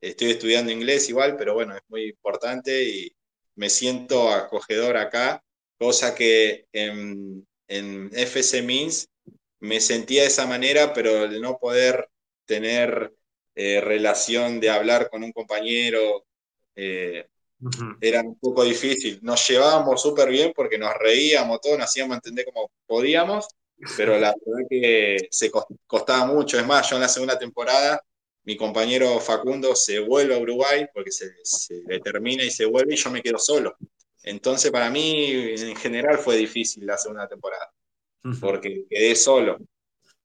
Estoy 0.00 0.32
estudiando 0.32 0.72
inglés 0.72 1.08
igual, 1.08 1.36
pero 1.36 1.54
bueno, 1.54 1.74
es 1.76 1.82
muy 1.88 2.04
importante 2.10 2.84
y 2.84 3.16
me 3.56 3.70
siento 3.70 4.30
acogedor 4.30 4.96
acá, 4.96 5.42
cosa 5.78 6.14
que 6.14 6.66
en, 6.72 7.46
en 7.68 8.10
FC 8.12 8.62
Means 8.62 9.08
me 9.60 9.80
sentía 9.80 10.22
de 10.22 10.28
esa 10.28 10.46
manera, 10.46 10.92
pero 10.92 11.24
el 11.24 11.40
no 11.40 11.58
poder 11.58 12.08
tener 12.44 13.12
eh, 13.54 13.80
relación 13.80 14.60
de 14.60 14.70
hablar 14.70 15.08
con 15.10 15.24
un 15.24 15.32
compañero, 15.32 16.26
eh, 16.76 17.26
Uh 17.60 17.70
-huh. 17.70 17.96
Era 18.00 18.20
un 18.20 18.38
poco 18.38 18.64
difícil. 18.64 19.18
Nos 19.22 19.48
llevábamos 19.48 20.02
súper 20.02 20.28
bien 20.28 20.52
porque 20.54 20.78
nos 20.78 20.94
reíamos, 20.94 21.60
todos 21.60 21.78
nos 21.78 21.88
hacíamos 21.88 22.16
entender 22.16 22.44
como 22.44 22.70
podíamos, 22.86 23.48
pero 23.96 24.18
la 24.18 24.34
verdad 24.44 24.66
que 24.68 25.28
se 25.30 25.50
costaba 25.86 26.26
mucho. 26.26 26.58
Es 26.58 26.66
más, 26.66 26.88
yo 26.88 26.96
en 26.96 27.02
la 27.02 27.08
segunda 27.08 27.38
temporada 27.38 28.02
mi 28.44 28.56
compañero 28.56 29.18
Facundo 29.18 29.74
se 29.74 29.98
vuelve 29.98 30.34
a 30.34 30.38
Uruguay 30.38 30.86
porque 30.94 31.10
se, 31.10 31.32
se 31.42 31.82
determina 31.84 32.44
y 32.44 32.50
se 32.50 32.64
vuelve 32.64 32.94
y 32.94 32.96
yo 32.96 33.10
me 33.10 33.20
quedo 33.20 33.38
solo. 33.38 33.76
Entonces 34.22 34.70
para 34.70 34.88
mí 34.88 35.30
en 35.56 35.76
general 35.76 36.18
fue 36.18 36.36
difícil 36.36 36.86
la 36.86 36.96
segunda 36.96 37.28
temporada 37.28 37.72
porque 38.40 38.84
quedé 38.88 39.14
solo. 39.16 39.58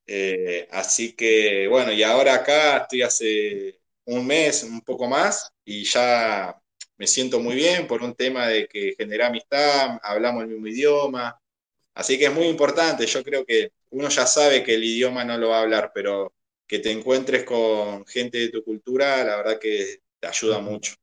Eh, 0.05 0.67
así 0.71 1.13
que 1.13 1.67
bueno, 1.67 1.91
y 1.91 2.03
ahora 2.03 2.36
acá 2.36 2.77
estoy 2.77 3.01
hace 3.01 3.79
un 4.05 4.25
mes, 4.25 4.63
un 4.63 4.82
poco 4.82 5.07
más, 5.07 5.51
y 5.63 5.84
ya 5.84 6.61
me 7.02 7.08
siento 7.08 7.39
muy 7.39 7.56
bien 7.56 7.88
por 7.88 8.04
un 8.04 8.14
tema 8.14 8.45
de 8.45 8.68
que 8.68 8.93
genera 8.95 9.26
amistad, 9.26 9.97
hablamos 10.04 10.43
el 10.43 10.49
mismo 10.49 10.68
idioma, 10.68 11.36
así 11.95 12.20
que 12.20 12.26
es 12.26 12.32
muy 12.32 12.45
importante, 12.45 13.08
yo 13.08 13.24
creo 13.24 13.43
que 13.43 13.72
uno 13.89 14.08
ya 14.08 14.28
sabe 14.28 14.64
que 14.64 14.76
el 14.76 14.84
idioma 14.84 15.26
no 15.26 15.36
lo 15.36 15.49
va 15.49 15.58
a 15.58 15.62
hablar, 15.64 15.91
pero 15.95 16.32
que 16.68 16.78
te 16.78 16.91
encuentres 16.91 17.43
con 17.43 18.06
gente 18.06 18.38
de 18.38 18.49
tu 18.49 18.64
cultura, 18.64 19.24
la 19.24 19.38
verdad 19.38 19.58
que 19.60 20.02
te 20.20 20.28
ayuda 20.28 20.60
mucho. 20.60 20.93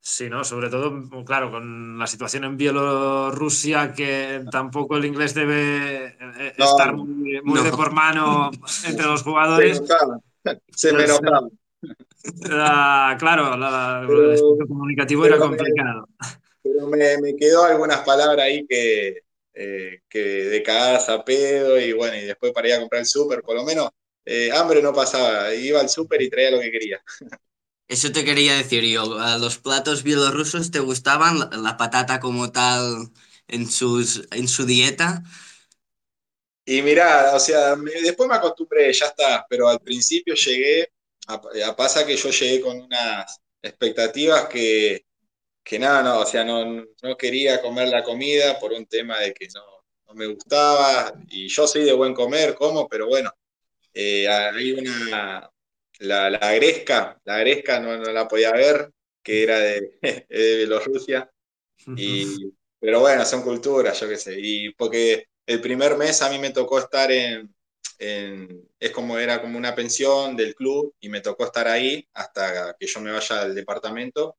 Sí, 0.00 0.30
¿no? 0.30 0.42
Sobre 0.42 0.70
todo, 0.70 1.22
claro, 1.22 1.50
con 1.50 1.98
la 1.98 2.06
situación 2.06 2.44
en 2.44 2.56
Bielorrusia, 2.56 3.92
que 3.92 4.42
tampoco 4.50 4.96
el 4.96 5.04
inglés 5.04 5.34
debe 5.34 6.16
eh, 6.18 6.54
estar 6.56 6.94
muy, 6.94 7.62
de 7.62 7.70
por 7.72 7.92
mano 7.92 8.50
entre 8.86 9.04
los 9.04 9.22
jugadores. 9.22 9.82
Se 10.70 10.94
me 10.94 11.04
claro, 13.18 13.54
el 13.54 13.62
aspecto 14.32 14.66
comunicativo 14.66 15.26
era 15.26 15.38
complicado. 15.38 16.08
pero 16.62 16.86
me, 16.86 17.36
quedó 17.36 17.64
algunas 17.64 18.00
palabras 18.00 18.44
ahí 18.44 18.66
que, 18.66 19.22
eh, 19.54 20.00
que 20.08 20.18
de 20.18 20.62
cagadas 20.62 21.08
a 21.08 21.24
pedo 21.24 21.80
y 21.80 21.92
bueno, 21.92 22.16
y 22.16 22.22
después 22.22 22.52
para 22.52 22.68
ir 22.68 22.74
a 22.74 22.80
comprar 22.80 23.00
el 23.00 23.06
súper, 23.06 23.42
por 23.42 23.56
lo 23.56 23.64
menos 23.64 23.90
eh, 24.24 24.50
hambre 24.52 24.82
no 24.82 24.92
pasaba, 24.92 25.54
iba 25.54 25.80
al 25.80 25.88
súper 25.88 26.20
y 26.20 26.28
traía 26.28 26.50
lo 26.50 26.60
que 26.60 26.70
quería. 26.70 27.02
Eso 27.88 28.12
te 28.12 28.24
quería 28.24 28.54
decir 28.54 28.84
yo. 28.84 29.18
¿A 29.18 29.38
los 29.38 29.56
platos 29.56 30.02
bielorrusos 30.02 30.70
te 30.70 30.80
gustaban 30.80 31.38
la, 31.62 31.76
patata 31.78 32.20
como 32.20 32.52
tal 32.52 33.10
en, 33.46 33.66
sus, 33.70 34.28
en 34.30 34.46
su 34.46 34.66
dieta? 34.66 35.22
Y 36.66 36.82
mirá, 36.82 37.34
o 37.34 37.40
sea, 37.40 37.74
después 38.02 38.28
me 38.28 38.34
acostumbré, 38.34 38.92
ya 38.92 39.06
está, 39.06 39.46
pero 39.48 39.68
al 39.68 39.80
principio 39.80 40.34
llegué, 40.34 40.92
pasa 41.76 42.06
que 42.06 42.16
yo 42.16 42.30
llegué 42.30 42.60
con 42.60 42.80
unas 42.80 43.40
expectativas 43.62 44.46
que, 44.48 45.04
que 45.62 45.78
nada, 45.78 46.02
no, 46.02 46.20
o 46.20 46.26
sea, 46.26 46.44
no, 46.44 46.64
no 47.02 47.16
quería 47.16 47.60
comer 47.62 47.88
la 47.88 48.02
comida 48.02 48.58
por 48.58 48.72
un 48.72 48.86
tema 48.86 49.20
de 49.20 49.34
que 49.34 49.48
no, 49.54 49.62
no 50.06 50.14
me 50.14 50.26
gustaba, 50.26 51.12
y 51.28 51.48
yo 51.48 51.66
soy 51.66 51.84
de 51.84 51.92
buen 51.92 52.14
comer, 52.14 52.54
como, 52.54 52.88
pero 52.88 53.06
bueno, 53.08 53.30
eh, 53.94 54.28
hay 54.28 54.72
una, 54.72 55.50
la, 56.00 56.30
la 56.30 56.52
Gresca, 56.54 57.20
la 57.24 57.38
Gresca 57.38 57.80
no, 57.80 57.96
no, 57.98 58.12
la 58.12 58.28
podía 58.28 58.52
ver, 58.52 58.92
que 59.22 59.42
era 59.42 59.58
de, 59.58 59.98
de 60.28 60.56
Bielorrusia. 60.56 61.30
Y, 61.96 62.24
pero 62.80 63.00
bueno, 63.00 63.24
son 63.24 63.42
culturas, 63.42 63.98
yo 64.00 64.08
qué 64.08 64.16
sé. 64.16 64.36
Y 64.38 64.72
porque 64.74 65.26
el 65.46 65.60
primer 65.60 65.96
mes 65.96 66.22
a 66.22 66.30
mí 66.30 66.38
me 66.38 66.50
tocó 66.50 66.78
estar 66.78 67.10
en, 67.12 67.54
en, 67.98 68.68
es 68.78 68.90
como 68.92 69.18
era 69.18 69.40
como 69.40 69.58
una 69.58 69.74
pensión 69.74 70.36
del 70.36 70.54
club 70.54 70.94
y 71.00 71.08
me 71.08 71.20
tocó 71.20 71.44
estar 71.44 71.68
ahí 71.68 72.06
hasta 72.14 72.76
que 72.78 72.86
yo 72.86 73.00
me 73.00 73.12
vaya 73.12 73.42
al 73.42 73.54
departamento. 73.54 74.36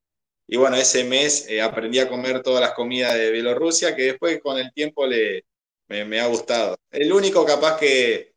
Y 0.47 0.57
bueno, 0.57 0.77
ese 0.77 1.03
mes 1.03 1.47
eh, 1.49 1.61
aprendí 1.61 1.99
a 1.99 2.09
comer 2.09 2.41
todas 2.41 2.61
las 2.61 2.73
comidas 2.73 3.13
de 3.15 3.31
Bielorrusia 3.31 3.95
que 3.95 4.03
después 4.03 4.39
con 4.41 4.57
el 4.57 4.73
tiempo 4.73 5.05
le, 5.05 5.45
me, 5.87 6.05
me 6.05 6.19
ha 6.19 6.27
gustado. 6.27 6.77
El 6.91 7.11
único 7.13 7.45
capaz 7.45 7.77
que, 7.79 8.33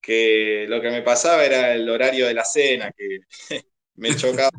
que 0.00 0.66
lo 0.68 0.80
que 0.80 0.90
me 0.90 1.02
pasaba 1.02 1.44
era 1.44 1.74
el 1.74 1.88
horario 1.88 2.26
de 2.26 2.34
la 2.34 2.44
cena, 2.44 2.92
que 2.92 3.20
me 3.96 4.16
chocaba. 4.16 4.50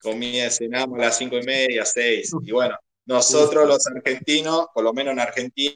Comía, 0.00 0.50
cenamos 0.50 0.98
a 0.98 1.02
las 1.02 1.18
cinco 1.18 1.36
y 1.38 1.42
media, 1.42 1.84
seis. 1.84 2.30
Y 2.44 2.52
bueno, 2.52 2.76
nosotros 3.06 3.66
los 3.66 3.86
argentinos, 3.88 4.66
por 4.72 4.84
lo 4.84 4.92
menos 4.92 5.12
en 5.12 5.20
Argentina 5.20 5.74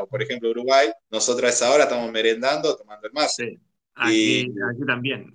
o 0.00 0.06
por 0.06 0.22
ejemplo 0.22 0.50
Uruguay, 0.50 0.90
nosotros 1.10 1.50
a 1.50 1.54
esa 1.54 1.70
hora 1.72 1.84
estamos 1.84 2.10
merendando, 2.10 2.76
tomando 2.76 3.06
el 3.06 3.12
mate. 3.12 3.60
Aquí, 3.94 4.40
y, 4.40 4.42
aquí 4.42 4.86
también. 4.86 5.32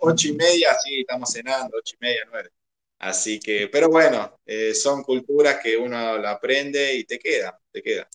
ocho, 0.00 0.28
y 0.28 0.32
media, 0.32 0.76
sí, 0.82 1.00
estamos 1.00 1.30
cenando, 1.30 1.76
ocho 1.78 1.96
y 2.00 2.04
media, 2.04 2.20
nueve. 2.30 2.50
Así 2.98 3.38
que, 3.38 3.68
pero 3.68 3.88
bueno, 3.88 4.40
eh, 4.44 4.74
son 4.74 5.04
culturas 5.04 5.60
que 5.62 5.76
uno 5.76 6.18
la 6.18 6.32
aprende 6.32 6.96
y 6.96 7.04
te 7.04 7.18
queda, 7.18 7.56
te 7.70 7.82
queda. 7.82 8.08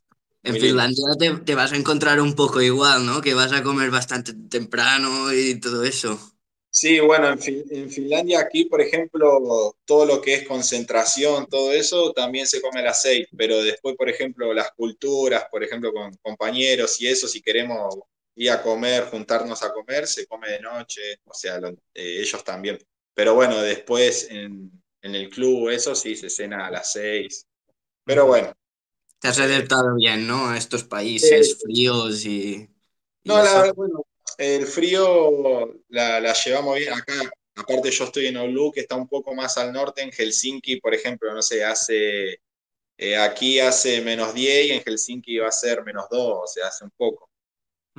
En 0.44 0.56
Finlandia 0.56 1.06
te, 1.46 1.56
vas 1.56 1.72
a 1.72 1.78
encontrar 1.78 2.20
un 2.20 2.36
poco 2.36 2.62
igual, 2.62 3.06
¿no? 3.06 3.22
Que 3.22 3.34
vas 3.34 3.54
a 3.54 3.64
comer 3.64 3.90
bastante 3.90 4.34
temprano 4.34 5.32
y 5.32 5.58
todo 5.62 5.86
eso. 5.86 6.33
Sí, 6.76 7.00
bueno, 7.00 7.30
en, 7.30 7.90
Finlandia 7.92 8.40
aquí, 8.40 8.66
por 8.66 8.82
ejemplo, 8.82 9.78
todo 9.86 10.08
lo 10.08 10.20
que 10.20 10.34
es 10.34 10.48
concentración, 10.48 11.46
todo 11.46 11.72
eso 11.72 12.12
también 12.14 12.48
se 12.48 12.62
come 12.62 12.80
a 12.80 12.86
las 12.86 13.04
seis, 13.04 13.28
pero 13.38 13.62
después, 13.62 13.96
por 13.96 14.10
ejemplo, 14.10 14.52
las 14.56 14.72
culturas, 14.72 15.46
por 15.52 15.64
ejemplo, 15.64 15.94
con 15.94 16.12
compañeros 16.24 17.00
y 17.00 17.08
eso, 17.08 17.28
si 17.28 17.44
queremos 17.44 17.96
ir 18.36 18.50
a 18.50 18.64
comer, 18.64 19.04
juntarnos 19.04 19.62
a 19.62 19.72
comer, 19.72 20.08
se 20.08 20.26
come 20.26 20.50
de 20.50 20.62
noche, 20.62 21.20
o 21.26 21.34
sea, 21.36 21.60
eh, 21.94 22.22
ellos 22.22 22.44
también. 22.44 22.80
Pero 23.14 23.36
bueno, 23.36 23.62
después 23.62 24.32
en, 24.32 24.72
en 25.04 25.14
el 25.14 25.30
club, 25.30 25.70
eso 25.70 25.94
sí, 25.94 26.16
se 26.16 26.32
cena 26.32 26.66
a 26.66 26.72
las 26.72 26.92
seis. 26.92 27.46
Pero 28.04 28.26
bueno, 28.26 28.52
te 29.20 29.28
has 29.28 29.40
adaptado 29.40 29.96
bien, 29.96 30.26
¿no? 30.26 30.50
A 30.50 30.58
estos 30.58 30.84
países 30.84 31.60
fríos 31.62 32.26
y... 32.26 32.68
no, 33.26 33.38
la 33.44 33.44
verdad, 33.44 33.76
bueno, 33.76 34.08
el 34.38 34.66
frío 34.66 35.74
la, 35.90 36.20
la, 36.20 36.34
llevamos 36.34 36.78
bien 36.78 36.94
acá. 36.94 37.14
Aparte 37.56 37.92
yo 37.92 38.06
estoy 38.06 38.28
en 38.28 38.38
Oulu, 38.38 38.72
que 38.72 38.82
está 38.82 38.96
un 38.96 39.08
poco 39.08 39.34
más 39.34 39.58
al 39.58 39.72
norte. 39.72 40.02
En 40.02 40.12
Helsinki, 40.12 40.78
por 40.78 40.94
ejemplo, 40.94 41.34
no 41.34 41.42
sé, 41.42 41.64
hace... 41.64 42.40
Eh, 42.96 43.18
aquí 43.18 43.60
hace 43.60 44.02
menos 44.02 44.34
10 44.36 44.68
y 44.68 44.72
en 44.72 44.84
Helsinki 44.84 45.38
va 45.40 45.48
a 45.48 45.52
ser 45.52 45.84
menos 45.84 46.06
2, 46.12 46.40
o 46.44 46.48
sea, 46.48 46.68
hace 46.68 46.84
un 46.84 46.92
poco. 46.92 47.30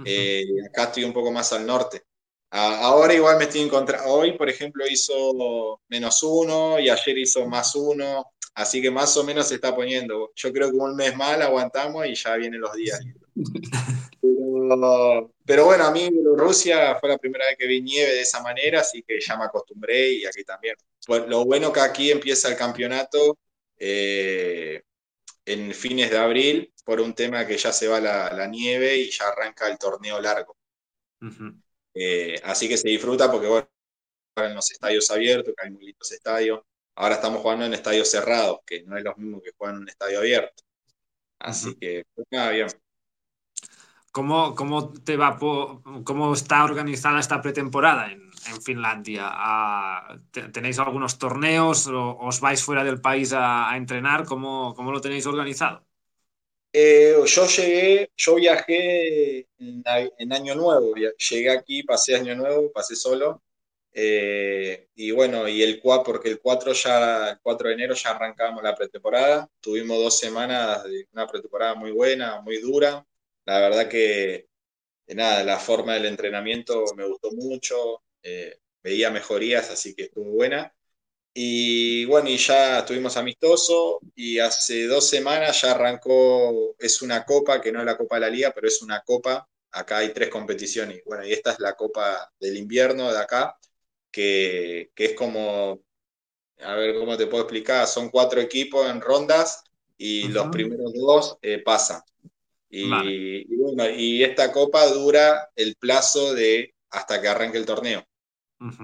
Eh, 0.05 0.45
acá 0.69 0.85
estoy 0.85 1.05
un 1.05 1.13
poco 1.13 1.33
más 1.33 1.53
al 1.53 1.67
norte. 1.67 2.03
ahora 2.51 3.13
igual 3.13 3.37
me 3.39 3.45
estoy 3.45 3.63
encontrando, 3.63 4.09
hoy 4.09 4.39
por 4.39 4.49
ejemplo 4.49 4.87
hizo 4.87 5.81
menos 5.89 6.23
1 6.23 6.79
y 6.79 6.89
ayer 6.89 7.19
hizo 7.19 7.45
más 7.47 7.75
1, 7.75 8.25
Así 8.55 8.81
que 8.81 8.91
más 8.91 9.17
o 9.17 9.25
menos 9.25 9.49
se 9.49 9.57
está 9.57 9.75
poniendo. 9.75 10.31
Yo 10.37 10.53
creo 10.53 10.71
que 10.71 10.77
un 10.77 10.95
mes 10.95 11.17
más 11.17 11.41
aguantamos 11.41 12.07
y 12.07 12.15
ya 12.15 12.37
vienen 12.37 12.61
los 12.61 12.73
días. 12.75 13.01
Pero, 14.21 15.34
bueno, 15.47 15.85
a 15.85 15.91
mí 15.91 16.11
Rusia 16.37 16.97
fue 16.99 17.09
la 17.09 17.19
primera 17.19 17.47
vez 17.47 17.57
que 17.59 17.67
vi 17.67 17.83
nieve 17.83 18.13
de 18.13 18.23
esa 18.23 18.43
manera, 18.43 18.81
así 18.81 19.03
que 19.03 19.21
ya 19.21 19.37
me 19.37 19.45
acostumbré 19.45 20.11
y 20.11 20.25
aquí 20.25 20.45
también. 20.45 20.77
Lo 21.29 21.45
bueno 21.45 21.73
que 21.73 21.81
aquí 21.81 22.11
empieza 22.11 22.49
el 22.49 22.57
campeonato 22.57 23.39
eh, 23.79 24.83
en 25.45 25.75
fines 25.75 26.11
de 26.11 26.19
abril 26.19 26.73
por 26.85 27.01
un 27.01 27.15
tema 27.15 27.47
que 27.47 27.59
ya 27.59 27.73
se 27.73 27.89
va 27.89 28.01
la, 28.01 28.47
nieve 28.47 28.97
y 28.97 29.11
ya 29.11 29.29
arranca 29.29 29.69
el 29.69 29.79
torneo 29.79 30.21
largo. 30.21 30.57
Eh, 31.95 32.41
así 32.45 32.69
que 32.69 32.77
se 32.77 32.89
disfruta 32.89 33.31
porque 33.31 33.47
bueno, 33.47 33.69
en 34.37 34.55
los 34.55 34.71
estadios 34.71 35.11
abiertos, 35.11 35.55
que 35.57 35.67
hay 35.67 35.73
muy 35.73 35.85
lindos 35.85 36.11
estadios. 36.13 36.61
Ahora 36.97 37.17
estamos 37.17 37.41
jugando 37.43 37.65
en 37.65 37.75
estadios 37.75 38.11
cerrados, 38.11 38.61
que 38.67 38.83
no 38.85 38.97
es 38.97 39.05
lo 39.05 39.15
mismo 39.17 39.43
que 39.43 39.53
jugar 39.57 39.75
en 39.75 39.81
un 39.81 39.89
estadio 39.89 40.19
abierto. 40.19 40.63
Así 41.39 41.75
que, 41.77 42.05
pues 42.15 42.27
nada, 42.31 42.51
bien. 42.51 42.69
¿Cómo, 44.15 44.55
cómo, 44.55 44.93
te 44.93 45.17
va 45.17 45.37
¿Cómo 45.41 46.35
está 46.35 46.63
organizada 46.63 47.19
esta 47.19 47.43
pretemporada 47.43 48.13
en, 48.13 48.31
en 48.47 48.63
Finlandia? 48.63 49.25
Ah, 49.27 50.17
¿Tenéis 50.53 50.79
algunos 50.79 51.19
torneos 51.19 51.89
o 51.89 52.17
os 52.21 52.39
vais 52.39 52.63
fuera 52.63 52.85
del 52.85 53.01
país 53.01 53.33
a, 53.33 53.69
a 53.73 53.77
entrenar? 53.77 54.25
¿Cómo, 54.25 54.73
¿Cómo, 54.77 54.93
lo 54.93 55.01
tenéis 55.01 55.27
organizado? 55.27 55.85
Eh, 56.73 57.17
yo 57.27 57.47
llegué, 57.49 58.13
yo 58.17 58.37
viajé 58.37 59.49
en, 59.59 59.83
en, 60.19 60.33
Año 60.33 60.55
Nuevo, 60.55 60.95
llegué 60.95 61.51
aquí, 61.51 61.83
pasé 61.83 62.15
Año 62.15 62.37
Nuevo, 62.37 62.71
pasé 62.71 62.95
solo, 62.95 63.43
eh, 63.93 64.91
y 64.95 65.11
bueno, 65.11 65.49
y 65.49 65.61
el 65.61 65.81
4, 65.81 66.05
porque 66.05 66.29
el 66.29 66.39
4, 66.39 66.73
ya, 66.73 67.31
el 67.31 67.41
4 67.43 67.69
de 67.69 67.75
enero 67.75 67.95
ya 67.95 68.11
arrancamos 68.11 68.63
la 68.63 68.77
pretemporada. 68.77 69.51
Tuvimos 69.61 69.99
dos 69.99 70.17
semanas 70.17 70.85
de 70.85 71.09
una 71.13 71.27
pretemporada 71.27 71.75
muy 71.75 71.91
buena, 71.91 72.41
muy 72.43 72.59
dura. 72.59 73.05
La 73.45 73.61
verdad 73.61 73.89
que, 73.89 74.49
nada, 75.09 75.45
la 75.45 75.59
forma 75.59 75.95
del 75.95 76.07
entrenamiento 76.07 76.85
me 76.97 77.07
gustó 77.07 77.31
mucho. 77.33 78.03
Eh, 78.23 78.59
veía 78.83 79.11
mejorías, 79.11 79.71
así 79.71 79.95
que 79.95 80.05
estuvo 80.05 80.31
buena. 80.31 80.75
Y 81.35 82.05
bueno, 82.07 82.29
y 82.31 82.37
ya 82.39 82.81
estuvimos 82.81 83.17
amistosos 83.17 83.99
y 84.15 84.39
hace 84.39 84.87
dos 84.87 85.09
semanas 85.09 85.63
ya 85.63 85.73
arrancó, 85.73 86.77
es 86.79 87.03
una 87.03 87.25
copa, 87.25 87.61
que 87.61 87.73
no 87.73 87.81
es 87.81 87.87
la 87.87 87.97
Copa 87.99 88.17
de 88.17 88.21
la 88.23 88.31
Liga, 88.31 88.53
pero 88.55 88.69
es 88.69 88.83
una 88.83 89.03
copa. 89.03 89.49
Acá 89.73 89.99
hay 89.99 90.13
tres 90.13 90.29
competiciones. 90.31 91.03
Bueno, 91.05 91.27
y 91.27 91.33
esta 91.33 91.53
es 91.53 91.61
la 91.61 91.75
Copa 91.75 92.33
del 92.39 92.57
Invierno 92.57 93.13
de 93.13 93.19
acá 93.19 93.59
que, 94.15 94.93
es 94.97 95.15
como, 95.15 95.81
a 96.61 96.75
ver 96.77 96.97
cómo 96.97 97.17
te 97.17 97.27
puedo 97.27 97.43
explicar, 97.43 97.87
son 97.87 98.11
cuatro 98.11 98.41
equipos 98.41 98.89
en 98.89 99.01
rondas 99.01 99.65
y 99.99 100.29
los 100.29 100.47
primeros 100.49 100.93
dos 100.95 101.39
eh, 101.43 101.59
pasan. 101.59 102.01
Y, 102.77 103.57
bueno, 103.57 103.89
y 103.89 104.25
esta 104.25 104.51
copa 104.51 104.87
dura 104.89 105.51
el 105.55 105.77
plazo 105.77 106.35
de 106.35 106.75
hasta 106.91 107.21
que 107.21 107.29
arranque 107.29 107.59
el 107.59 107.67
torneo. 107.67 108.05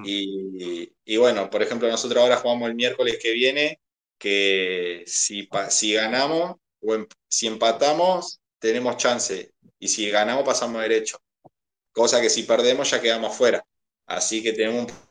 y, 0.05 1.17
bueno, 1.17 1.51
por 1.51 1.63
ejemplo, 1.63 1.89
nosotros 1.89 2.23
ahora 2.23 2.37
jugamos 2.37 2.69
el 2.69 2.75
miércoles 2.75 3.19
que 3.21 3.33
viene, 3.33 3.81
que 4.19 5.03
si, 5.07 5.49
si 5.71 5.95
ganamos 5.95 6.57
o 6.83 6.95
em, 6.95 7.07
si 7.29 7.47
empatamos, 7.47 8.41
tenemos 8.59 8.97
chance. 8.97 9.53
Y 9.79 9.89
si 9.89 10.11
ganamos, 10.11 10.45
pasamos 10.45 10.83
derecho. 10.83 11.19
Cosa 11.93 12.21
que 12.21 12.31
si 12.31 12.45
perdemos, 12.45 12.91
ya 12.91 13.01
quedamos 13.01 13.37
fuera. 13.37 13.65
Así 14.07 14.43
que 14.43 14.53
tenemos 14.53 14.85
un 14.85 15.11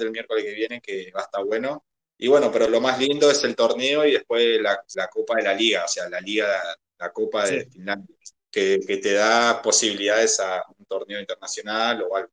el 0.00 0.10
miércoles 0.10 0.44
que 0.44 0.54
viene 0.54 0.80
que 0.80 1.10
va 1.12 1.20
a 1.20 1.24
estar 1.24 1.44
bueno. 1.44 1.84
Y 2.18 2.28
bueno, 2.28 2.50
pero 2.52 2.68
lo 2.68 2.80
más 2.80 2.98
lindo 2.98 3.30
es 3.30 3.42
el 3.44 3.56
torneo 3.56 4.04
y 4.04 4.12
después 4.12 4.60
la, 4.60 5.08
Copa 5.08 5.36
de 5.36 5.42
la 5.42 5.54
Liga, 5.54 5.84
o 5.84 5.88
sea, 5.88 6.08
la 6.08 6.20
Liga, 6.20 6.60
la 7.00 7.12
Copa 7.12 7.46
de 7.46 7.66
Finlandia, 7.66 8.14
que, 8.50 8.78
te 8.78 9.12
da 9.14 9.60
posibilidades 9.62 10.38
a 10.40 10.62
un 10.78 10.84
torneo 10.84 11.18
internacional 11.18 12.02
o 12.02 12.16
algo. 12.16 12.30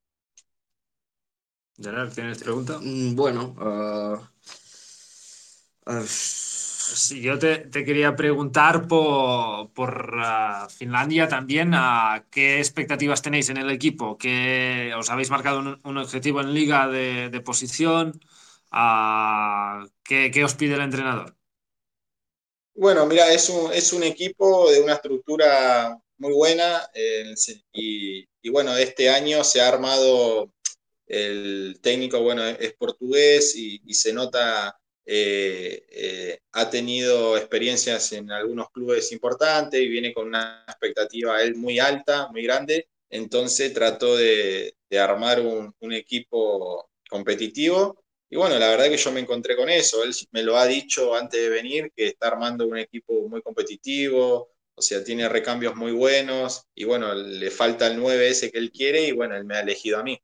Gerard, 1.80 2.14
¿tienes 2.14 2.44
pregunta? 2.44 2.80
Mm, 2.82 3.16
bueno, 3.16 3.56
uh, 5.86 6.04
Sí, 6.96 7.22
yo 7.22 7.38
te, 7.38 7.70
quería 7.70 8.16
preguntar 8.16 8.88
por, 8.88 9.72
por 9.74 10.16
uh, 10.18 10.70
Finlandia 10.70 11.28
también, 11.28 11.74
uh, 11.74 12.24
¿qué 12.32 12.60
expectativas 12.60 13.22
tenéis 13.22 13.50
en 13.50 13.58
el 13.58 13.70
equipo? 13.70 14.18
¿Qué, 14.18 14.94
¿Os 14.98 15.10
habéis 15.10 15.30
marcado 15.30 15.80
un, 15.84 15.98
objetivo 15.98 16.42
en 16.42 16.54
liga 16.54 16.88
de, 16.88 17.42
posición? 17.46 18.20
Uh, 18.72 19.88
¿qué, 20.04 20.44
os 20.44 20.56
pide 20.56 20.76
el 20.76 20.82
entrenador? 20.82 21.37
Bueno, 22.78 23.06
mira, 23.06 23.34
es 23.34 23.50
un, 23.50 23.74
es 23.74 23.92
un 23.92 24.04
equipo 24.04 24.72
de 24.72 24.82
una 24.82 24.94
estructura 24.94 26.00
muy 26.18 26.34
buena 26.34 26.90
y, 27.74 28.50
bueno, 28.50 28.76
este 28.78 29.10
año 29.10 29.44
se 29.44 29.62
ha 29.62 29.68
armado, 29.68 30.52
el 31.08 31.80
técnico, 31.82 32.22
bueno, 32.22 32.46
es 32.46 32.74
portugués 32.74 33.56
y 33.56 33.94
se 33.94 34.14
nota 34.14 34.78
eh, 35.10 35.86
eh, 35.90 36.40
ha 36.52 36.70
tenido 36.70 37.38
experiencias 37.38 38.12
en 38.12 38.30
algunos 38.30 38.70
clubes 38.72 39.10
importantes 39.14 39.80
y 39.80 39.88
viene 39.88 40.14
con 40.14 40.28
una 40.28 40.66
expectativa 40.68 41.42
él 41.42 41.56
muy 41.56 41.80
alta, 41.80 42.28
muy 42.28 42.44
grande, 42.44 42.90
entonces 43.10 43.74
trató 43.74 44.18
de, 44.18 44.76
armar 45.00 45.40
un, 45.40 45.94
equipo 45.94 46.90
competitivo 47.10 48.04
y 48.30 48.36
bueno, 48.36 48.58
la 48.60 48.70
verdad 48.70 48.90
que 48.90 48.98
yo 48.98 49.12
me 49.12 49.22
encontré 49.22 49.56
con 49.56 49.70
eso, 49.70 50.04
él 50.04 50.14
me 50.32 50.44
lo 50.44 50.58
ha 50.58 50.66
dicho 50.66 51.16
antes 51.16 51.42
de 51.42 51.50
venir, 51.50 51.92
que 51.96 52.08
está 52.08 52.28
armando 52.28 52.68
un 52.68 52.78
equipo 52.78 53.28
muy 53.30 53.42
competitivo, 53.42 54.52
o 54.76 54.82
sea, 54.82 55.04
tiene 55.04 55.28
recambios 55.30 55.76
muy 55.76 55.92
buenos 55.92 56.64
y 56.76 56.84
bueno, 56.84 57.14
le 57.16 57.50
falta 57.52 57.88
el 57.88 57.98
9 57.98 58.30
ese 58.30 58.52
que 58.52 58.60
él 58.60 58.72
quiere 58.72 59.08
y 59.08 59.12
bueno, 59.12 59.36
él 59.36 59.46
me 59.46 59.56
ha 59.56 59.62
elegido 59.62 60.00
a 60.00 60.04
mí. 60.04 60.22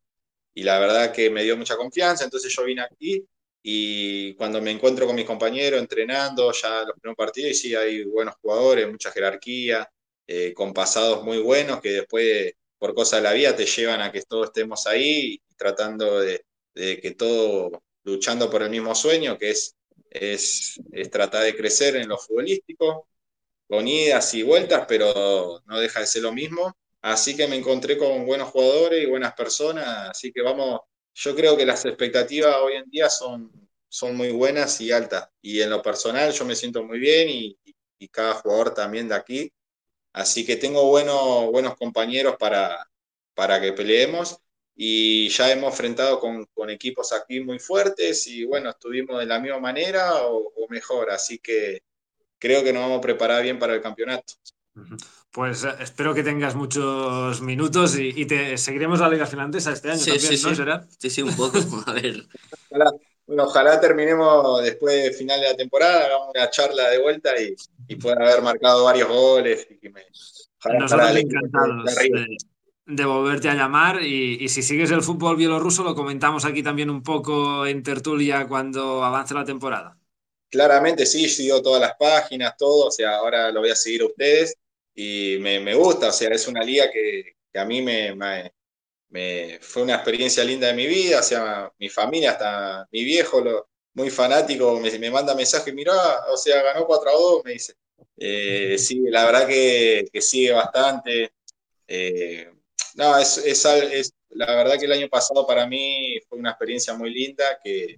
Y 0.54 0.64
la 0.64 0.80
verdad 0.80 1.12
que 1.12 1.30
me 1.30 1.44
dio 1.44 1.58
mucha 1.58 1.76
confianza, 1.78 2.24
entonces 2.26 2.54
yo 2.56 2.64
vine 2.64 2.84
aquí 2.84 3.26
y 3.64 4.36
cuando 4.36 4.62
me 4.62 4.72
encuentro 4.72 5.08
con 5.08 5.16
mis 5.16 5.26
compañeros 5.26 5.80
entrenando 5.80 6.52
ya 6.52 6.84
los 6.84 6.94
primeros 7.00 7.18
partidos, 7.18 7.52
y 7.52 7.54
sí 7.56 7.76
hay 7.76 8.04
buenos 8.04 8.36
jugadores, 8.42 8.90
mucha 8.90 9.12
jerarquía, 9.12 9.90
eh, 10.28 10.54
con 10.54 10.74
pasados 10.74 11.24
muy 11.24 11.40
buenos 11.40 11.82
que 11.82 11.92
después, 11.92 12.54
por 12.78 12.94
cosas 12.94 13.22
de 13.22 13.24
la 13.24 13.34
vida, 13.34 13.56
te 13.56 13.66
llevan 13.66 14.02
a 14.02 14.12
que 14.12 14.22
todos 14.24 14.48
estemos 14.48 14.86
ahí 14.88 15.42
tratando 15.58 16.20
de, 16.20 16.44
que 16.74 17.12
todo, 17.18 17.84
luchando 18.04 18.50
por 18.50 18.64
el 18.64 18.70
mismo 18.70 18.96
sueño, 18.96 19.38
que 19.38 19.52
es, 19.52 19.76
es, 20.10 20.80
es 20.92 21.10
tratar 21.10 21.44
de 21.44 21.56
crecer 21.56 21.96
en 21.96 22.10
lo 22.10 22.18
futbolístico, 22.18 23.08
con 23.68 23.88
idas 23.88 24.34
y 24.34 24.44
vueltas, 24.44 24.86
pero 24.88 25.62
no 25.66 25.80
deja 25.80 26.00
de 26.02 26.08
ser 26.08 26.24
lo 26.24 26.34
mismo. 26.34 26.76
Así 27.02 27.36
que 27.36 27.48
me 27.48 27.56
encontré 27.56 27.98
con 27.98 28.26
buenos 28.26 28.50
jugadores 28.50 29.04
y 29.04 29.10
buenas 29.10 29.34
personas, 29.34 30.10
así 30.10 30.32
que 30.32 30.42
vamos 30.42 30.82
yo 31.16 31.36
creo 31.36 31.56
que 31.56 31.66
las 31.66 31.86
expectativas 31.86 32.56
hoy 32.58 32.74
en 32.74 32.90
día 32.90 33.10
son, 33.10 33.52
son 33.88 34.16
muy 34.16 34.32
buenas 34.32 34.82
y 34.82 34.92
altas. 34.92 35.30
Y 35.42 35.62
en 35.62 35.70
lo 35.70 35.82
personal 35.82 36.32
yo 36.32 36.46
me 36.46 36.56
siento 36.56 36.84
muy 36.84 37.00
bien 37.00 37.30
y, 37.30 37.58
cada 38.12 38.34
jugador 38.34 38.74
también 38.74 39.08
de 39.08 39.16
aquí. 39.16 39.54
Así 40.12 40.46
que 40.46 40.58
tengo 40.58 40.90
buenos, 40.90 41.50
buenos 41.52 41.76
compañeros 41.78 42.36
para, 42.38 42.86
para 43.34 43.62
que 43.62 43.72
peleemos 43.72 44.43
y 44.76 45.30
ya 45.30 45.52
hemos 45.52 45.72
enfrentado 45.72 46.20
con, 46.20 46.48
equipos 46.70 47.14
aquí 47.14 47.40
muy 47.42 47.60
fuertes 47.60 48.28
y 48.28 48.46
bueno, 48.46 48.70
estuvimos 48.70 49.20
de 49.20 49.26
la 49.26 49.40
misma 49.40 49.60
manera 49.60 50.26
o, 50.26 50.52
o 50.56 50.68
mejor. 50.70 51.12
Así 51.12 51.40
que 51.40 51.82
creo 52.40 52.64
que 52.64 52.74
nos 52.74 52.84
vamos 52.84 52.98
a 53.00 53.02
preparar 53.02 53.44
bien 53.44 53.60
para 53.60 53.74
el 53.76 53.82
campeonato. 53.82 54.34
Pues 55.32 55.64
eh, 55.64 55.70
espero 55.80 56.14
que 56.14 56.24
tengas 56.24 56.56
muchos 56.56 57.42
minutos 57.42 57.98
y, 57.98 58.26
te 58.26 58.58
seguiremos 58.58 59.00
la 59.00 59.10
Liga 59.10 59.26
Finlandesa 59.26 59.72
este 59.72 59.92
año 59.92 60.00
también, 60.00 60.20
sí, 60.20 60.44
¿no, 60.44 60.82
sí. 60.82 60.88
Sí, 61.00 61.10
sí, 61.10 61.22
un 61.22 61.36
poco. 61.36 61.58
A 61.88 61.94
ver. 61.94 62.24
Ojalá, 63.26 63.80
terminemos 63.80 64.62
después 64.62 65.04
del 65.04 65.14
final 65.14 65.40
de 65.40 65.48
la 65.48 65.56
temporada, 65.56 66.06
hagamos 66.06 66.30
una 66.36 66.50
charla 66.50 66.90
de 66.90 67.02
vuelta 67.02 67.42
y, 67.42 67.56
y 67.88 67.96
pueda 67.96 68.18
haber 68.18 68.42
marcado 68.42 68.84
varios 68.84 69.08
goles. 69.08 69.68
Y 69.82 69.90
me, 69.90 70.04
Nosotros 70.80 71.16
encantados 71.16 71.96
de, 71.96 72.38
volverte 72.86 73.50
a 73.50 73.56
llamar 73.56 74.04
y, 74.04 74.48
si 74.50 74.62
sigues 74.62 74.92
el 74.92 75.02
fútbol 75.02 75.38
bielorruso 75.38 75.84
lo 75.84 75.96
comentamos 75.96 76.46
aquí 76.46 76.62
también 76.62 76.90
un 76.90 77.02
poco 77.04 77.66
en 77.66 77.84
tertulia 77.84 78.48
cuando 78.48 79.04
avance 79.04 79.34
la 79.34 79.46
temporada. 79.46 79.98
Claramente 80.50 81.06
sí, 81.06 81.28
sigo 81.28 81.62
todas 81.62 81.82
las 81.82 81.94
páginas, 81.98 82.56
todo, 82.58 82.88
o 82.88 82.92
sea, 82.92 83.16
ahora 83.16 83.52
lo 83.52 83.62
voy 83.62 83.72
a 83.72 83.76
seguir 83.76 84.02
a 84.02 84.06
ustedes 84.06 84.56
y 84.94 85.38
me, 85.40 85.74
gusta, 85.74 86.10
o 86.10 86.12
sea, 86.12 86.30
es 86.30 86.48
una 86.48 86.62
liga 86.62 86.92
que, 86.92 87.36
a 87.56 87.66
mí 87.66 87.82
me, 87.82 88.14
fue 89.62 89.84
una 89.84 89.96
experiencia 89.96 90.44
linda 90.44 90.68
de 90.68 90.74
mi 90.74 90.86
vida, 90.86 91.20
o 91.20 91.24
sea, 91.24 91.72
mi 91.80 91.90
familia, 91.90 92.32
hasta 92.32 92.88
mi 92.92 93.04
viejo, 93.04 93.68
muy 93.96 94.10
fanático, 94.12 94.80
me, 94.80 94.92
me 95.00 95.10
manda 95.10 95.34
mensaje, 95.34 95.72
mirá, 95.74 96.26
o 96.32 96.38
sea, 96.38 96.62
ganó 96.62 96.86
4 96.86 97.10
a 97.10 97.14
2, 97.14 97.46
me 97.46 97.54
dice. 97.54 97.74
Eh, 98.18 98.78
sí, 98.78 99.02
la 99.10 99.26
verdad 99.26 99.48
que, 99.48 100.06
que 100.12 100.22
sigue 100.22 100.52
bastante. 100.52 101.34
Eh, 101.88 102.53
no, 102.96 103.18
es, 103.18 103.38
es, 103.38 103.66
es, 103.66 104.14
la 104.30 104.56
verdad 104.56 104.78
que 104.80 104.86
el 104.86 104.92
año 104.92 105.10
pasado 105.10 105.46
para 105.46 105.68
mí 105.68 106.20
fue 106.28 106.40
una 106.40 106.52
experiencia 106.52 106.94
muy 106.94 107.14
linda, 107.14 107.60
que, 107.64 107.98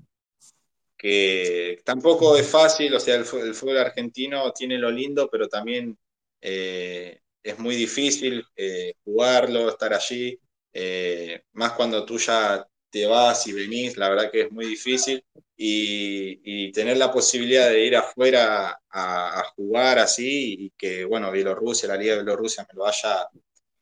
que 0.98 1.80
tampoco 1.84 2.38
es 2.38 2.48
fácil, 2.48 2.94
o 2.94 3.00
sea, 3.00 3.16
el, 3.16 3.22
el 3.22 3.54
fútbol 3.54 3.78
argentino 3.78 4.52
tiene 4.52 4.78
lo 4.78 4.92
lindo, 4.92 5.30
pero 5.32 5.48
también 5.48 5.98
eh, 6.42 7.20
es 7.44 7.60
muy 7.60 7.76
difícil 7.76 8.46
eh, 8.56 8.94
jugarlo, 9.04 9.70
estar 9.70 9.94
allí, 9.94 10.40
eh, 10.74 11.44
más 11.54 11.74
cuando 11.74 12.06
tú 12.06 12.18
ya 12.18 12.66
te 12.90 13.06
vas 13.06 13.48
y 13.48 13.54
venís, 13.54 13.98
la 13.98 14.10
verdad 14.10 14.32
que 14.32 14.42
es 14.42 14.52
muy 14.52 14.66
difícil. 14.66 15.24
Y, 15.58 16.72
tener 16.74 16.98
la 16.98 17.12
posibilidad 17.12 17.70
de 17.70 17.86
ir 17.86 17.96
afuera 17.96 18.78
a, 18.90 19.44
jugar 19.56 20.00
así 20.00 20.56
y 20.66 20.70
que, 20.72 21.06
bueno, 21.06 21.32
Bielorrusia, 21.32 21.88
la 21.88 21.98
Liga 21.98 22.14
de 22.16 22.24
Bielorrusia 22.24 22.68
me 22.70 22.76
lo 22.78 22.86
haya, 22.86 23.30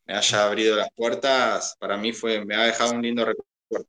me 0.06 0.16
haya 0.16 0.46
abrido 0.46 0.76
las 0.76 0.90
puertas, 0.96 1.76
para 1.80 1.98
mí 1.98 2.14
fue, 2.14 2.44
me 2.46 2.56
ha 2.56 2.64
dejado 2.64 2.94
un 2.94 3.02
lindo 3.02 3.26
recuerdo. 3.26 3.88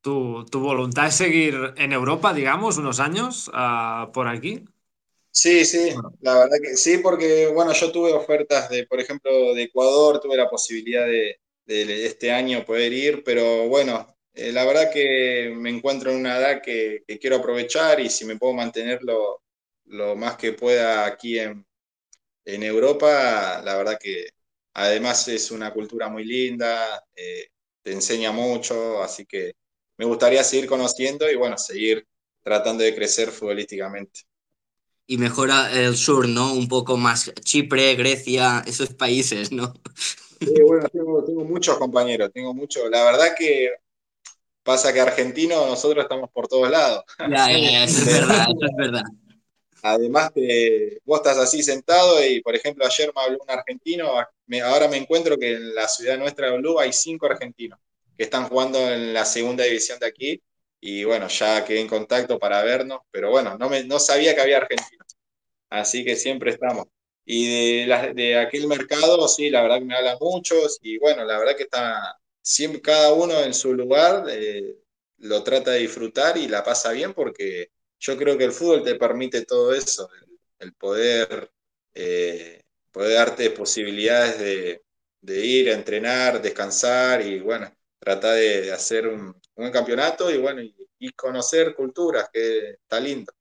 ¿Tu, 0.00 0.44
tu 0.46 0.60
voluntad 0.60 1.06
es 1.06 1.14
seguir 1.14 1.74
en 1.76 1.92
Europa, 1.92 2.34
digamos, 2.34 2.76
unos 2.76 3.00
años 3.00 3.48
uh, 3.48 4.12
por 4.12 4.28
aquí? 4.28 4.64
Sí, 5.36 5.64
sí, 5.64 5.92
la 6.20 6.38
verdad 6.38 6.58
que 6.62 6.76
sí, 6.76 6.98
porque 6.98 7.48
bueno, 7.48 7.72
yo 7.72 7.90
tuve 7.90 8.12
ofertas 8.12 8.68
de, 8.70 8.86
por 8.86 9.00
ejemplo, 9.00 9.52
de 9.52 9.64
Ecuador, 9.64 10.20
tuve 10.20 10.36
la 10.36 10.48
posibilidad 10.48 11.06
de, 11.06 11.40
este 11.66 12.30
año 12.30 12.64
poder 12.64 12.92
ir, 12.92 13.24
pero 13.24 13.66
bueno, 13.68 14.16
eh, 14.32 14.52
la 14.52 14.64
verdad 14.64 14.92
que 14.92 15.52
me 15.56 15.70
encuentro 15.70 16.12
en 16.12 16.18
una 16.18 16.38
edad 16.38 16.62
que, 16.62 17.02
quiero 17.20 17.36
aprovechar 17.36 17.98
y 18.00 18.10
si 18.10 18.24
me 18.24 18.36
puedo 18.36 18.54
mantener 18.54 19.00
lo, 19.02 19.42
más 20.16 20.36
que 20.36 20.52
pueda 20.52 21.04
aquí 21.04 21.38
en, 21.40 21.66
Europa, 22.44 23.60
la 23.64 23.76
verdad 23.76 23.98
que 24.00 24.28
además 24.74 25.26
es 25.28 25.50
una 25.50 25.72
cultura 25.72 26.08
muy 26.08 26.24
linda, 26.24 27.04
eh, 27.16 27.48
te 27.82 27.92
enseña 27.92 28.32
mucho, 28.32 29.02
así 29.02 29.24
que 29.26 29.54
me 29.96 30.04
gustaría 30.04 30.44
seguir 30.44 30.68
conociendo 30.68 31.30
y 31.30 31.36
bueno, 31.36 31.56
seguir 31.56 32.06
tratando 32.42 32.84
de 32.84 32.94
crecer 32.94 33.30
futbolísticamente 33.30 34.22
y 35.06 35.18
mejora 35.18 35.70
el 35.72 35.96
sur, 35.96 36.28
¿no? 36.28 36.52
Un 36.54 36.68
poco 36.68 36.96
más 36.96 37.32
Chipre, 37.40 37.94
Grecia, 37.94 38.62
esos 38.66 38.94
países, 38.94 39.52
¿no? 39.52 39.74
Sí, 40.40 40.62
bueno, 40.66 40.88
tengo, 40.88 41.44
muchos 41.44 41.78
compañeros, 41.78 42.30
tengo 42.32 42.54
muchos. 42.54 42.88
La 42.90 43.04
verdad 43.04 43.34
que 43.38 43.70
pasa 44.62 44.92
que 44.92 45.00
argentino 45.00 45.66
nosotros 45.66 46.04
estamos 46.04 46.30
por 46.30 46.48
todos 46.48 46.70
lados. 46.70 47.04
Ya, 47.18 47.50
ya, 47.50 47.84
eso 47.84 47.98
es 47.98 48.20
verdad, 48.20 48.46
eso 48.48 48.66
es 48.66 48.76
verdad. 48.76 49.02
Además, 49.82 50.32
vos 51.04 51.18
estás 51.18 51.36
así 51.36 51.62
sentado 51.62 52.24
y, 52.24 52.40
por 52.40 52.54
ejemplo, 52.54 52.86
ayer 52.86 53.12
me 53.14 53.22
habló 53.22 53.38
un 53.42 53.50
argentino, 53.50 54.14
ahora 54.62 54.88
me 54.88 54.96
encuentro 54.96 55.38
que 55.38 55.52
en 55.54 55.74
la 55.74 55.88
ciudad 55.88 56.18
nuestra 56.18 56.50
de 56.50 56.58
Blue 56.58 56.78
hay 56.78 56.92
cinco 56.92 57.26
argentinos 57.26 57.78
que 58.16 58.24
están 58.24 58.48
jugando 58.48 58.78
en 58.90 59.12
la 59.14 59.24
segunda 59.24 59.64
división 59.64 59.98
de 59.98 60.06
aquí. 60.06 60.42
Y 60.80 61.04
bueno, 61.04 61.28
ya 61.28 61.64
quedé 61.64 61.80
en 61.80 61.88
contacto 61.88 62.38
para 62.38 62.62
vernos, 62.62 63.00
pero 63.10 63.30
bueno, 63.30 63.56
no, 63.58 63.70
me, 63.70 63.84
no 63.84 63.98
sabía 63.98 64.34
que 64.34 64.42
había 64.42 64.58
argentinos, 64.58 65.06
así 65.70 66.04
que 66.04 66.16
siempre 66.16 66.50
estamos. 66.52 66.86
Y 67.24 67.86
de, 67.86 68.12
de 68.14 68.38
aquel 68.38 68.66
mercado, 68.66 69.26
sí, 69.28 69.48
la 69.50 69.62
verdad 69.62 69.78
que 69.78 69.86
me 69.86 69.96
hablan 69.96 70.18
muchos 70.20 70.78
y 70.82 70.98
bueno, 70.98 71.24
la 71.24 71.38
verdad 71.38 71.56
que 71.56 71.62
está, 71.64 72.18
siempre 72.42 72.82
cada 72.82 73.12
uno 73.14 73.40
en 73.42 73.54
su 73.54 73.72
lugar 73.74 74.26
eh, 74.28 74.76
lo 75.18 75.42
trata 75.42 75.72
de 75.72 75.80
disfrutar 75.80 76.36
y 76.36 76.48
la 76.48 76.62
pasa 76.62 76.92
bien 76.92 77.14
porque 77.14 77.70
yo 77.98 78.16
creo 78.18 78.36
que 78.36 78.44
el 78.44 78.52
fútbol 78.52 78.84
te 78.84 78.96
permite 78.96 79.46
todo 79.46 79.74
eso, 79.74 80.10
el, 80.58 80.74
poder, 80.74 81.50
eh, 81.94 82.63
poder 82.94 83.18
darte 83.18 83.50
posibilidades 83.50 84.38
de, 84.38 85.44
ir 85.44 85.68
a 85.68 85.74
entrenar, 85.74 86.40
descansar 86.40 87.20
y 87.20 87.40
bueno, 87.40 87.68
tratar 87.98 88.36
de, 88.36 88.72
hacer 88.72 89.08
un, 89.08 89.34
un, 89.56 89.70
campeonato 89.72 90.30
y 90.30 90.38
bueno, 90.38 90.62
y 90.62 91.10
conocer 91.10 91.74
culturas, 91.74 92.30
que 92.32 92.70
está 92.70 93.00
lindo. 93.00 93.32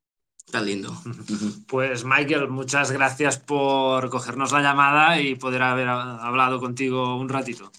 Está 0.45 0.59
lindo. 0.61 0.91
Pues 1.67 2.03
Michael, 2.03 2.49
muchas 2.49 2.91
gracias 2.91 3.39
por 3.39 4.09
cogernos 4.09 4.51
la 4.51 4.61
llamada 4.61 5.19
y 5.19 5.35
poder 5.35 5.61
haber 5.63 5.87
hablado 5.87 6.59
contigo 6.59 7.17
un 7.17 7.29
ratito. 7.29 7.71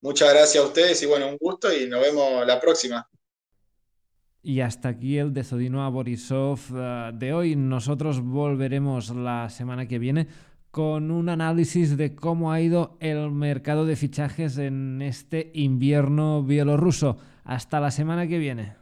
Muchas 0.00 0.32
gracias 0.32 0.64
a 0.64 0.66
ustedes 0.66 1.02
y 1.02 1.06
bueno, 1.06 1.28
un 1.28 1.36
gusto 1.36 1.72
y 1.72 1.86
nos 1.86 2.00
vemos 2.00 2.46
la 2.46 2.60
próxima. 2.60 3.08
Y 4.44 4.60
hasta 4.60 4.88
aquí 4.88 5.18
el 5.18 5.32
de 5.32 5.44
Zodino 5.44 5.84
a 5.84 5.88
Borisov 5.88 6.58
eh, 6.74 7.12
de 7.14 7.32
hoy. 7.32 7.54
Nosotros 7.54 8.20
volveremos 8.20 9.10
la 9.10 9.48
semana 9.48 9.86
que 9.86 10.00
viene 10.00 10.26
con 10.72 11.10
un 11.10 11.28
análisis 11.28 11.96
de 11.96 12.16
cómo 12.16 12.50
ha 12.50 12.60
ido 12.60 12.96
el 12.98 13.30
mercado 13.30 13.86
de 13.86 13.94
fichajes 13.94 14.58
en 14.58 15.00
este 15.00 15.52
invierno 15.54 16.42
bielorruso. 16.42 17.18
Hasta 17.44 17.78
la 17.78 17.92
semana 17.92 18.26
que 18.26 18.38
viene. 18.38 18.81